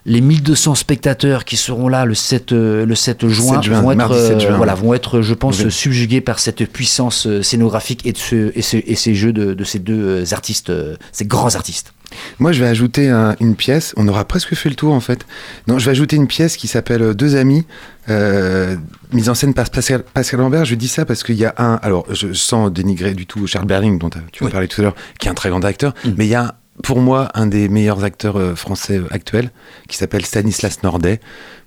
les 0.05 0.19
1200 0.21 0.75
spectateurs 0.75 1.45
qui 1.45 1.55
seront 1.55 1.87
là 1.87 2.05
le 2.05 2.13
7, 2.13 2.51
euh, 2.51 2.85
le 2.85 2.95
7 2.95 3.27
juin, 3.27 3.55
7 3.55 3.63
juin, 3.63 3.81
vont, 3.81 3.91
être, 3.91 3.97
mardi 3.97 4.19
7 4.19 4.39
juin. 4.41 4.51
euh, 4.53 4.57
voilà, 4.57 4.75
vont 4.75 4.93
être, 4.93 5.21
je 5.21 5.33
pense, 5.33 5.59
Oui. 5.63 5.71
subjugués 5.71 6.19
par 6.21 6.39
cette 6.39 6.65
puissance 6.71 7.25
euh, 7.27 7.41
scénographique 7.41 8.05
et, 8.05 8.11
de 8.11 8.17
ce, 8.17 8.51
et, 8.53 8.61
ce- 8.61 8.77
et 8.85 8.95
ces 8.95 9.15
jeux 9.15 9.31
de, 9.33 9.53
de 9.53 9.63
ces 9.63 9.79
deux 9.79 10.33
artistes, 10.33 10.71
ces 11.11 11.25
grands 11.25 11.55
artistes. 11.55 11.93
Moi, 12.37 12.51
je 12.51 12.59
vais 12.59 12.67
ajouter 12.69 13.09
un- 13.09 13.35
une 13.39 13.55
pièce. 13.55 13.93
On 13.97 14.07
aura 14.07 14.25
presque 14.25 14.53
fait 14.55 14.69
le 14.69 14.75
tour, 14.75 14.93
en 14.93 14.99
fait. 14.99 15.25
Non, 15.67 15.79
je 15.79 15.85
vais 15.85 15.91
ajouter 15.91 16.15
une 16.15 16.27
pièce 16.27 16.57
qui 16.57 16.67
s'appelle 16.67 17.13
Deux 17.15 17.35
amis, 17.35 17.65
euh, 18.09 18.75
mise 19.13 19.29
en 19.29 19.33
scène 19.35 19.53
par 19.53 19.69
Pascal, 19.69 20.03
Pascal 20.13 20.39
Lambert. 20.41 20.65
Je 20.65 20.75
dis 20.75 20.87
ça 20.89 21.05
parce 21.05 21.23
qu'il 21.23 21.35
y 21.35 21.45
a 21.45 21.55
un. 21.57 21.79
Alors, 21.81 22.05
je 22.13 22.33
sans 22.33 22.69
dénigrer 22.69 23.13
du 23.15 23.25
tout 23.25 23.47
Charles 23.47 23.65
Berling, 23.65 23.97
dont 23.97 24.09
tu 24.09 24.17
as 24.19 24.45
Oui. 24.45 24.51
parlé 24.51 24.67
tout 24.67 24.81
à 24.81 24.83
l'heure, 24.83 24.95
qui 25.19 25.27
est 25.27 25.31
un 25.31 25.33
très 25.33 25.49
grand 25.49 25.63
acteur. 25.65 25.93
Mm. 26.05 26.09
Mais 26.17 26.25
il 26.25 26.29
y 26.29 26.35
a, 26.35 26.53
pour 26.81 26.99
moi, 27.01 27.29
un 27.35 27.45
des 27.45 27.69
meilleurs 27.69 28.03
acteurs 28.03 28.37
euh, 28.37 28.55
français 28.55 28.97
euh, 28.97 29.07
actuels, 29.11 29.51
qui 29.87 29.97
s'appelle 29.97 30.25
Stanislas 30.25 30.81
Nordet, 30.83 31.19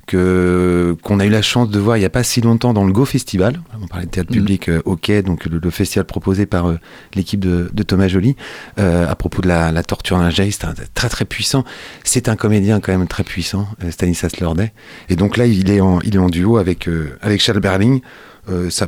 que 0.06 0.96
qu'on 1.02 1.18
a 1.20 1.26
eu 1.26 1.30
la 1.30 1.42
chance 1.42 1.68
de 1.68 1.78
voir 1.80 1.96
il 1.96 2.00
n'y 2.00 2.06
a 2.06 2.10
pas 2.10 2.22
si 2.22 2.40
longtemps 2.40 2.72
dans 2.72 2.84
le 2.84 2.92
Go 2.92 3.04
Festival. 3.04 3.60
On 3.82 3.86
parlait 3.86 4.06
de 4.06 4.10
théâtre 4.10 4.30
Mm. 4.30 4.34
public 4.34 4.68
euh, 4.68 4.80
au 4.84 4.96
Quai, 4.96 5.22
donc 5.22 5.44
le, 5.46 5.58
le 5.58 5.70
festival 5.70 6.04
proposé 6.06 6.46
par 6.46 6.68
euh, 6.68 6.78
l'équipe 7.14 7.40
de, 7.40 7.70
de 7.72 7.82
Thomas 7.82 8.08
Joly 8.08 8.36
euh, 8.78 9.08
à 9.08 9.14
propos 9.16 9.42
de 9.42 9.48
la, 9.48 9.72
la 9.72 9.82
torture 9.82 10.18
d'un 10.18 10.30
geste, 10.30 10.64
un- 10.64 10.74
très 10.94 11.08
très 11.08 11.24
puissant. 11.24 11.64
C'est 12.04 12.28
un 12.28 12.36
comédien 12.36 12.80
quand 12.80 12.96
même 12.96 13.08
très 13.08 13.24
puissant, 13.24 13.66
Stanislas 13.90 14.38
Lordet. 14.40 14.72
Et 15.08 15.16
donc 15.16 15.36
là, 15.36 15.46
il 15.46 15.70
est 15.70 15.80
en, 15.80 16.00
il 16.00 16.14
est 16.14 16.18
en 16.20 16.28
duo 16.28 16.56
avec, 16.58 16.88
avec 17.20 17.40
Charles 17.42 17.60
Berling. 17.60 18.00
Euh, 18.48 18.70
ça, 18.70 18.86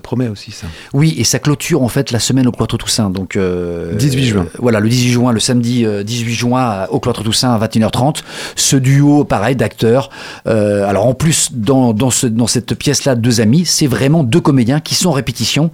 promet 0.00 0.28
aussi 0.28 0.52
ça. 0.52 0.66
Oui, 0.92 1.14
et 1.18 1.24
ça 1.24 1.38
clôture 1.38 1.82
en 1.82 1.88
fait 1.88 2.12
la 2.12 2.20
semaine 2.20 2.46
au 2.46 2.52
Cloître 2.52 2.78
Toussaint. 2.78 3.10
Donc, 3.10 3.36
euh, 3.36 3.94
18 3.94 4.24
juin. 4.24 4.42
euh, 4.42 4.58
voilà, 4.60 4.78
le 4.80 4.88
18 4.88 5.10
juin, 5.10 5.32
le 5.32 5.40
samedi 5.40 5.84
euh, 5.84 6.04
18 6.04 6.34
juin 6.34 6.86
au 6.90 7.00
Cloître 7.00 7.24
Toussaint 7.24 7.52
à 7.52 7.58
21h30. 7.66 8.22
Ce 8.54 8.76
duo, 8.76 9.24
pareil, 9.24 9.56
d'acteurs. 9.56 10.10
Euh, 10.46 10.86
alors 10.88 11.06
en 11.06 11.14
plus, 11.14 11.50
dans, 11.52 11.92
dans, 11.92 12.10
ce, 12.10 12.26
dans 12.26 12.46
cette 12.46 12.74
pièce-là, 12.74 13.16
deux 13.16 13.40
amis, 13.40 13.64
c'est 13.64 13.86
vraiment 13.88 14.22
deux 14.22 14.40
comédiens 14.40 14.80
qui 14.80 14.94
sont 14.94 15.08
en 15.10 15.12
répétition. 15.12 15.70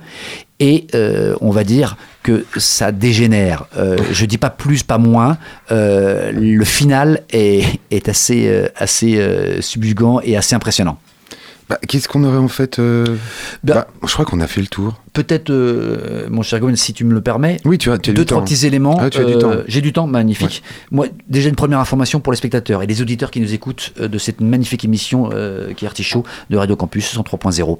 Et 0.58 0.86
euh, 0.94 1.34
on 1.40 1.50
va 1.50 1.64
dire 1.64 1.96
que 2.22 2.44
ça 2.56 2.92
dégénère. 2.92 3.64
Euh, 3.78 3.96
je 4.12 4.26
dis 4.26 4.36
pas 4.38 4.50
plus, 4.50 4.82
pas 4.82 4.98
moins. 4.98 5.38
Euh, 5.72 6.32
le 6.32 6.64
final 6.64 7.22
est, 7.30 7.64
est 7.90 8.08
assez, 8.10 8.46
euh, 8.48 8.68
assez 8.76 9.18
euh, 9.18 9.60
subjugant 9.62 10.20
et 10.22 10.36
assez 10.36 10.54
impressionnant. 10.54 10.98
Bah, 11.70 11.78
Qu'est-ce 11.88 12.08
qu'on 12.08 12.24
aurait 12.24 12.36
en 12.36 12.48
fait 12.48 12.78
euh, 12.80 13.04
Bah- 13.64 13.74
bah, 13.74 13.86
Je 14.06 14.12
crois 14.12 14.24
qu'on 14.24 14.40
a 14.40 14.46
fait 14.48 14.60
le 14.60 14.66
tour. 14.66 15.00
Peut-être, 15.12 15.50
euh, 15.50 16.26
mon 16.28 16.42
cher 16.42 16.58
Gwen, 16.60 16.74
si 16.74 16.92
tu 16.92 17.04
me 17.04 17.14
le 17.14 17.20
permets, 17.20 17.58
Oui, 17.64 17.78
tu 17.78 17.90
as, 17.92 17.98
tu 17.98 18.10
as 18.10 18.12
deux, 18.12 18.22
du 18.22 18.26
trois 18.26 18.38
temps. 18.40 18.44
petits 18.44 18.66
éléments. 18.66 18.98
Ah, 19.00 19.04
Euh. 19.16 19.64
J'ai 19.68 19.80
du 19.80 19.92
temps, 19.92 20.06
magnifique. 20.08 20.62
Moi, 20.90 21.06
déjà 21.28 21.48
une 21.48 21.54
première 21.54 21.78
information 21.78 22.18
pour 22.20 22.32
les 22.32 22.36
spectateurs 22.36 22.82
et 22.82 22.86
les 22.88 23.00
auditeurs 23.02 23.30
qui 23.30 23.40
nous 23.40 23.54
écoutent 23.54 23.92
de 24.00 24.18
cette 24.18 24.40
magnifique 24.40 24.84
émission 24.84 25.30
qui 25.76 25.84
est 25.84 25.88
Artichaut 25.88 26.24
de 26.50 26.56
Radio 26.56 26.74
Campus 26.76 27.14
103.0. 27.14 27.78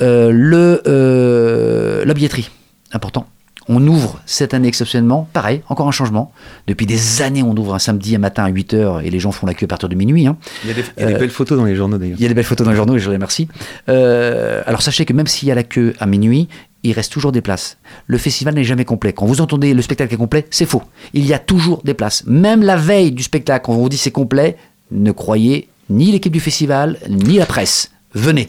Euh, 0.00 0.30
le, 0.32 2.02
la 2.04 2.14
billetterie, 2.14 2.50
important. 2.92 3.26
On 3.68 3.86
ouvre 3.86 4.20
cette 4.24 4.54
année 4.54 4.68
exceptionnellement, 4.68 5.28
pareil, 5.32 5.60
encore 5.68 5.86
un 5.88 5.92
changement. 5.92 6.32
Depuis 6.66 6.86
des 6.86 7.20
années, 7.22 7.42
on 7.42 7.54
ouvre 7.56 7.74
un 7.74 7.78
samedi 7.78 8.14
un 8.16 8.18
matin 8.18 8.44
à 8.44 8.50
8h 8.50 9.02
et 9.04 9.10
les 9.10 9.20
gens 9.20 9.30
font 9.32 9.46
la 9.46 9.52
queue 9.54 9.64
à 9.64 9.68
partir 9.68 9.88
de 9.88 9.94
minuit. 9.94 10.26
hein. 10.26 10.36
Il 10.64 10.68
y 10.68 10.70
a 10.70 10.74
des, 10.74 10.84
il 10.96 11.00
y 11.02 11.04
a 11.04 11.06
des 11.08 11.14
Euh, 11.14 11.18
belles 11.18 11.30
photos 11.30 11.58
dans 11.58 11.64
les 11.66 11.76
journaux 11.76 11.98
d'ailleurs. 11.98 12.16
Il 12.18 12.22
y 12.22 12.24
a 12.24 12.28
des 12.28 12.34
belles 12.34 12.44
photos 12.44 12.64
dans 12.64 12.70
les 12.70 12.76
journaux 12.76 12.96
et 12.96 12.98
je 12.98 13.08
les 13.10 13.16
remercie. 13.16 13.46
Euh, 13.88 14.62
alors 14.66 14.82
sachez 14.82 15.04
que 15.04 15.12
même 15.12 15.26
s'il 15.26 15.48
y 15.48 15.52
a 15.52 15.54
la 15.54 15.64
queue 15.64 15.94
à 16.00 16.06
minuit, 16.06 16.48
il 16.84 16.92
reste 16.92 17.12
toujours 17.12 17.32
des 17.32 17.40
places. 17.42 17.76
Le 18.06 18.18
festival 18.18 18.54
n'est 18.54 18.64
jamais 18.64 18.84
complet. 18.84 19.12
Quand 19.12 19.26
vous 19.26 19.40
entendez 19.40 19.74
le 19.74 19.82
spectacle 19.82 20.14
est 20.14 20.18
complet, 20.18 20.46
c'est 20.50 20.66
faux. 20.66 20.82
Il 21.12 21.26
y 21.26 21.34
a 21.34 21.38
toujours 21.38 21.82
des 21.84 21.94
places. 21.94 22.24
Même 22.26 22.62
la 22.62 22.76
veille 22.76 23.12
du 23.12 23.22
spectacle, 23.22 23.66
quand 23.66 23.72
on 23.74 23.78
vous 23.78 23.88
dit 23.88 23.96
c'est 23.98 24.10
complet, 24.12 24.56
ne 24.90 25.10
croyez 25.12 25.68
ni 25.90 26.12
l'équipe 26.12 26.32
du 26.32 26.40
festival, 26.40 26.98
ni 27.08 27.36
la 27.38 27.46
presse. 27.46 27.90
Venez. 28.14 28.48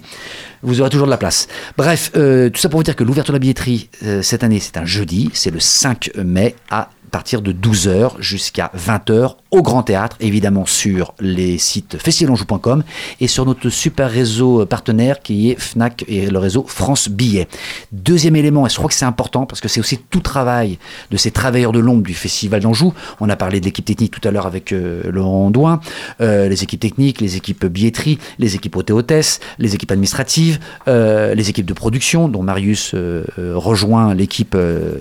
Vous 0.62 0.82
aurez 0.82 0.90
toujours 0.90 1.08
de 1.08 1.12
la 1.12 1.18
place. 1.18 1.48
Bref, 1.78 2.12
euh, 2.16 2.50
tout 2.50 2.60
ça 2.60 2.70
pour 2.70 2.80
vous 2.80 2.84
dire 2.84 2.96
que 2.96 3.04
l'ouverture 3.04 3.34
de 3.34 3.38
la 3.38 3.40
billetterie 3.40 3.90
euh, 4.04 4.22
cette 4.22 4.44
année, 4.44 4.60
c'est 4.60 4.78
un 4.78 4.86
jeudi, 4.86 5.30
c'est 5.34 5.52
le 5.52 5.60
5 5.60 6.12
mai 6.24 6.56
à 6.70 6.90
partir 7.12 7.42
de 7.42 7.52
12h 7.52 8.20
jusqu'à 8.20 8.72
20h 8.78 9.36
au 9.52 9.62
Grand 9.62 9.84
Théâtre, 9.84 10.16
évidemment 10.20 10.66
sur 10.66 11.14
les 11.20 11.58
sites 11.58 11.98
festivalanjou.com 11.98 12.84
et 13.20 13.28
sur 13.28 13.46
notre 13.46 13.70
super 13.70 14.12
réseau 14.12 14.66
partenaire 14.66 15.22
qui 15.22 15.50
est 15.50 15.60
FNAC 15.60 16.06
et 16.08 16.30
le 16.30 16.38
réseau 16.38 16.66
France 16.68 17.10
Billets. 17.10 17.48
Deuxième 17.92 18.36
élément, 18.36 18.66
et 18.68 18.70
je 18.70 18.76
crois 18.76 18.90
que 18.90 18.96
c'est 18.96 19.06
important 19.06 19.46
parce 19.46 19.62
que 19.62 19.68
c'est 19.68 19.80
aussi 19.80 19.98
tout 19.98 20.20
travail 20.20 20.78
de 21.12 21.18
ces 21.18 21.32
travailleurs 21.32 21.72
de 21.72 21.80
l'ombre 21.80 22.04
du 22.04 22.14
Festival 22.14 22.62
d'Anjou. 22.62 22.94
On 23.20 23.30
a 23.30 23.36
parlé 23.36 23.60
de 23.60 23.66
l'équipe 23.66 23.86
technique 23.86 24.12
tout 24.12 24.28
à 24.28 24.32
l'heure 24.32 24.46
avec 24.46 24.72
euh, 24.72 25.10
Laurent 25.12 25.50
Douin, 25.50 25.80
euh, 26.22 26.48
les 26.48 26.64
équipes 26.64 26.80
techniques, 26.80 27.22
les 27.22 27.36
équipes 27.36 27.66
billetterie, 27.66 28.20
les 28.38 28.56
équipes 28.56 28.76
hôtesse, 28.76 29.40
les 29.58 29.76
équipes 29.76 29.92
administratives, 29.92 30.60
euh, 30.88 31.34
les 31.34 31.50
équipes 31.50 31.66
de 31.66 31.74
production 31.74 32.28
dont 32.28 32.44
Marius 32.44 32.92
euh, 32.94 33.24
euh, 33.38 33.54
rejoint 33.56 34.14
l'équipe, 34.14 34.56
euh, 34.56 34.98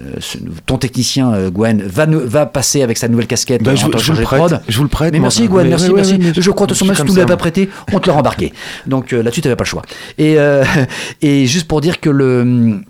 ton 0.66 0.78
technicien 0.78 1.48
Gwen 1.50 1.82
va, 1.82 2.06
va 2.06 2.46
passer 2.46 2.82
avec 2.82 2.98
sa 2.98 3.08
nouvelle 3.08 3.26
casquette 3.26 3.66
en 3.66 3.74
je, 3.74 3.86
tant 3.86 3.98
que 3.98 4.04
je 4.04 4.12
prod. 4.38 4.60
Je 4.68 4.76
vous 4.76 4.82
le 4.84 4.88
prête. 4.88 5.12
Mais 5.12 5.20
merci 5.20 5.48
Gwen, 5.48 5.64
Mais- 5.64 5.70
merci, 5.70 5.88
ouais, 5.88 5.94
merci. 5.94 6.14
ouais, 6.14 6.32
je 6.36 6.50
crois 6.50 6.66
suis 6.72 6.86
même 6.86 6.94
si 6.94 7.02
tu 7.02 7.10
ne 7.10 7.16
l'avais 7.16 7.26
pas 7.26 7.36
prêté, 7.36 7.68
on 7.92 7.98
te 8.00 8.06
l'a 8.08 8.14
rembarqué. 8.14 8.52
Donc 8.86 9.12
euh, 9.12 9.22
là-dessus, 9.22 9.40
tu 9.42 9.48
n'avais 9.48 9.56
pas 9.56 9.64
le 9.64 9.68
choix. 9.68 9.82
Et, 10.18 10.38
euh, 10.38 10.64
et 11.22 11.46
juste 11.46 11.68
pour 11.68 11.80
dire 11.80 12.00
que 12.00 12.10
le, 12.10 12.80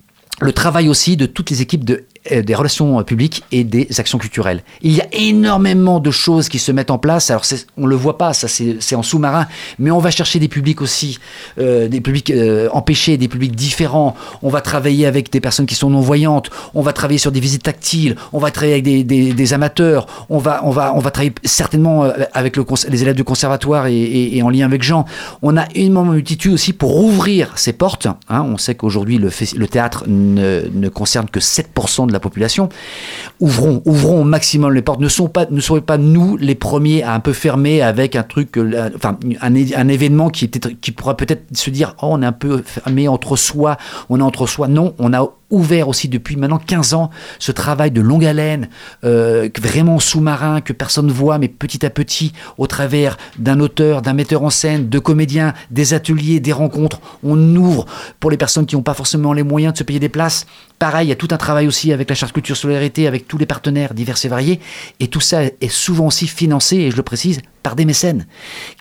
le 0.41 0.53
travail 0.53 0.89
aussi 0.89 1.17
de 1.17 1.27
toutes 1.27 1.51
les 1.51 1.63
équipes 1.63 1.85
de, 1.85 2.05
des 2.31 2.55
relations 2.55 3.03
publiques 3.03 3.45
et 3.53 3.65
des 3.65 3.89
actions 3.99 4.19
culturelles. 4.19 4.63
Il 4.83 4.93
y 4.93 5.01
a 5.01 5.07
énormément 5.13 6.01
de 6.01 6.11
choses 6.11 6.49
qui 6.49 6.59
se 6.59 6.73
mettent 6.73 6.91
en 6.91 6.99
place. 6.99 7.31
Alors 7.31 7.45
on 7.77 7.87
le 7.87 7.97
voit 7.97 8.19
pas, 8.19 8.33
ça 8.33 8.49
c'est 8.49 8.95
en 8.95 9.03
sous-marin, 9.03 9.47
mais 9.79 9.91
on 9.91 9.99
va 9.99 10.11
chercher 10.11 10.39
des 10.39 10.49
publics 10.49 10.83
aussi, 10.83 11.19
euh, 11.59 11.89
des 11.89 12.01
publics 12.01 12.31
euh, 12.31 12.69
empêchés, 12.73 13.17
des 13.17 13.29
publics 13.29 13.55
différents. 13.55 14.15
On 14.43 14.49
va 14.49 14.61
travailler 14.61 15.07
avec 15.07 15.31
des 15.33 15.41
personnes 15.41 15.67
qui 15.67 15.75
sont 15.75 15.91
non 15.91 16.01
voyantes. 16.01 16.51
On 16.75 16.83
va 16.83 16.93
travailler 16.93 17.19
sur 17.19 17.33
des 17.33 17.41
visites 17.41 17.63
tactiles. 17.63 18.17
On 18.33 18.39
va 18.39 18.51
travailler 18.51 18.75
avec 18.75 19.07
des, 19.07 19.53
amateurs. 19.53 20.07
On 20.29 20.39
va 20.39 20.61
on 20.65 20.71
va 20.71 20.93
on 20.95 20.99
va 20.99 21.11
travailler 21.11 21.35
certainement 21.45 22.05
euh, 22.05 22.13
avec 22.35 22.57
les 22.57 23.03
élèves 23.03 23.17
du 23.17 23.25
conservatoire 23.25 23.87
et, 23.87 24.41
en 24.43 24.51
lien 24.51 24.67
avec 24.67 24.83
Jean. 24.83 25.05
On 25.43 25.57
a 25.57 25.65
une 25.75 25.99
multitude 26.03 26.53
aussi 26.53 26.73
pour 26.73 27.03
ouvrir 27.03 27.57
ces 27.57 27.73
portes. 27.73 28.07
hein. 28.07 28.47
On 28.47 28.59
sait 28.59 28.75
qu'aujourd'hui 28.75 29.19
le 29.19 29.69
théâtre 29.69 30.05
ne, 30.07 30.63
ne 30.73 30.89
concerne 30.89 31.29
que 31.29 31.41
7% 31.41 32.07
de 32.07 32.13
la 32.13 32.18
population. 32.21 32.69
Ouvrons, 33.41 33.83
ouvrons 33.85 34.21
au 34.21 34.25
maximum 34.25 34.73
les 34.73 34.83
portes. 34.83 35.01
Ne, 35.01 35.09
sont 35.09 35.29
pas, 35.29 35.47
ne 35.51 35.61
soyez 35.61 35.83
pas 35.83 35.99
nous 35.99 36.37
les 36.37 36.55
premiers 36.55 37.03
à 37.03 37.15
un 37.15 37.21
peu 37.21 37.33
fermer 37.33 37.83
avec 37.83 38.17
un 38.17 38.23
truc, 38.23 38.57
euh, 38.57 38.91
enfin 38.95 39.19
un, 39.41 39.89
événement 39.89 40.31
qui, 40.31 40.49
peut-être- 40.49 40.81
qui 40.81 40.93
pourra 40.93 41.17
peut-être 41.17 41.45
se 41.57 41.71
dire 41.71 41.95
oh 42.03 42.09
on 42.11 42.23
est 42.23 42.27
un 42.27 42.33
peu 42.33 42.63
fermé 42.65 43.09
entre 43.09 43.37
soi, 43.37 43.77
on 44.09 44.21
est 44.21 44.23
entre 44.23 44.47
soi. 44.47 44.69
Non, 44.69 44.95
on 44.99 45.13
a 45.13 45.29
ouvert 45.51 45.89
aussi 45.89 46.09
depuis 46.09 46.37
maintenant 46.37 46.59
15 46.59 46.95
ans 46.95 47.11
ce 47.39 47.53
travail 47.53 47.91
de 47.91 48.01
longue 48.01 48.25
haleine, 48.25 48.69
euh, 49.05 49.49
vraiment 49.61 49.99
sous-marin, 49.99 50.61
que 50.61 50.73
personne 50.73 51.07
ne 51.07 51.13
voit, 51.13 51.39
mais 51.39 51.49
petit 51.49 51.85
à 51.87 51.91
petit, 51.91 52.33
au 52.59 52.67
travers 52.67 53.17
d'un 53.39 53.61
auteur, 53.61 54.03
d'un 54.03 54.13
metteur 54.13 54.43
en 54.43 54.51
scène, 54.51 54.89
de 54.89 54.99
comédiens, 54.99 55.55
des 55.71 55.95
ateliers, 55.95 56.41
des 56.41 56.53
rencontres, 56.53 57.01
on 57.23 57.39
ouvre 57.57 57.87
pour 58.21 58.31
les 58.31 58.37
personnes 58.37 58.67
qui 58.67 58.77
n'ont 58.77 58.83
pas 58.83 58.95
forcément 58.95 59.33
les 59.33 59.43
moyens 59.43 59.73
de 59.73 59.79
se 59.79 59.85
payer 59.85 60.01
des 60.01 60.09
places. 60.09 60.47
Pareil, 60.79 61.07
il 61.07 61.11
y 61.11 61.13
a 61.13 61.17
tout 61.17 61.29
un 61.31 61.37
travail 61.37 61.67
aussi 61.67 61.93
avec 61.93 62.09
la 62.09 62.15
charte 62.15 62.33
culture 62.33 62.57
solidarité, 62.57 63.07
avec 63.07 63.27
tous 63.27 63.39
les 63.39 63.47
partenaires 63.47 63.95
divers 63.95 64.25
et 64.25 64.29
variés, 64.29 64.61
et 65.01 65.09
tout 65.09 65.21
ça 65.21 65.43
est 65.45 65.69
souvent 65.69 66.07
aussi 66.07 66.27
financé, 66.27 66.77
et 66.77 66.91
je 66.91 66.97
le 66.97 67.03
précise, 67.03 67.41
par 67.63 67.75
des 67.75 67.85
mécènes, 67.85 68.27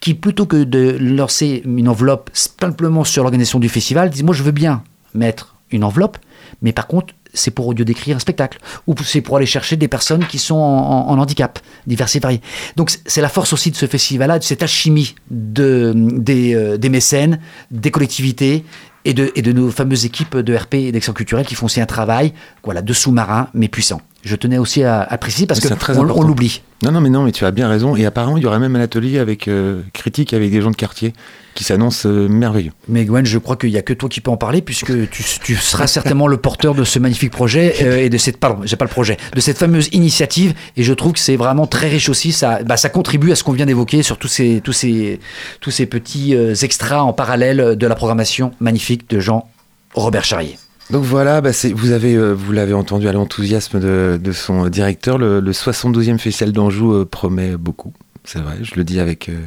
qui 0.01 0.13
plutôt 0.13 0.45
que 0.45 0.63
de 0.63 0.97
lancer 0.99 1.63
une 1.65 1.89
enveloppe 1.89 2.29
simplement 2.33 3.03
sur 3.03 3.23
l'organisation 3.23 3.59
du 3.59 3.69
festival, 3.69 4.09
disent 4.09 4.23
moi 4.23 4.35
je 4.35 4.43
veux 4.43 4.51
bien 4.51 4.83
mettre 5.13 5.55
une 5.71 5.83
enveloppe, 5.83 6.17
mais 6.61 6.71
par 6.73 6.87
contre, 6.87 7.13
c'est 7.33 7.51
pour 7.51 7.67
au 7.67 7.73
lieu 7.73 7.85
d'écrire 7.85 8.15
un 8.15 8.19
spectacle, 8.19 8.57
ou 8.87 8.95
c'est 9.03 9.21
pour 9.21 9.37
aller 9.37 9.45
chercher 9.45 9.75
des 9.75 9.87
personnes 9.87 10.25
qui 10.25 10.39
sont 10.39 10.55
en, 10.55 11.17
handicap, 11.19 11.59
divers 11.85 12.07
et 12.15 12.19
variés. 12.19 12.41
Donc 12.75 12.89
c'est- 13.05 13.21
la 13.21 13.29
force 13.29 13.53
aussi 13.53 13.69
de 13.71 13.75
ce 13.75 13.85
festival-là, 13.85 14.39
de 14.39 14.43
cette 14.43 14.63
alchimie 14.63 15.15
de, 15.29 15.93
des, 15.95 16.55
euh, 16.55 16.77
des 16.77 16.89
mécènes, 16.89 17.39
des 17.69 17.91
collectivités 17.91 18.63
et 19.05 19.13
de, 19.13 19.31
et 19.35 19.41
de 19.41 19.51
nos 19.51 19.69
fameuses 19.71 20.05
équipes 20.05 20.37
de 20.37 20.55
RP 20.55 20.75
et 20.75 20.91
d'action 20.91 21.13
culturelle 21.13 21.45
qui 21.45 21.55
font 21.55 21.65
aussi 21.67 21.81
un 21.81 21.85
travail 21.85 22.33
voilà, 22.63 22.81
de 22.81 22.93
sous-marin, 22.93 23.49
mais 23.53 23.67
puissant. 23.67 24.01
Je 24.23 24.35
tenais 24.35 24.57
aussi 24.57 24.83
à, 24.83 25.01
à 25.01 25.17
préciser 25.17 25.45
parce 25.45 25.59
C'est 25.59 25.69
que 25.69 25.73
très 25.75 25.97
on, 25.97 26.03
important. 26.03 26.19
on 26.21 26.23
l'oublie. 26.23 26.61
Non, 26.83 26.91
non, 26.91 27.01
mais 27.01 27.09
non, 27.09 27.23
mais 27.23 27.31
tu 27.31 27.45
as 27.45 27.51
bien 27.51 27.67
raison. 27.67 27.95
Et 27.95 28.05
apparemment, 28.05 28.37
il 28.37 28.43
y 28.43 28.45
aura 28.45 28.59
même 28.59 28.75
un 28.75 28.79
atelier 28.81 29.19
avec 29.19 29.47
euh, 29.47 29.81
critique 29.93 30.33
avec 30.33 30.51
des 30.51 30.61
gens 30.61 30.69
de 30.69 30.75
quartier 30.75 31.13
qui 31.55 31.63
s'annonce 31.63 32.05
euh, 32.05 32.27
merveilleux. 32.27 32.71
Mais 32.87 33.05
Gwen, 33.05 33.25
je 33.25 33.37
crois 33.39 33.55
qu'il 33.55 33.71
n'y 33.71 33.77
a 33.77 33.81
que 33.81 33.93
toi 33.93 34.09
qui 34.09 34.21
peux 34.21 34.29
en 34.29 34.37
parler 34.37 34.61
puisque 34.61 35.09
tu, 35.09 35.23
tu 35.43 35.55
seras 35.55 35.87
certainement 35.87 36.27
le 36.27 36.37
porteur 36.37 36.75
de 36.75 36.83
ce 36.83 36.99
magnifique 36.99 37.31
projet 37.31 37.75
euh, 37.81 37.97
et 38.03 38.09
de 38.09 38.17
cette 38.17 38.37
pardon, 38.37 38.61
j'ai 38.63 38.75
pas 38.75 38.85
le 38.85 38.91
projet, 38.91 39.17
de 39.33 39.39
cette 39.39 39.57
fameuse 39.57 39.89
initiative. 39.91 40.53
Et 40.75 40.83
je 40.83 40.93
trouve 40.93 41.13
que 41.13 41.19
c'est 41.19 41.35
vraiment 41.35 41.65
très 41.65 41.89
riche 41.89 42.09
aussi. 42.09 42.31
Ça, 42.31 42.61
bah, 42.63 42.77
ça 42.77 42.89
contribue 42.89 43.31
à 43.31 43.35
ce 43.35 43.43
qu'on 43.43 43.53
vient 43.53 43.65
d'évoquer 43.65 44.03
sur 44.03 44.17
tous 44.17 44.27
ces, 44.27 44.61
tous 44.63 44.73
ces, 44.73 45.19
tous 45.61 45.71
ces 45.71 45.85
petits 45.87 46.35
extras 46.61 47.01
en 47.01 47.13
parallèle 47.13 47.75
de 47.75 47.87
la 47.87 47.95
programmation 47.95 48.51
magnifique 48.59 49.09
de 49.09 49.19
Jean 49.19 49.49
Robert 49.95 50.25
Charrier. 50.25 50.57
Donc 50.89 51.03
voilà, 51.03 51.41
bah, 51.41 51.51
vous 51.75 51.91
avez, 51.91 52.15
euh, 52.15 52.31
vous 52.33 52.53
l'avez 52.53 52.73
entendu 52.73 53.07
à 53.09 53.11
l'enthousiasme 53.11 53.79
de, 53.79 54.17
de 54.21 54.31
son 54.31 54.67
directeur, 54.69 55.17
le, 55.17 55.41
le 55.41 55.51
72e 55.51 56.17
Festival 56.17 56.53
d'Anjou 56.53 56.93
euh, 56.93 57.05
promet 57.05 57.57
beaucoup. 57.57 57.91
C'est 58.23 58.39
vrai, 58.39 58.55
je 58.61 58.75
le 58.75 58.83
dis 58.85 58.99
avec 59.01 59.27
euh, 59.27 59.37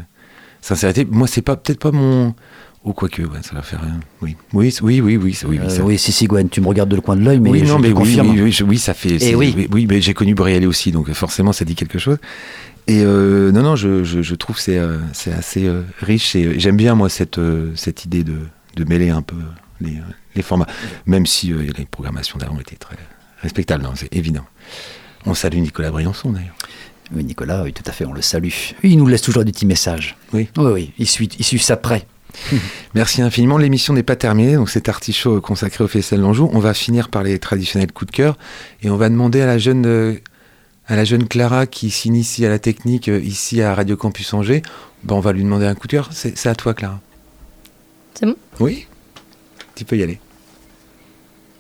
sincérité. 0.60 1.06
Moi, 1.10 1.26
c'est 1.26 1.42
pas 1.42 1.56
peut-être 1.56 1.78
pas 1.80 1.92
mon. 1.92 2.34
Ou 2.84 2.92
quoique, 2.94 3.20
ouais, 3.22 3.38
ça 3.42 3.54
va 3.54 3.60
faire 3.62 3.80
rien. 3.82 4.00
Oui, 4.22 4.36
oui, 4.54 4.74
oui, 4.82 5.00
oui, 5.02 5.16
oui, 5.18 5.36
oui, 5.44 5.46
oui, 5.46 5.58
Euh, 5.62 5.82
oui, 5.82 5.98
si, 5.98 6.12
si, 6.12 6.26
Gwen, 6.26 6.48
tu 6.48 6.60
me 6.62 6.66
regardes 6.66 6.88
de 6.88 6.96
le 6.96 7.02
coin 7.02 7.14
de 7.16 7.22
l'œil, 7.22 7.38
mais 7.40 7.50
oui, 7.50 7.60
je 7.60 7.64
non, 7.66 7.76
te 7.76 7.82
mais 7.82 7.88
oui, 7.88 7.94
confirme. 7.94 8.30
oui, 8.30 8.40
oui, 8.40 8.52
je- 8.52 8.64
oui, 8.64 8.78
ça 8.78 8.94
fait. 8.94 9.18
c'est- 9.18 9.34
oui. 9.34 9.68
oui, 9.70 9.86
mais 9.86 10.00
j'ai 10.00 10.14
connu 10.14 10.34
Brielle 10.34 10.66
aussi, 10.66 10.90
donc 10.92 11.08
euh, 11.10 11.14
forcément, 11.14 11.52
ça 11.52 11.64
dit 11.66 11.74
quelque 11.74 11.98
chose. 11.98 12.16
Et 12.86 13.02
euh, 13.04 13.52
non, 13.52 13.62
non, 13.62 13.76
je, 13.76 14.02
je, 14.04 14.22
je 14.22 14.34
trouve 14.34 14.58
c'est 14.58 14.78
euh, 14.78 14.96
c'est 15.12 15.32
assez 15.32 15.66
euh, 15.66 15.82
riche 16.00 16.34
et 16.36 16.44
euh, 16.46 16.54
j'aime 16.56 16.76
bien 16.76 16.94
moi 16.94 17.10
cette 17.10 17.38
euh, 17.38 17.70
cette 17.76 18.06
idée 18.06 18.24
de, 18.24 18.36
de 18.76 18.84
mêler 18.84 19.10
un 19.10 19.20
peu 19.22 19.36
les, 19.80 19.96
euh, 19.96 20.02
les 20.34 20.42
formats, 20.42 20.66
même 21.06 21.26
si 21.26 21.52
euh, 21.52 21.70
les 21.76 21.84
programmations 21.84 22.38
d'avant 22.38 22.58
étaient 22.60 22.76
très 22.76 22.96
respectables, 23.42 23.82
non, 23.82 23.92
c'est 23.94 24.14
évident. 24.14 24.44
On 25.26 25.34
salue 25.34 25.58
Nicolas 25.58 25.90
Briançon 25.90 26.32
d'ailleurs. 26.32 26.56
Oui, 27.14 27.24
Nicolas, 27.24 27.64
oui, 27.64 27.72
tout 27.72 27.82
à 27.86 27.92
fait, 27.92 28.04
on 28.04 28.12
le 28.12 28.22
salue. 28.22 28.50
Il 28.82 28.98
nous 28.98 29.06
laisse 29.06 29.22
toujours 29.22 29.44
des 29.44 29.52
petits 29.52 29.66
messages. 29.66 30.16
Oui. 30.32 30.48
Oui, 30.56 30.72
oui, 30.72 30.92
il 30.98 31.08
suit, 31.08 31.28
il 31.38 31.44
suit 31.44 31.58
ça 31.58 31.76
près. 31.76 32.06
Merci 32.94 33.22
infiniment. 33.22 33.58
L'émission 33.58 33.94
n'est 33.94 34.04
pas 34.04 34.16
terminée, 34.16 34.54
donc 34.54 34.70
cet 34.70 34.88
artichaut 34.88 35.40
consacré 35.40 35.84
au 35.84 35.88
Festival 35.88 36.22
d'Anjou. 36.22 36.48
On 36.52 36.60
va 36.60 36.74
finir 36.74 37.08
par 37.08 37.22
les 37.22 37.38
traditionnels 37.38 37.92
coups 37.92 38.10
de 38.12 38.16
cœur 38.16 38.38
et 38.82 38.90
on 38.90 38.96
va 38.96 39.08
demander 39.08 39.40
à 39.40 39.46
la 39.46 39.58
jeune, 39.58 39.86
euh, 39.86 40.14
à 40.86 40.96
la 40.96 41.04
jeune 41.04 41.26
Clara 41.26 41.66
qui 41.66 41.90
s'initie 41.90 42.46
à 42.46 42.48
la 42.48 42.58
technique 42.58 43.08
euh, 43.08 43.20
ici 43.20 43.60
à 43.60 43.74
Radio 43.74 43.96
Campus 43.96 44.32
Angers. 44.32 44.62
Ben, 45.02 45.14
on 45.14 45.20
va 45.20 45.32
lui 45.32 45.42
demander 45.42 45.66
un 45.66 45.74
coup 45.74 45.86
de 45.86 45.92
cœur. 45.92 46.10
C'est 46.12 46.46
à 46.46 46.54
toi, 46.54 46.74
Clara. 46.74 47.00
C'est 48.14 48.26
bon? 48.26 48.36
Oui. 48.60 48.86
Tu 49.80 49.86
peux 49.86 49.96
y 49.96 50.02
aller. 50.02 50.20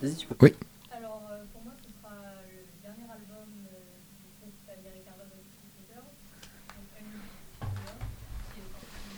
Oui. 0.02 0.52
Alors, 0.92 1.24
euh, 1.32 1.40
pour 1.54 1.64
moi, 1.64 1.72
ce 1.80 1.88
sera 1.88 2.12
le 2.52 2.68
dernier 2.84 3.08
album 3.08 3.48
euh, 3.48 3.96
du 4.12 4.28
groupe 4.36 4.60
américain 4.68 5.16
Love 5.16 5.32
and 5.32 5.48
Peter, 5.72 6.04
donc 6.04 6.84
Unity 7.00 7.16
Peter, 7.64 7.96
qui 8.52 8.60
est 8.60 8.68
sorti 8.76 8.92
en 9.00 9.16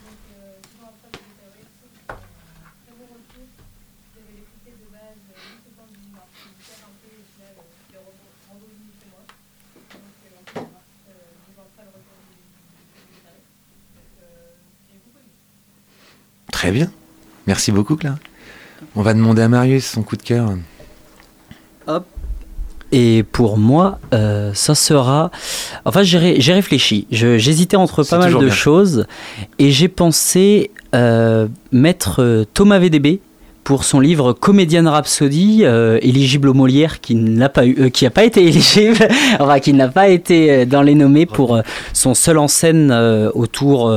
Donc, 0.00 0.16
euh, 0.32 0.56
souvent 0.64 0.88
après, 0.96 1.12
j'ai 1.12 1.28
été 1.28 1.44
réécouter, 1.44 1.92
c'est 2.08 2.08
un 2.08 2.72
très 2.72 2.96
beau 2.96 3.04
retour. 3.04 3.44
J'avais 4.16 4.32
l'écouté 4.40 4.72
de 4.80 4.88
base, 4.96 5.20
euh, 5.28 5.36
un 5.36 5.76
peu, 5.76 7.20
au 7.20 7.28
final, 7.36 7.52
euh, 7.52 8.16
chez 8.96 9.12
moi. 9.12 9.28
Donc, 9.28 10.08
euh, 10.24 10.40
en 10.40 10.56
fait, 10.56 10.72
euh, 11.12 11.20
deux 11.44 11.52
ans 11.60 11.68
après 11.68 11.84
le 11.84 11.92
retour 12.00 12.16
du 12.16 12.40
euh. 13.28 14.24
Très 16.48 16.72
bien. 16.72 16.88
Merci 17.46 17.72
beaucoup, 17.72 17.96
Clara. 17.96 18.16
On 18.94 19.02
va 19.02 19.14
demander 19.14 19.42
à 19.42 19.48
Marius 19.48 19.84
son 19.86 20.02
coup 20.02 20.16
de 20.16 20.22
cœur. 20.22 20.50
Et 22.92 23.24
pour 23.32 23.58
moi, 23.58 23.98
euh, 24.14 24.52
ça 24.54 24.74
sera. 24.76 25.30
Enfin, 25.84 26.02
j'ai 26.04 26.18
ré- 26.18 26.36
j'ai 26.38 26.52
réfléchi. 26.52 27.06
J'hésitais 27.10 27.76
entre 27.76 28.04
pas 28.04 28.18
mal 28.18 28.32
de 28.34 28.38
bien. 28.46 28.50
choses. 28.54 29.06
Et 29.58 29.70
j'ai 29.72 29.88
pensé 29.88 30.70
euh, 30.94 31.48
mettre 31.72 32.22
euh, 32.22 32.44
Thomas 32.54 32.78
VDB 32.78 33.20
pour 33.64 33.82
son 33.82 33.98
livre 33.98 34.32
Comédienne 34.32 34.86
Rhapsody, 34.86 35.62
euh, 35.64 35.98
éligible 36.00 36.48
au 36.48 36.54
Molière, 36.54 37.00
qui 37.00 37.16
n'a 37.16 37.48
pas, 37.48 37.66
eu, 37.66 37.76
euh, 37.80 37.88
qui 37.88 38.06
a 38.06 38.10
pas 38.10 38.22
été 38.22 38.44
éligible, 38.46 39.08
enfin, 39.40 39.58
qui 39.58 39.72
n'a 39.72 39.88
pas 39.88 40.08
été 40.08 40.64
dans 40.64 40.82
les 40.82 40.94
nommés 40.94 41.26
pour 41.26 41.56
euh, 41.56 41.62
son 41.92 42.14
seul 42.14 42.38
en 42.38 42.46
scène 42.48 42.92
autour. 43.34 43.92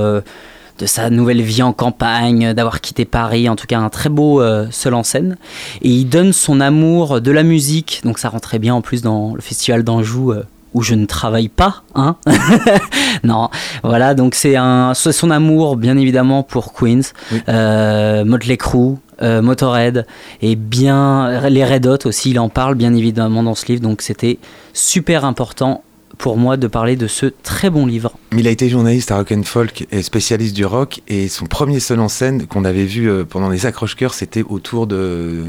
De 0.80 0.86
sa 0.86 1.10
nouvelle 1.10 1.42
vie 1.42 1.62
en 1.62 1.74
campagne, 1.74 2.54
d'avoir 2.54 2.82
quitté 2.82 3.06
Paris, 3.06 3.50
en 3.50 3.56
tout 3.56 3.68
cas 3.68 3.80
un 3.80 3.90
très 3.90 4.10
beau 4.10 4.42
euh, 4.42 4.68
seul 4.72 4.94
en 4.94 5.04
scène. 5.04 5.38
Et 5.82 5.90
il 5.90 6.06
donne 6.06 6.34
son 6.34 6.62
amour 6.62 7.22
de 7.22 7.32
la 7.32 7.44
musique, 7.44 8.02
donc 8.06 8.18
ça 8.18 8.30
rentrait 8.30 8.60
bien 8.60 8.74
en 8.74 8.82
plus 8.82 9.02
dans 9.02 9.36
le 9.36 9.42
festival 9.42 9.84
d'Anjou 9.84 10.32
euh, 10.32 10.44
où 10.74 10.82
je 10.84 10.94
ne 10.94 11.06
travaille 11.06 11.50
pas, 11.50 11.82
hein. 11.96 12.16
non, 13.24 13.50
voilà, 13.84 14.14
donc 14.14 14.36
c'est 14.36 14.56
un, 14.56 14.94
son 14.94 15.32
amour 15.32 15.76
bien 15.78 15.98
évidemment 15.98 16.44
pour 16.44 16.74
Queens, 16.74 17.02
Oui. 17.32 17.42
euh, 17.50 18.24
Motley 18.24 18.56
Crue, 18.56 18.96
euh, 19.22 19.42
Motorhead 19.42 20.06
et 20.42 20.56
bien 20.56 21.50
les 21.50 21.66
Red 21.66 21.88
Hot 21.88 22.06
aussi, 22.06 22.30
il 22.30 22.40
en 22.40 22.50
parle 22.50 22.76
bien 22.76 22.94
évidemment 22.94 23.42
dans 23.44 23.56
ce 23.56 23.66
livre, 23.66 23.82
donc 23.82 24.02
c'était 24.04 24.38
super 24.74 25.26
important 25.26 25.84
pour 26.20 26.38
moi 26.38 26.58
de 26.58 26.68
parler 26.68 26.98
de 26.98 27.08
ce 27.08 27.26
très 27.28 27.70
bon 27.70 27.86
livre. 27.86 28.12
Il 28.38 28.46
a 28.46 28.52
été 28.52 28.68
journaliste 28.70 29.10
à 29.10 29.16
Rock 29.18 29.32
and 29.32 29.44
Folk 29.44 29.88
et 29.90 30.04
spécialiste 30.04 30.54
du 30.54 30.66
rock. 30.66 31.02
Et 31.08 31.30
son 31.30 31.46
premier 31.46 31.80
seul 31.80 32.02
en 32.02 32.10
scène 32.10 32.46
qu'on 32.46 32.66
avait 32.66 32.84
vu 32.86 33.10
euh, 33.10 33.24
pendant 33.24 33.50
les 33.50 33.66
accroche-cœurs, 33.66 34.14
c'était 34.14 34.44
autour 34.44 34.86
de, 34.86 35.46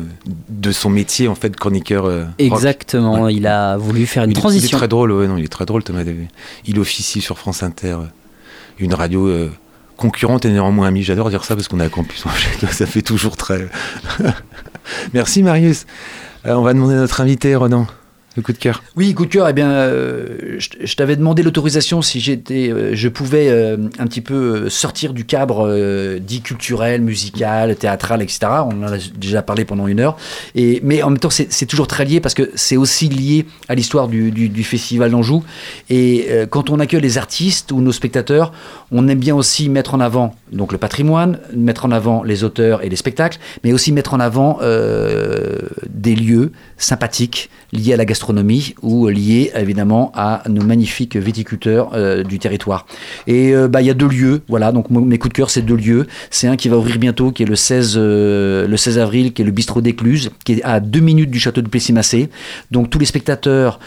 de 0.48 0.72
son 0.72 0.88
métier 0.88 1.26
en 1.26 1.34
fait 1.34 1.54
chroniqueur 1.56 2.04
euh, 2.06 2.22
rock. 2.22 2.34
Exactement, 2.38 3.28
il 3.28 3.48
a 3.48 3.76
voulu 3.76 4.06
faire 4.06 4.22
une 4.22 4.30
Il, 4.30 4.34
il 4.34 4.38
est 4.38 4.40
transition. 4.40 4.78
très 4.78 4.86
drôle, 4.88 5.10
ouais, 5.10 5.26
non, 5.26 5.36
il 5.36 5.44
est 5.44 5.48
très 5.48 5.66
drôle 5.66 5.82
Thomas 5.82 6.04
Davé. 6.04 6.28
Il 6.64 6.78
officie 6.78 7.20
sur 7.20 7.36
France 7.36 7.64
Inter, 7.64 7.94
euh, 7.94 8.04
une 8.78 8.94
radio 8.94 9.26
euh, 9.26 9.50
concurrente 9.96 10.44
et 10.44 10.50
néanmoins 10.50 10.86
amie. 10.86 11.02
J'adore 11.02 11.30
dire 11.30 11.42
ça 11.44 11.56
parce 11.56 11.66
qu'on 11.66 11.80
est 11.80 11.84
à 11.84 11.88
Campus 11.90 12.24
Angers, 12.26 12.48
ça 12.72 12.86
fait 12.86 13.02
toujours 13.02 13.36
très. 13.36 13.68
Merci 15.14 15.42
Marius. 15.42 15.84
On 16.44 16.62
va 16.62 16.72
demander 16.74 16.94
à 16.94 16.98
notre 16.98 17.20
invité 17.20 17.56
Ronan. 17.56 17.86
Le 18.36 18.42
coup 18.42 18.52
de 18.52 18.58
cœur. 18.58 18.84
Oui, 18.94 19.12
coup 19.12 19.26
de 19.26 19.30
cœur, 19.30 19.48
eh 19.48 19.52
bien, 19.52 19.70
euh, 19.70 20.56
je, 20.58 20.94
t'avais 20.94 21.16
demandé 21.16 21.42
l'autorisation 21.42 22.00
si 22.00 22.20
j'étais, 22.20 22.70
euh, 22.70 22.94
je 22.94 23.08
pouvais 23.08 23.48
euh, 23.48 23.76
un 23.98 24.06
petit 24.06 24.20
peu 24.20 24.68
sortir 24.68 25.12
du 25.12 25.24
cadre 25.24 26.18
dit 26.20 26.40
culturel, 26.40 27.02
musical, 27.02 27.74
théâtral, 27.74 28.22
etc. 28.22 28.40
On 28.66 28.84
en 28.84 28.92
a 28.92 28.98
déjà 29.16 29.42
parlé 29.42 29.64
pendant 29.64 29.88
une 29.88 29.98
heure. 29.98 30.16
Et, 30.54 30.80
mais 30.84 31.02
en 31.02 31.10
même 31.10 31.18
temps, 31.18 31.30
c'est 31.30 31.66
toujours 31.66 31.88
très 31.88 32.04
lié 32.04 32.20
parce 32.20 32.34
que 32.34 32.52
c'est 32.54 32.76
aussi 32.76 33.08
lié 33.08 33.46
à 33.68 33.74
l'histoire 33.74 34.06
du, 34.06 34.62
Festival 34.62 35.10
d'Anjou. 35.10 35.42
Et 35.88 36.28
quand 36.50 36.70
on 36.70 36.78
accueille 36.78 37.00
les 37.00 37.18
artistes 37.18 37.72
ou 37.72 37.80
nos 37.80 37.92
spectateurs, 37.92 38.52
on 38.92 39.08
aime 39.08 39.18
bien 39.18 39.34
aussi 39.34 39.68
mettre 39.68 39.94
en 39.94 40.00
avant 40.00 40.36
donc 40.52 40.72
le 40.72 40.78
patrimoine, 40.78 41.40
mettre 41.54 41.86
en 41.86 41.90
avant 41.90 42.22
les 42.22 42.44
auteurs 42.44 42.84
et 42.84 42.88
les 42.88 42.96
spectacles, 42.96 43.38
mais 43.64 43.72
aussi 43.72 43.90
mettre 43.90 44.14
en 44.14 44.20
avant 44.20 44.60
des 44.60 46.14
lieux 46.14 46.52
sympathiques 46.76 47.50
liés 47.72 47.94
à 47.94 47.96
la 47.96 48.04
gastronomie 48.04 48.19
ou 48.82 49.08
liés 49.08 49.50
évidemment 49.54 50.12
à 50.14 50.42
nos 50.48 50.62
magnifiques 50.62 51.16
viticulteurs 51.16 51.90
euh, 51.94 52.22
du 52.22 52.38
territoire. 52.38 52.86
Et 53.26 53.54
euh, 53.54 53.68
bah, 53.68 53.80
il 53.82 53.86
y 53.86 53.90
a 53.90 53.94
deux 53.94 54.08
lieux, 54.08 54.42
voilà, 54.48 54.72
donc 54.72 54.90
mes 54.90 55.18
coups 55.18 55.32
de 55.32 55.36
cœur 55.36 55.50
c'est 55.50 55.62
deux 55.62 55.76
lieux. 55.76 56.06
C'est 56.30 56.46
un 56.48 56.56
qui 56.56 56.68
va 56.68 56.78
ouvrir 56.78 56.98
bientôt, 56.98 57.32
qui 57.32 57.42
est 57.42 57.46
le 57.46 57.56
16, 57.56 57.94
euh, 57.96 58.66
le 58.66 58.76
16 58.76 58.98
avril, 58.98 59.32
qui 59.32 59.42
est 59.42 59.44
le 59.44 59.50
bistrot 59.50 59.80
d'Écluse, 59.80 60.30
qui 60.44 60.54
est 60.54 60.62
à 60.62 60.80
deux 60.80 61.00
minutes 61.00 61.30
du 61.30 61.40
château 61.40 61.62
de 61.62 61.68
Plessis-Massé. 61.68 62.30
Donc 62.70 62.90
tous 62.90 62.98
les 62.98 63.06
spectateurs, 63.06 63.80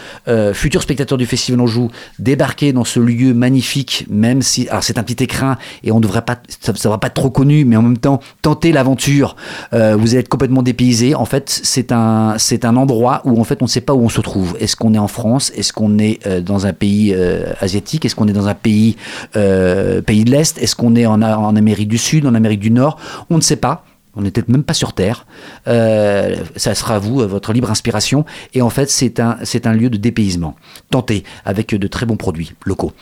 futurs 0.54 0.82
spectateurs 0.82 1.18
du 1.18 1.26
Festival 1.26 1.62
Anjou, 1.62 1.90
débarquez 2.20 2.74
dans 2.74 2.84
ce 2.84 3.00
lieu 3.00 3.34
magnifique, 3.34 4.06
même 4.10 4.42
si, 4.42 4.68
alors 4.70 4.84
c'est 4.84 4.98
un 4.98 5.04
petit 5.04 5.24
écrin 5.24 5.58
et 5.84 5.92
on 5.92 6.00
devrait 6.00 6.24
pas, 6.24 6.38
ça, 6.62 6.74
ça 6.76 6.90
va 6.90 6.98
pas 6.98 7.10
trop 7.10 7.30
connu, 7.30 7.66
mais 7.66 7.76
en 7.76 7.82
même 7.82 7.98
temps, 7.98 8.20
tentez 8.42 8.72
l'aventure. 8.72 9.36
Vous 9.72 9.78
allez 9.78 10.18
être 10.18 10.30
complètement 10.30 10.64
dépaysé. 10.64 11.16
En 11.16 11.26
fait, 11.26 11.50
c'est 11.50 11.92
un, 11.92 12.38
un 12.64 12.76
endroit 12.76 13.22
où 13.26 13.40
en 13.40 13.44
fait 13.44 13.62
on 13.62 13.66
ne 13.66 13.70
sait 13.70 13.82
pas 13.82 13.94
où 13.94 14.02
on 14.02 14.10
se 14.10 14.22
trouve? 14.24 14.58
Est-ce 14.60 14.76
qu'on 14.76 14.94
est 14.94 15.00
en 15.00 15.08
France? 15.08 15.52
Est-ce 15.56 15.72
qu'on 15.72 16.00
est 16.00 16.26
euh, 16.26 16.42
dans 16.42 16.66
un 16.66 16.74
pays 16.74 17.14
euh, 17.14 17.54
asiatique? 17.60 18.06
Est-ce 18.06 18.16
qu'on 18.16 18.28
est 18.28 18.34
dans 18.34 18.48
un 18.48 18.56
pays 18.56 18.98
euh, 19.36 20.02
de 20.02 20.32
l'Est? 20.32 20.58
Est-ce 20.58 20.76
qu'on 20.76 20.96
est 20.96 21.06
en, 21.06 21.22
Amérique 21.22 21.88
du 21.88 22.00
Sud, 22.00 22.26
en 22.26 22.34
Amérique 22.34 22.60
du 22.60 22.72
Nord? 22.72 22.98
On 23.30 23.36
ne 23.36 23.42
sait 23.42 23.58
pas. 23.58 23.86
On 24.16 24.22
n'est 24.22 24.32
peut-être 24.32 24.50
même 24.50 24.64
pas 24.64 24.74
sur 24.74 24.94
Terre. 24.94 25.26
Ça 25.66 26.76
sera 26.76 26.96
à 26.96 27.00
vous, 27.00 27.28
votre 27.28 27.52
libre 27.52 27.72
inspiration. 27.72 28.26
Et 28.54 28.62
en 28.62 28.70
fait, 28.70 28.90
c'est 28.90 29.20
un, 29.20 29.74
lieu 29.74 29.90
de 29.90 29.98
dépaysement. 29.98 30.56
Tentez 30.92 31.24
avec 31.46 31.74
de 31.74 31.88
très 31.88 32.06
bons 32.06 32.18
produits 32.18 32.54
locaux. 32.64 32.94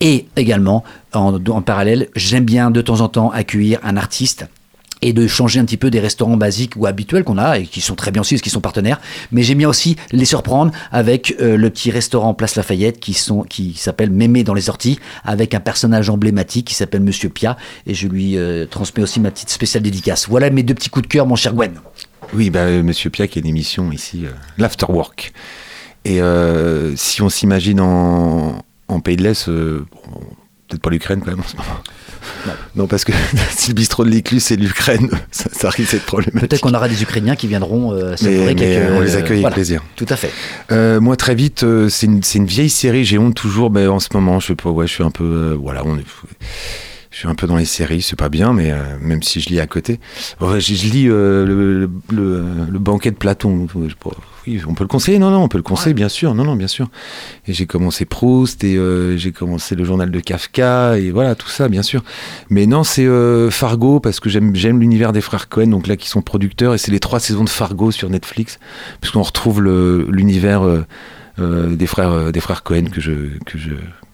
Et 0.00 0.26
également, 0.36 0.84
en, 1.12 1.34
en 1.34 1.60
parallèle, 1.60 2.08
j'aime 2.16 2.44
bien 2.44 2.70
de 2.70 2.80
temps 2.80 3.02
en 3.02 3.08
temps 3.08 3.30
accueillir 3.30 3.78
un 3.82 3.98
artiste 3.98 4.46
et 5.02 5.12
de 5.12 5.26
changer 5.26 5.60
un 5.60 5.64
petit 5.64 5.76
peu 5.76 5.90
des 5.90 6.00
restaurants 6.00 6.36
basiques 6.36 6.72
ou 6.76 6.86
habituels 6.86 7.24
qu'on 7.24 7.38
a 7.38 7.58
et 7.58 7.66
qui 7.66 7.80
sont 7.80 7.94
très 7.94 8.10
bien 8.10 8.22
aussi 8.22 8.34
parce 8.34 8.42
qu'ils 8.42 8.52
sont 8.52 8.60
partenaires. 8.60 9.00
Mais 9.32 9.42
j'aime 9.42 9.58
bien 9.58 9.68
aussi 9.68 9.96
les 10.12 10.24
surprendre 10.24 10.72
avec 10.90 11.36
euh, 11.40 11.56
le 11.56 11.70
petit 11.70 11.90
restaurant 11.90 12.34
Place 12.34 12.56
Lafayette 12.56 13.00
qui 13.00 13.16
qui 13.48 13.74
s'appelle 13.74 14.10
Mémé 14.10 14.44
dans 14.44 14.54
les 14.54 14.68
orties 14.68 14.98
avec 15.24 15.54
un 15.54 15.60
personnage 15.60 16.10
emblématique 16.10 16.66
qui 16.66 16.74
s'appelle 16.74 17.02
Monsieur 17.02 17.28
Pia 17.28 17.56
et 17.86 17.94
je 17.94 18.08
lui 18.08 18.36
euh, 18.36 18.66
transmets 18.66 19.02
aussi 19.02 19.20
ma 19.20 19.30
petite 19.30 19.50
spéciale 19.50 19.82
dédicace. 19.82 20.28
Voilà 20.28 20.50
mes 20.50 20.62
deux 20.62 20.74
petits 20.74 20.90
coups 20.90 21.06
de 21.06 21.12
cœur 21.12 21.26
mon 21.26 21.36
cher 21.36 21.54
Gwen. 21.54 21.72
Oui, 22.34 22.50
bah, 22.50 22.60
euh, 22.60 22.82
Monsieur 22.82 23.10
Pia 23.10 23.26
qui 23.26 23.38
a 23.38 23.40
une 23.40 23.48
émission 23.48 23.90
ici, 23.92 24.26
euh, 24.26 24.30
l'Afterwork. 24.58 25.32
Et 26.04 26.20
si 26.96 27.20
on 27.20 27.28
s'imagine 27.28 27.80
en, 27.80 29.00
pays 29.04 29.16
de 29.16 29.24
l'Est, 29.24 29.50
peut-être 30.68 30.82
pas 30.82 30.90
l'Ukraine 30.90 31.20
quand 31.20 31.30
même 31.30 31.40
en 31.40 31.48
ce 31.48 31.56
moment. 31.56 31.80
Non, 32.76 32.86
parce 32.86 33.04
que 33.04 33.12
si 33.50 33.68
le 33.68 33.74
bistrot 33.74 34.04
de 34.04 34.10
l'Écluse 34.10 34.44
c'est 34.44 34.56
l'Ukraine, 34.56 35.08
ça, 35.30 35.48
ça 35.52 35.70
risque 35.70 35.92
d'être 35.92 36.06
problématique. 36.06 36.40
Peut-être 36.48 36.60
qu'on 36.60 36.74
aura 36.74 36.88
des 36.88 37.02
Ukrainiens 37.02 37.36
qui 37.36 37.46
viendront 37.46 37.92
euh, 37.92 38.14
mais 38.22 38.54
quelques- 38.54 38.92
on 38.92 39.00
les 39.00 39.16
accueille 39.16 39.30
avec 39.30 39.40
voilà. 39.40 39.54
plaisir. 39.54 39.82
Tout 39.96 40.06
à 40.08 40.16
fait. 40.16 40.30
Euh, 40.70 41.00
moi, 41.00 41.16
très 41.16 41.34
vite, 41.34 41.62
euh, 41.62 41.88
c'est 41.88 42.06
une, 42.06 42.46
vieille 42.46 42.70
série. 42.70 43.04
J'ai 43.04 43.18
honte 43.18 43.34
toujours, 43.34 43.70
mais 43.70 43.86
en 43.86 44.00
ce 44.00 44.08
moment, 44.12 44.40
je 44.40 44.48
sais 44.48 44.54
pas, 44.54 44.70
ouais, 44.70 44.86
je 44.86 44.92
suis 44.92 45.04
un 45.04 45.10
peu, 45.10 45.24
euh, 45.24 45.56
voilà, 45.60 45.82
on 45.84 45.96
est, 45.96 46.04
je 47.18 47.22
suis 47.22 47.28
un 47.28 47.34
peu 47.34 47.48
dans 47.48 47.56
les 47.56 47.64
séries, 47.64 48.00
c'est 48.00 48.14
pas 48.14 48.28
bien, 48.28 48.52
mais 48.52 48.70
euh, 48.70 48.76
même 49.00 49.24
si 49.24 49.40
je 49.40 49.48
lis 49.48 49.58
à 49.58 49.66
côté, 49.66 49.98
je, 50.40 50.60
je 50.60 50.86
lis 50.88 51.08
euh, 51.08 51.44
le, 51.44 51.80
le, 51.80 51.90
le- 52.14 52.44
le 52.70 52.78
banquet 52.78 53.10
de 53.10 53.16
Platon. 53.16 53.66
Oui, 54.46 54.60
on 54.68 54.74
peut 54.74 54.84
le 54.84 54.88
conseiller, 54.88 55.18
non, 55.18 55.32
non, 55.32 55.42
on 55.42 55.48
peut 55.48 55.58
le 55.58 55.64
conseiller, 55.64 55.94
bien 55.94 56.08
sûr, 56.08 56.32
non, 56.36 56.44
non, 56.44 56.54
bien 56.54 56.68
sûr. 56.68 56.88
Et 57.48 57.52
j'ai 57.54 57.66
commencé 57.66 58.04
Proust 58.04 58.62
et 58.62 58.76
euh, 58.76 59.16
j'ai 59.16 59.32
commencé 59.32 59.74
le 59.74 59.82
journal 59.82 60.12
de 60.12 60.20
Kafka 60.20 60.96
et 60.96 61.10
voilà 61.10 61.34
tout 61.34 61.48
ça, 61.48 61.68
bien 61.68 61.82
sûr. 61.82 62.04
Mais 62.50 62.66
non, 62.66 62.84
c'est 62.84 63.08
Fargo 63.50 63.98
parce 63.98 64.20
que 64.20 64.28
j'aime, 64.30 64.54
j'aime 64.54 64.78
l'univers 64.78 65.12
des 65.12 65.20
frères 65.20 65.48
Cohen, 65.48 65.66
donc 65.66 65.88
là 65.88 65.96
qui 65.96 66.08
sont 66.08 66.22
producteurs 66.22 66.74
et 66.74 66.78
c'est 66.78 66.92
les 66.92 67.00
trois 67.00 67.18
saisons 67.18 67.42
de 67.42 67.48
Fargo 67.50 67.90
sur 67.90 68.10
Netflix, 68.10 68.60
puisqu'on 69.00 69.22
retrouve 69.22 69.60
le, 69.60 70.06
l'univers 70.08 70.62
des 71.36 71.86
frères 71.88 72.30
des 72.30 72.40
frères 72.40 72.62
Cohen 72.62 72.84
que 72.92 73.00
je 73.00 73.12
que 73.44 73.58
je 73.58 73.70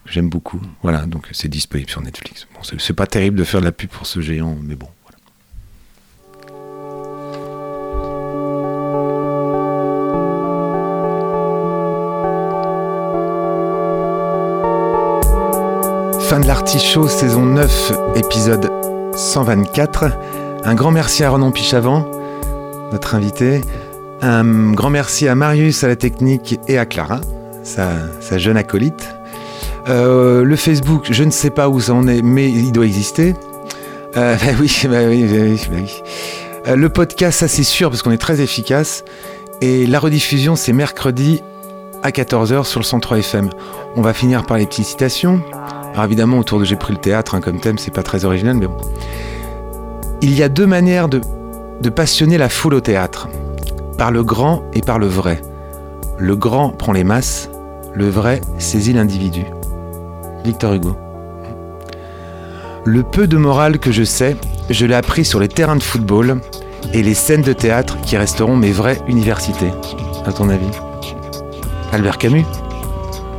j'aime 0.06 0.28
beaucoup. 0.28 0.60
Voilà, 0.82 1.06
donc 1.06 1.28
c'est 1.32 1.48
disponible 1.48 1.90
sur 1.90 2.02
Netflix. 2.02 2.46
Bon, 2.54 2.60
c'est, 2.78 2.92
pas 2.92 3.06
terrible 3.06 3.38
de 3.38 3.44
faire 3.44 3.60
de 3.60 3.64
la 3.64 3.72
pub 3.72 3.90
pour 3.90 4.06
ce 4.06 4.20
géant, 4.20 4.56
mais 4.62 4.76
bon. 4.76 4.88
Fin 16.20 16.40
de 16.40 16.46
l'artichaut, 16.46 17.08
saison 17.08 17.44
9, 17.44 17.92
épisode 18.16 18.70
124. 19.14 20.10
Un 20.64 20.74
grand 20.74 20.90
merci 20.90 21.22
à 21.22 21.30
Renan 21.30 21.50
Pichavant, 21.50 22.10
notre 22.92 23.14
invité. 23.14 23.60
Un 24.22 24.72
grand 24.72 24.88
merci 24.88 25.28
à 25.28 25.34
Marius 25.34 25.84
à 25.84 25.88
la 25.88 25.96
technique 25.96 26.58
et 26.66 26.78
à 26.78 26.86
Clara, 26.86 27.20
sa 27.62 28.38
jeune 28.38 28.56
acolyte. 28.56 29.14
Euh, 29.88 30.44
le 30.44 30.56
Facebook, 30.56 31.08
je 31.10 31.24
ne 31.24 31.30
sais 31.30 31.50
pas 31.50 31.68
où 31.68 31.80
ça 31.80 31.94
en 31.94 32.06
est, 32.08 32.22
mais 32.22 32.50
il 32.50 32.72
doit 32.72 32.86
exister. 32.86 33.34
Oui, 34.16 34.84
le 36.66 36.88
podcast, 36.88 37.40
ça 37.40 37.48
c'est 37.48 37.64
sûr, 37.64 37.90
parce 37.90 38.02
qu'on 38.02 38.12
est 38.12 38.18
très 38.18 38.40
efficace. 38.40 39.04
Et 39.60 39.86
la 39.86 39.98
rediffusion, 39.98 40.56
c'est 40.56 40.72
mercredi 40.72 41.42
à 42.02 42.10
14h 42.10 42.64
sur 42.64 42.80
le 42.80 42.84
103 42.84 43.18
FM. 43.18 43.50
On 43.96 44.02
va 44.02 44.12
finir 44.12 44.46
par 44.46 44.56
les 44.56 44.66
petites 44.66 44.86
citations. 44.86 45.42
Alors 45.92 46.04
évidemment, 46.04 46.38
autour 46.38 46.60
de 46.60 46.64
J'ai 46.64 46.76
pris 46.76 46.92
le 46.92 47.00
théâtre 47.00 47.34
hein, 47.34 47.40
comme 47.40 47.60
thème, 47.60 47.78
c'est 47.78 47.92
pas 47.92 48.02
très 48.02 48.24
original, 48.24 48.56
mais 48.56 48.66
bon. 48.66 48.76
Il 50.22 50.34
y 50.34 50.42
a 50.42 50.48
deux 50.48 50.66
manières 50.66 51.08
de 51.08 51.20
passionner 51.90 52.38
la 52.38 52.48
foule 52.48 52.74
au 52.74 52.80
théâtre. 52.80 53.28
Par 53.98 54.10
le 54.10 54.24
grand 54.24 54.62
et 54.72 54.80
par 54.80 54.98
le 54.98 55.06
vrai. 55.06 55.40
Le 56.18 56.36
grand 56.36 56.70
prend 56.70 56.92
les 56.92 57.04
masses, 57.04 57.50
le 57.94 58.08
vrai 58.08 58.40
saisit 58.58 58.92
l'individu. 58.92 59.44
Victor 60.44 60.74
Hugo. 60.74 60.96
Le 62.84 63.02
peu 63.02 63.26
de 63.26 63.38
morale 63.38 63.78
que 63.78 63.90
je 63.90 64.04
sais, 64.04 64.36
je 64.68 64.84
l'ai 64.84 64.94
appris 64.94 65.24
sur 65.24 65.40
les 65.40 65.48
terrains 65.48 65.76
de 65.76 65.82
football 65.82 66.40
et 66.92 67.02
les 67.02 67.14
scènes 67.14 67.42
de 67.42 67.54
théâtre 67.54 67.98
qui 68.02 68.18
resteront 68.18 68.56
mes 68.56 68.70
vraies 68.70 69.00
universités. 69.08 69.70
À 70.26 70.32
ton 70.32 70.50
avis 70.50 70.68
Albert 71.92 72.18
Camus 72.18 72.44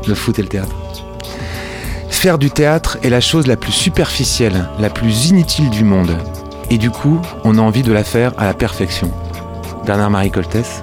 Le 0.07 0.15
foot 0.15 0.39
et 0.39 0.41
le 0.41 0.47
théâtre. 0.47 0.75
Faire 2.09 2.39
du 2.39 2.49
théâtre 2.49 2.97
est 3.03 3.09
la 3.09 3.21
chose 3.21 3.45
la 3.45 3.55
plus 3.55 3.71
superficielle, 3.71 4.67
la 4.79 4.89
plus 4.89 5.29
inutile 5.29 5.69
du 5.69 5.83
monde. 5.83 6.17
Et 6.71 6.79
du 6.79 6.89
coup, 6.89 7.19
on 7.43 7.59
a 7.59 7.61
envie 7.61 7.83
de 7.83 7.93
la 7.93 8.03
faire 8.03 8.33
à 8.37 8.45
la 8.45 8.55
perfection. 8.55 9.11
Bernard-Marie 9.85 10.31
Coltès. 10.31 10.81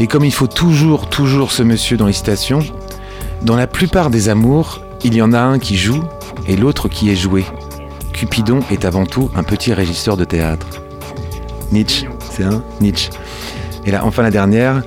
Et 0.00 0.08
comme 0.08 0.24
il 0.24 0.32
faut 0.32 0.48
toujours, 0.48 1.08
toujours 1.08 1.52
ce 1.52 1.62
monsieur 1.62 1.96
dans 1.96 2.06
les 2.06 2.12
citations, 2.12 2.64
dans 3.42 3.54
la 3.54 3.68
plupart 3.68 4.10
des 4.10 4.28
amours, 4.28 4.81
il 5.04 5.14
y 5.14 5.22
en 5.22 5.32
a 5.32 5.40
un 5.40 5.58
qui 5.58 5.76
joue 5.76 6.02
et 6.46 6.56
l'autre 6.56 6.88
qui 6.88 7.10
est 7.10 7.16
joué. 7.16 7.44
Cupidon 8.12 8.60
est 8.70 8.84
avant 8.84 9.06
tout 9.06 9.30
un 9.34 9.42
petit 9.42 9.72
régisseur 9.72 10.16
de 10.16 10.24
théâtre. 10.24 10.66
Nietzsche, 11.72 12.06
c'est 12.20 12.44
un 12.44 12.62
Nietzsche. 12.80 13.10
Et 13.84 13.90
là, 13.90 14.04
enfin 14.04 14.22
la 14.22 14.30
dernière, 14.30 14.82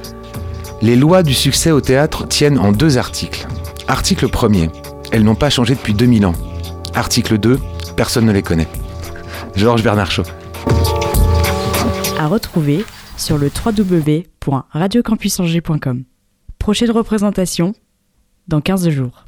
les 0.82 0.96
lois 0.96 1.24
du 1.24 1.34
succès 1.34 1.72
au 1.72 1.82
théâtre 1.82 2.26
tiennent 2.28 2.60
en 2.60 2.72
deux 2.72 2.98
articles. 2.98 3.46
Article 3.88 4.28
1er, 4.28 4.70
elles 5.12 5.24
n'ont 5.24 5.36
pas 5.36 5.50
changé 5.50 5.76
depuis 5.76 5.94
2000 5.94 6.26
ans. 6.26 6.36
Article 6.94 7.38
2, 7.38 7.60
personne 7.96 8.26
ne 8.26 8.32
les 8.32 8.44
connaît. 8.44 8.68
Georges 9.56 9.84
Bernard 9.84 10.12
Shaw. 10.12 10.24
À 12.20 12.28
retrouver 12.28 12.86
sur 13.18 13.38
le 13.38 13.50
www.radiocampusangers.com. 13.50 16.04
Prochaine 16.60 16.92
représentation 16.92 17.74
dans 18.48 18.62
15 18.62 18.90
jours. 18.90 19.26